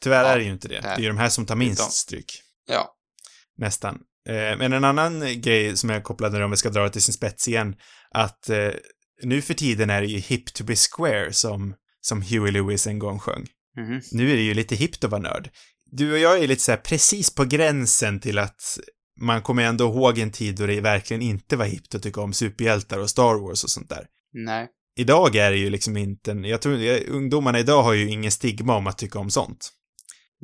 Tyvärr 0.03 0.25
Ja, 0.25 0.29
är 0.29 0.39
det 0.39 0.45
ju 0.45 0.53
inte 0.53 0.69
det. 0.69 0.81
Det 0.81 0.89
är 0.89 0.99
ju 0.99 1.09
de 1.09 1.19
här 1.19 1.29
som 1.29 1.47
tar 1.47 1.57
minst 1.57 1.79
de. 1.87 1.91
stryk. 1.91 2.43
Ja. 2.69 2.95
Nästan. 3.59 3.95
Eh, 4.29 4.59
Men 4.59 4.73
en 4.73 4.85
annan 4.85 5.41
grej 5.41 5.77
som 5.77 5.91
jag 5.91 6.05
kopplade 6.05 6.45
om 6.45 6.51
vi 6.51 6.57
ska 6.57 6.71
dra 6.71 6.83
det 6.83 6.91
till 6.91 7.03
sin 7.03 7.15
spets 7.15 7.49
igen, 7.49 7.75
att 8.11 8.49
eh, 8.51 8.71
nu 9.23 9.43
för 9.43 9.55
tiden 9.55 9.91
är 9.91 10.01
det 10.01 10.07
ju 10.09 10.19
hip 10.19 10.53
to 10.55 10.65
be 10.65 10.75
square 10.77 11.33
som, 11.33 11.75
som 12.01 12.23
Huey 12.23 12.51
Lewis 12.53 12.87
en 12.87 12.99
gång 12.99 13.19
sjöng. 13.19 13.47
Mhm. 13.77 14.01
Nu 14.13 14.31
är 14.33 14.37
det 14.37 14.43
ju 14.43 14.55
lite 14.55 14.75
hippt 14.77 15.05
att 15.05 15.11
vara 15.11 15.23
nörd. 15.23 15.51
Du 15.91 16.13
och 16.13 16.19
jag 16.19 16.39
är 16.39 16.49
lite 16.49 16.63
så 16.63 16.73
här 16.73 16.79
precis 16.79 17.35
på 17.35 17.45
gränsen 17.45 18.21
till 18.21 18.39
att 18.39 18.61
man 19.21 19.43
kommer 19.43 19.63
ändå 19.63 19.85
ihåg 19.85 20.19
en 20.19 20.33
tid 20.33 20.57
då 20.57 20.67
det 20.67 20.81
verkligen 20.81 21.23
inte 21.23 21.57
var 21.57 21.65
hippt 21.67 21.95
att 21.95 22.03
tycka 22.03 22.21
om 22.21 22.33
superhjältar 22.33 22.99
och 22.99 23.11
Star 23.11 23.35
Wars 23.35 23.65
och 23.65 23.71
sånt 23.71 23.89
där. 23.89 24.07
Nej. 24.33 24.69
Idag 24.97 25.37
är 25.37 25.51
det 25.51 25.57
ju 25.57 25.71
liksom 25.71 25.97
inte, 25.97 26.31
en- 26.31 26.45
jag 26.45 26.63
tror, 26.63 26.79
ungdomarna 27.09 27.59
idag 27.59 27.83
har 27.83 27.93
ju 27.93 28.09
ingen 28.11 28.31
stigma 28.31 28.77
om 28.77 28.87
att 28.87 28.99
tycka 28.99 29.19
om 29.19 29.31
sånt. 29.31 29.73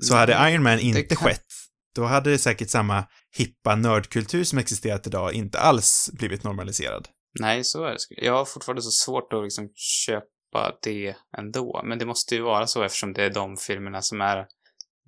Så 0.02 0.14
hade 0.14 0.50
Iron 0.50 0.62
Man 0.62 0.78
inte 0.80 1.02
kan- 1.02 1.16
skett, 1.28 1.46
då 1.94 2.04
hade 2.04 2.30
det 2.30 2.38
säkert 2.38 2.70
samma 2.70 3.04
hippa 3.36 3.76
nördkultur 3.76 4.44
som 4.44 4.58
existerat 4.58 5.06
idag 5.06 5.32
inte 5.32 5.58
alls 5.58 6.10
blivit 6.12 6.44
normaliserad. 6.44 7.08
Nej, 7.40 7.64
så 7.64 7.84
är 7.84 7.90
det. 7.90 7.98
Jag 8.24 8.32
har 8.32 8.44
fortfarande 8.44 8.82
så 8.82 8.90
svårt 8.90 9.32
att 9.32 9.44
liksom 9.44 9.68
köpa 9.74 10.72
det 10.82 11.16
ändå. 11.38 11.82
Men 11.84 11.98
det 11.98 12.06
måste 12.06 12.34
ju 12.34 12.42
vara 12.42 12.66
så 12.66 12.82
eftersom 12.82 13.12
det 13.12 13.24
är 13.24 13.30
de 13.30 13.56
filmerna 13.56 14.02
som 14.02 14.20
är 14.20 14.46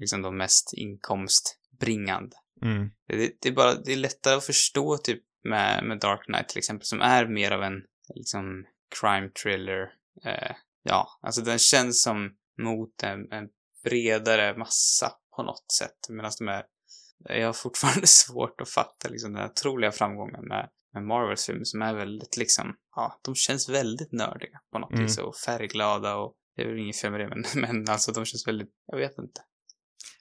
liksom 0.00 0.22
de 0.22 0.36
mest 0.36 0.72
inkomstbringande. 0.76 2.36
Mm. 2.62 2.90
Det, 3.08 3.30
det 3.40 3.48
är 3.48 3.52
bara, 3.52 3.74
det 3.74 3.92
är 3.92 3.96
lättare 3.96 4.34
att 4.34 4.44
förstå 4.46 4.96
typ 4.96 5.22
med, 5.48 5.84
med 5.84 6.00
Dark 6.00 6.24
Knight 6.24 6.48
till 6.48 6.58
exempel, 6.58 6.86
som 6.86 7.00
är 7.00 7.26
mer 7.26 7.50
av 7.50 7.62
en 7.62 7.82
liksom 8.14 8.64
crime 9.00 9.28
thriller. 9.42 9.92
Eh, 10.24 10.56
ja, 10.82 11.08
alltså 11.22 11.42
den 11.42 11.58
känns 11.58 12.02
som 12.02 12.36
mot 12.58 13.02
en, 13.02 13.32
en 13.32 13.48
bredare 13.84 14.56
massa 14.58 15.12
på 15.36 15.42
något 15.42 15.72
sätt. 15.78 15.96
Medan 16.08 16.30
de 16.38 16.48
är, 16.48 16.64
jag 17.38 17.46
har 17.46 17.52
fortfarande 17.52 18.06
svårt 18.06 18.60
att 18.60 18.70
fatta 18.70 19.08
liksom 19.08 19.32
den 19.32 19.42
här 19.42 19.50
otroliga 19.50 19.92
framgången 19.92 20.44
med, 20.48 20.68
med 20.92 21.02
Marvels 21.02 21.46
filmer 21.46 21.64
som 21.64 21.82
är 21.82 21.94
väldigt 21.94 22.36
liksom, 22.36 22.76
ja, 22.96 23.20
de 23.22 23.34
känns 23.34 23.68
väldigt 23.68 24.12
nördiga 24.12 24.60
på 24.72 24.78
något 24.78 24.90
Mm. 24.92 25.02
vis 25.02 25.18
och 25.18 25.36
färgglada 25.36 26.16
och 26.16 26.34
det 26.56 26.62
är 26.62 26.66
väl 26.66 26.78
inget 26.78 27.00
fel 27.00 27.10
med 27.10 27.20
det, 27.20 27.28
men, 27.28 27.44
men 27.54 27.88
alltså 27.88 28.12
de 28.12 28.24
känns 28.24 28.48
väldigt, 28.48 28.70
jag 28.86 28.98
vet 28.98 29.18
inte. 29.18 29.40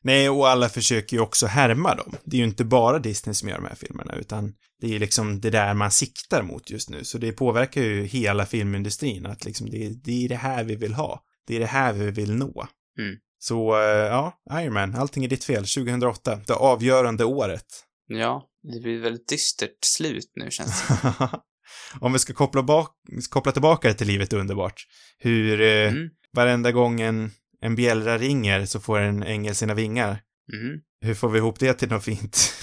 Nej, 0.01 0.29
och 0.29 0.49
alla 0.49 0.69
försöker 0.69 1.17
ju 1.17 1.23
också 1.23 1.45
härma 1.45 1.95
dem. 1.95 2.15
Det 2.25 2.35
är 2.35 2.39
ju 2.39 2.45
inte 2.45 2.65
bara 2.65 2.99
Disney 2.99 3.33
som 3.33 3.49
gör 3.49 3.55
de 3.55 3.65
här 3.65 3.75
filmerna, 3.75 4.15
utan 4.15 4.53
det 4.79 4.87
är 4.87 4.91
ju 4.91 4.99
liksom 4.99 5.41
det 5.41 5.49
där 5.49 5.73
man 5.73 5.91
siktar 5.91 6.43
mot 6.43 6.69
just 6.69 6.89
nu. 6.89 7.03
Så 7.03 7.17
det 7.17 7.31
påverkar 7.31 7.81
ju 7.81 8.03
hela 8.03 8.45
filmindustrin, 8.45 9.25
att 9.25 9.45
liksom 9.45 9.69
det, 9.69 9.89
det 10.03 10.25
är 10.25 10.29
det 10.29 10.35
här 10.35 10.63
vi 10.63 10.75
vill 10.75 10.93
ha. 10.93 11.23
Det 11.47 11.55
är 11.55 11.59
det 11.59 11.65
här 11.65 11.93
vi 11.93 12.11
vill 12.11 12.35
nå. 12.35 12.67
Mm. 12.99 13.15
Så, 13.39 13.75
eh, 13.75 13.81
ja, 13.87 14.33
Iron 14.51 14.73
Man, 14.73 14.95
allting 14.95 15.25
är 15.25 15.29
ditt 15.29 15.43
fel. 15.43 15.65
2008, 15.65 16.39
det 16.47 16.53
avgörande 16.53 17.25
året. 17.25 17.65
Ja, 18.07 18.47
det 18.73 18.79
blir 18.79 19.01
väldigt 19.01 19.27
dystert 19.27 19.77
slut 19.85 20.31
nu 20.35 20.51
känns 20.51 20.87
det 20.87 21.29
Om 21.99 22.13
vi 22.13 22.19
ska 22.19 22.33
koppla, 22.33 22.63
bak, 22.63 22.95
koppla 23.29 23.51
tillbaka 23.51 23.87
det 23.87 23.93
till 23.93 24.07
livet 24.07 24.33
underbart. 24.33 24.83
Hur 25.17 25.61
eh, 25.61 25.91
mm. 25.91 26.09
varenda 26.33 26.71
gång 26.71 27.01
en, 27.01 27.31
en 27.63 27.75
bjällra 27.75 28.17
ringer 28.17 28.65
så 28.65 28.79
får 28.79 28.99
en 28.99 29.23
ängel 29.23 29.55
sina 29.55 29.73
vingar. 29.73 30.21
Mm. 30.53 30.79
Hur 31.01 31.13
får 31.13 31.29
vi 31.29 31.37
ihop 31.37 31.59
det 31.59 31.73
till 31.73 31.89
något 31.89 32.03
fint? 32.03 32.53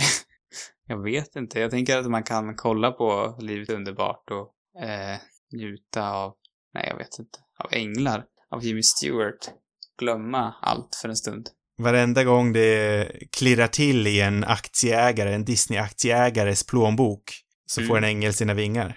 Jag 0.88 1.02
vet 1.02 1.36
inte. 1.36 1.60
Jag 1.60 1.70
tänker 1.70 1.98
att 1.98 2.10
man 2.10 2.22
kan 2.22 2.56
kolla 2.56 2.92
på 2.92 3.38
Livet 3.40 3.70
underbart 3.70 4.24
och 4.30 4.82
eh, 4.82 5.18
njuta 5.52 6.10
av, 6.10 6.34
nej 6.74 6.86
jag 6.88 6.96
vet 6.96 7.18
inte, 7.18 7.38
av 7.64 7.72
änglar, 7.72 8.24
av 8.50 8.64
Jimmy 8.64 8.82
Stewart. 8.82 9.48
Glömma 10.00 10.54
allt 10.62 10.98
för 11.02 11.08
en 11.08 11.16
stund. 11.16 11.48
Varenda 11.78 12.24
gång 12.24 12.52
det 12.52 13.08
klirrar 13.36 13.66
till 13.66 14.06
i 14.06 14.20
en 14.20 14.44
aktieägare, 14.44 15.34
en 15.34 15.44
Disney-aktieägares 15.44 16.66
plånbok, 16.70 17.22
så 17.66 17.80
Mm. 17.80 17.88
får 17.88 17.96
en 17.98 18.04
ängel 18.04 18.34
sina 18.34 18.54
vingar. 18.54 18.96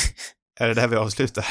är 0.60 0.68
det 0.68 0.74
där 0.74 0.88
vi 0.88 0.96
avslutar? 0.96 1.46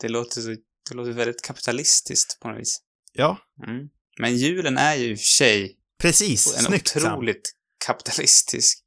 Det 0.00 0.08
låter 0.08 0.40
så, 0.40 0.56
det 0.90 0.94
låter 0.94 1.12
väldigt 1.12 1.42
kapitalistiskt 1.42 2.40
på 2.40 2.48
något 2.48 2.60
vis. 2.60 2.80
Ja, 3.12 3.38
Mm. 3.66 3.88
Men 4.18 4.36
julen 4.36 4.78
är 4.78 4.94
ju 4.94 5.10
i 5.10 5.14
och 5.14 5.18
för 5.18 5.24
sig 5.24 5.76
precis. 6.02 6.56
en 6.58 6.64
Snyggt, 6.64 6.88
Sam. 6.88 7.02
otroligt 7.12 7.52
kapitalistisk 7.86 8.78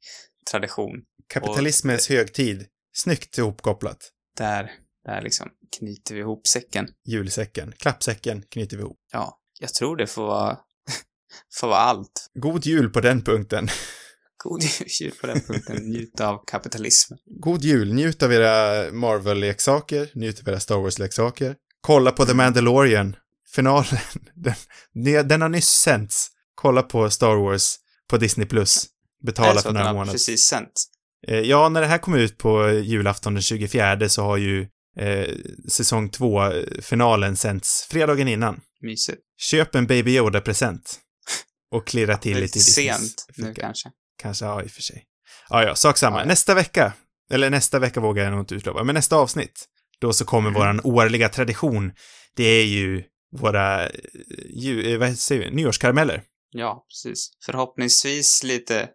tradition. 0.50 1.02
Kapitalismens 1.28 2.08
högtid. 2.08 2.66
Snyggt 2.92 3.38
ihopkopplat. 3.38 4.12
Där, 4.36 4.70
där 5.04 5.22
liksom 5.22 5.48
knyter 5.78 6.14
vi 6.14 6.20
ihop 6.20 6.46
säcken. 6.46 6.88
Julsäcken, 7.04 7.72
klappsäcken 7.78 8.42
knyter 8.42 8.76
vi 8.76 8.82
ihop. 8.82 8.98
Ja, 9.12 9.40
jag 9.60 9.74
tror 9.74 9.96
det 9.96 10.06
får 10.06 10.26
vara, 10.26 10.58
får 11.60 11.68
vara 11.68 11.78
allt. 11.78 12.30
God 12.34 12.66
jul 12.66 12.90
på 12.90 13.00
den 13.00 13.22
punkten. 13.24 13.68
God 14.44 14.62
jul 15.00 15.12
på 15.20 15.26
den 15.26 15.40
punkten. 15.40 15.76
Njuta 15.76 16.28
av 16.28 16.44
kapitalismen. 16.46 17.18
God 17.40 17.62
jul, 17.62 17.94
njut 17.94 18.22
av 18.22 18.32
era 18.32 18.90
Marvel-leksaker, 18.92 20.10
njut 20.14 20.40
av 20.40 20.48
era 20.48 20.60
Star 20.60 20.76
Wars-leksaker. 20.76 21.56
Kolla 21.80 22.12
på 22.12 22.26
The 22.26 22.34
Mandalorian, 22.34 23.16
finalen. 23.54 24.00
Den, 24.94 25.28
den 25.28 25.42
har 25.42 25.48
nyss 25.48 25.68
sänts. 25.68 26.28
Kolla 26.54 26.82
på 26.82 27.10
Star 27.10 27.36
Wars 27.36 27.76
på 28.10 28.16
Disney+. 28.16 28.46
Plus. 28.46 28.86
Betala 29.24 29.60
för 29.60 29.72
några 29.72 29.92
månader. 29.92 30.12
precis 30.12 30.46
sänt? 30.46 30.72
Eh, 31.26 31.38
Ja, 31.40 31.68
när 31.68 31.80
det 31.80 31.86
här 31.86 31.98
kom 31.98 32.14
ut 32.14 32.38
på 32.38 32.70
julafton 32.70 33.34
den 33.34 33.42
24 33.42 34.08
så 34.08 34.22
har 34.22 34.36
ju 34.36 34.66
eh, 34.98 35.28
säsong 35.68 36.10
2-finalen 36.10 37.36
sänts 37.36 37.86
fredagen 37.90 38.28
innan. 38.28 38.60
Mysigt. 38.80 39.18
Köp 39.38 39.74
en 39.74 39.86
Baby 39.86 40.16
Yoda-present. 40.18 40.98
Och 41.70 41.86
klirra 41.86 42.16
till 42.16 42.30
lite 42.40 42.42
lite 42.42 42.58
i 42.58 42.62
Disneys 42.62 42.98
sent 42.98 43.26
nu 43.36 43.54
kanske. 43.54 43.90
Kanske, 44.22 44.44
ja, 44.44 44.62
i 44.62 44.66
och 44.66 44.70
för 44.70 44.82
sig. 44.82 45.04
Ja, 45.48 45.62
ja, 45.64 45.74
sak 45.74 45.98
samma. 45.98 46.16
Ja, 46.16 46.22
ja. 46.22 46.26
Nästa 46.26 46.54
vecka, 46.54 46.92
eller 47.32 47.50
nästa 47.50 47.78
vecka 47.78 48.00
vågar 48.00 48.24
jag 48.24 48.30
nog 48.30 48.40
inte 48.40 48.54
utlova, 48.54 48.84
men 48.84 48.94
nästa 48.94 49.16
avsnitt, 49.16 49.64
då 50.00 50.12
så 50.12 50.24
kommer 50.24 50.48
Mm. 50.48 50.60
våran 50.60 50.80
årliga 50.84 51.28
tradition. 51.28 51.92
Det 52.36 52.44
är 52.44 52.64
ju 52.66 53.04
våra, 53.36 53.86
eh, 53.86 53.90
ju, 54.50 54.92
eh, 54.92 54.98
vad 54.98 55.18
säger 55.18 55.44
vi, 55.44 55.56
nyårskarameller. 55.56 56.22
Ja, 56.50 56.86
precis. 56.88 57.30
Förhoppningsvis 57.46 58.42
lite, 58.42 58.88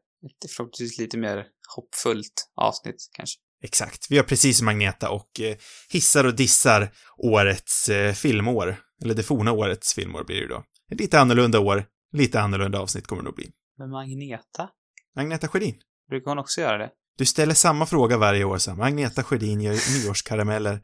förhoppningsvis 0.56 1.00
lite 1.00 1.18
mer 1.18 1.46
hoppfullt 1.76 2.50
avsnitt 2.56 2.96
kanske. 3.14 3.40
Exakt. 3.64 4.08
Vi 4.10 4.18
har 4.18 4.24
precis 4.24 4.58
som 4.58 4.66
Magneta 4.66 5.10
och 5.10 5.40
eh, 5.40 5.56
hissar 5.90 6.24
och 6.24 6.36
dissar 6.36 6.92
årets 7.18 7.90
eh, 7.90 8.14
filmår. 8.14 8.76
Eller 9.04 9.14
det 9.16 9.24
forna 9.24 9.52
årets 9.52 9.94
filmår 9.94 10.24
blir 10.24 10.36
det 10.36 10.42
ju 10.42 10.48
då. 10.48 10.64
Ett 10.92 11.00
lite 11.00 11.20
annorlunda 11.20 11.60
år, 11.60 11.86
lite 12.12 12.42
annorlunda 12.42 12.80
avsnitt 12.80 13.08
kommer 13.08 13.22
det 13.22 13.26
nog 13.26 13.36
bli. 13.36 13.52
Men 13.78 13.90
Magneta? 13.90 14.70
Agneta 15.16 15.48
Sjödin. 15.48 15.76
Brukar 16.10 16.32
hon 16.32 16.40
också 16.40 16.62
göra 16.62 16.78
det? 16.78 16.90
Du 17.18 17.26
ställer 17.26 17.54
samma 17.54 17.86
fråga 17.86 18.18
varje 18.18 18.44
år, 18.44 18.58
Sam. 18.58 18.82
Agneta 18.82 19.24
Sjödin 19.24 19.62
gör 19.62 20.04
nyårskarameller 20.04 20.82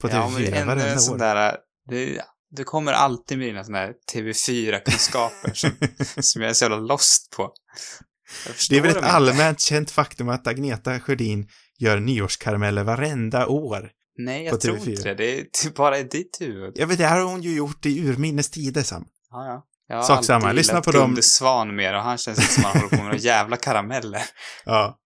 på 0.00 0.08
ja, 0.08 0.28
men 0.28 0.42
det 0.42 0.48
TV4 0.48 0.54
är 0.54 0.60
ändå 0.60 0.72
en 0.72 0.78
varenda 0.78 1.00
sån 1.00 1.14
år. 1.14 1.18
där, 1.18 1.56
det, 1.90 2.22
det 2.56 2.64
kommer 2.64 2.92
alltid 2.92 3.38
med 3.38 3.46
dina 3.46 3.64
såna 3.64 3.78
här 3.78 3.92
TV4-kunskaper 4.14 5.54
som, 5.54 5.70
som 6.22 6.42
jag 6.42 6.50
är 6.50 6.54
så 6.54 6.64
jävla 6.64 6.76
lost 6.78 7.32
på. 7.36 7.52
Det 8.70 8.76
är 8.76 8.80
väl 8.80 8.96
ett 8.96 9.04
allmänt 9.04 9.60
känt 9.60 9.90
faktum 9.90 10.28
att 10.28 10.46
Agneta 10.46 11.00
Sjödin 11.00 11.48
gör 11.78 12.00
nyårskarameller 12.00 12.84
varenda 12.84 13.46
år. 13.46 13.90
Nej, 14.18 14.44
jag 14.44 14.60
tror 14.60 14.76
TV4. 14.76 14.90
inte 14.90 15.02
det. 15.02 15.14
Det 15.14 15.40
är 15.40 15.44
typ 15.52 15.74
bara 15.74 15.98
i 15.98 16.02
ditt 16.02 16.40
huvud. 16.40 16.72
Jag 16.76 16.86
vet, 16.86 16.98
det 16.98 17.06
har 17.06 17.20
hon 17.20 17.42
ju 17.42 17.56
gjort 17.56 17.86
i 17.86 18.08
urminnes 18.08 18.50
tider, 18.50 18.82
Sam. 18.82 19.04
Ja, 19.30 19.46
ja. 19.46 19.66
Jag 19.88 19.96
har 19.96 20.02
Sak 20.02 20.16
alltid 20.16 20.26
samma. 20.26 20.52
Lyssna 20.52 20.80
på 20.80 20.90
dem. 20.90 21.06
Gunde 21.06 21.22
Svan 21.22 21.76
mer 21.76 21.94
och 21.94 22.02
han 22.02 22.18
känns 22.18 22.54
som 22.54 22.64
att 22.64 22.72
han 22.72 22.82
håller 22.82 22.88
på 22.88 22.96
med 22.96 23.04
några 23.04 23.18
jävla 23.18 23.56
karameller. 23.56 24.22
Ja. 24.64 24.96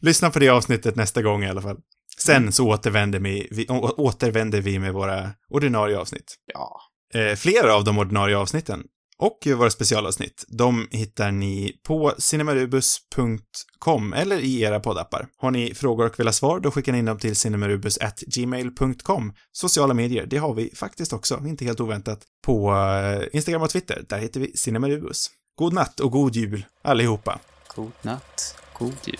Lyssna 0.00 0.30
på 0.30 0.38
det 0.38 0.48
avsnittet 0.48 0.96
nästa 0.96 1.22
gång 1.22 1.44
i 1.44 1.48
alla 1.48 1.62
fall. 1.62 1.76
Sen 2.18 2.36
Mm. 2.36 2.52
så 2.52 2.68
återvänder 2.68 3.18
vi, 3.20 3.48
vi, 3.50 3.66
återvänder 3.96 4.60
vi 4.60 4.78
med 4.78 4.92
våra 4.92 5.30
ordinarie 5.48 5.98
avsnitt. 5.98 6.34
Ja. 6.54 6.80
Eh, 7.14 7.36
flera 7.36 7.74
av 7.74 7.84
de 7.84 7.98
ordinarie 7.98 8.36
avsnitten 8.36 8.82
Och 9.22 9.38
våra 9.46 9.70
specialavsnitt, 9.70 10.44
de 10.48 10.88
hittar 10.90 11.30
ni 11.30 11.72
på 11.86 12.12
cinemarubus.com 12.18 14.12
eller 14.12 14.38
i 14.38 14.60
era 14.60 14.80
poddappar. 14.80 15.26
Har 15.36 15.50
ni 15.50 15.74
frågor 15.74 16.06
och 16.06 16.20
vill 16.20 16.26
ha 16.26 16.32
svar, 16.32 16.60
då 16.60 16.70
skickar 16.70 16.92
ni 16.92 16.98
in 16.98 17.04
dem 17.04 17.18
till 17.18 17.36
cinemarubus.gmail.com. 17.36 19.32
Sociala 19.52 19.94
medier, 19.94 20.26
det 20.26 20.36
har 20.36 20.54
vi 20.54 20.70
faktiskt 20.74 21.12
också, 21.12 21.42
inte 21.46 21.64
helt 21.64 21.80
oväntat, 21.80 22.20
på 22.46 22.72
eh, 22.72 23.22
Instagram 23.32 23.62
och 23.62 23.70
Twitter. 23.70 24.04
Där 24.08 24.18
heter 24.18 24.40
vi 24.40 24.56
cinemarubus. 24.56 25.30
God 25.58 25.72
natt 25.72 26.00
och 26.00 26.10
god 26.10 26.36
jul, 26.36 26.64
allihopa. 26.82 27.38
God 27.76 27.92
natt, 28.02 28.56
god 28.78 28.94
jul. 29.04 29.18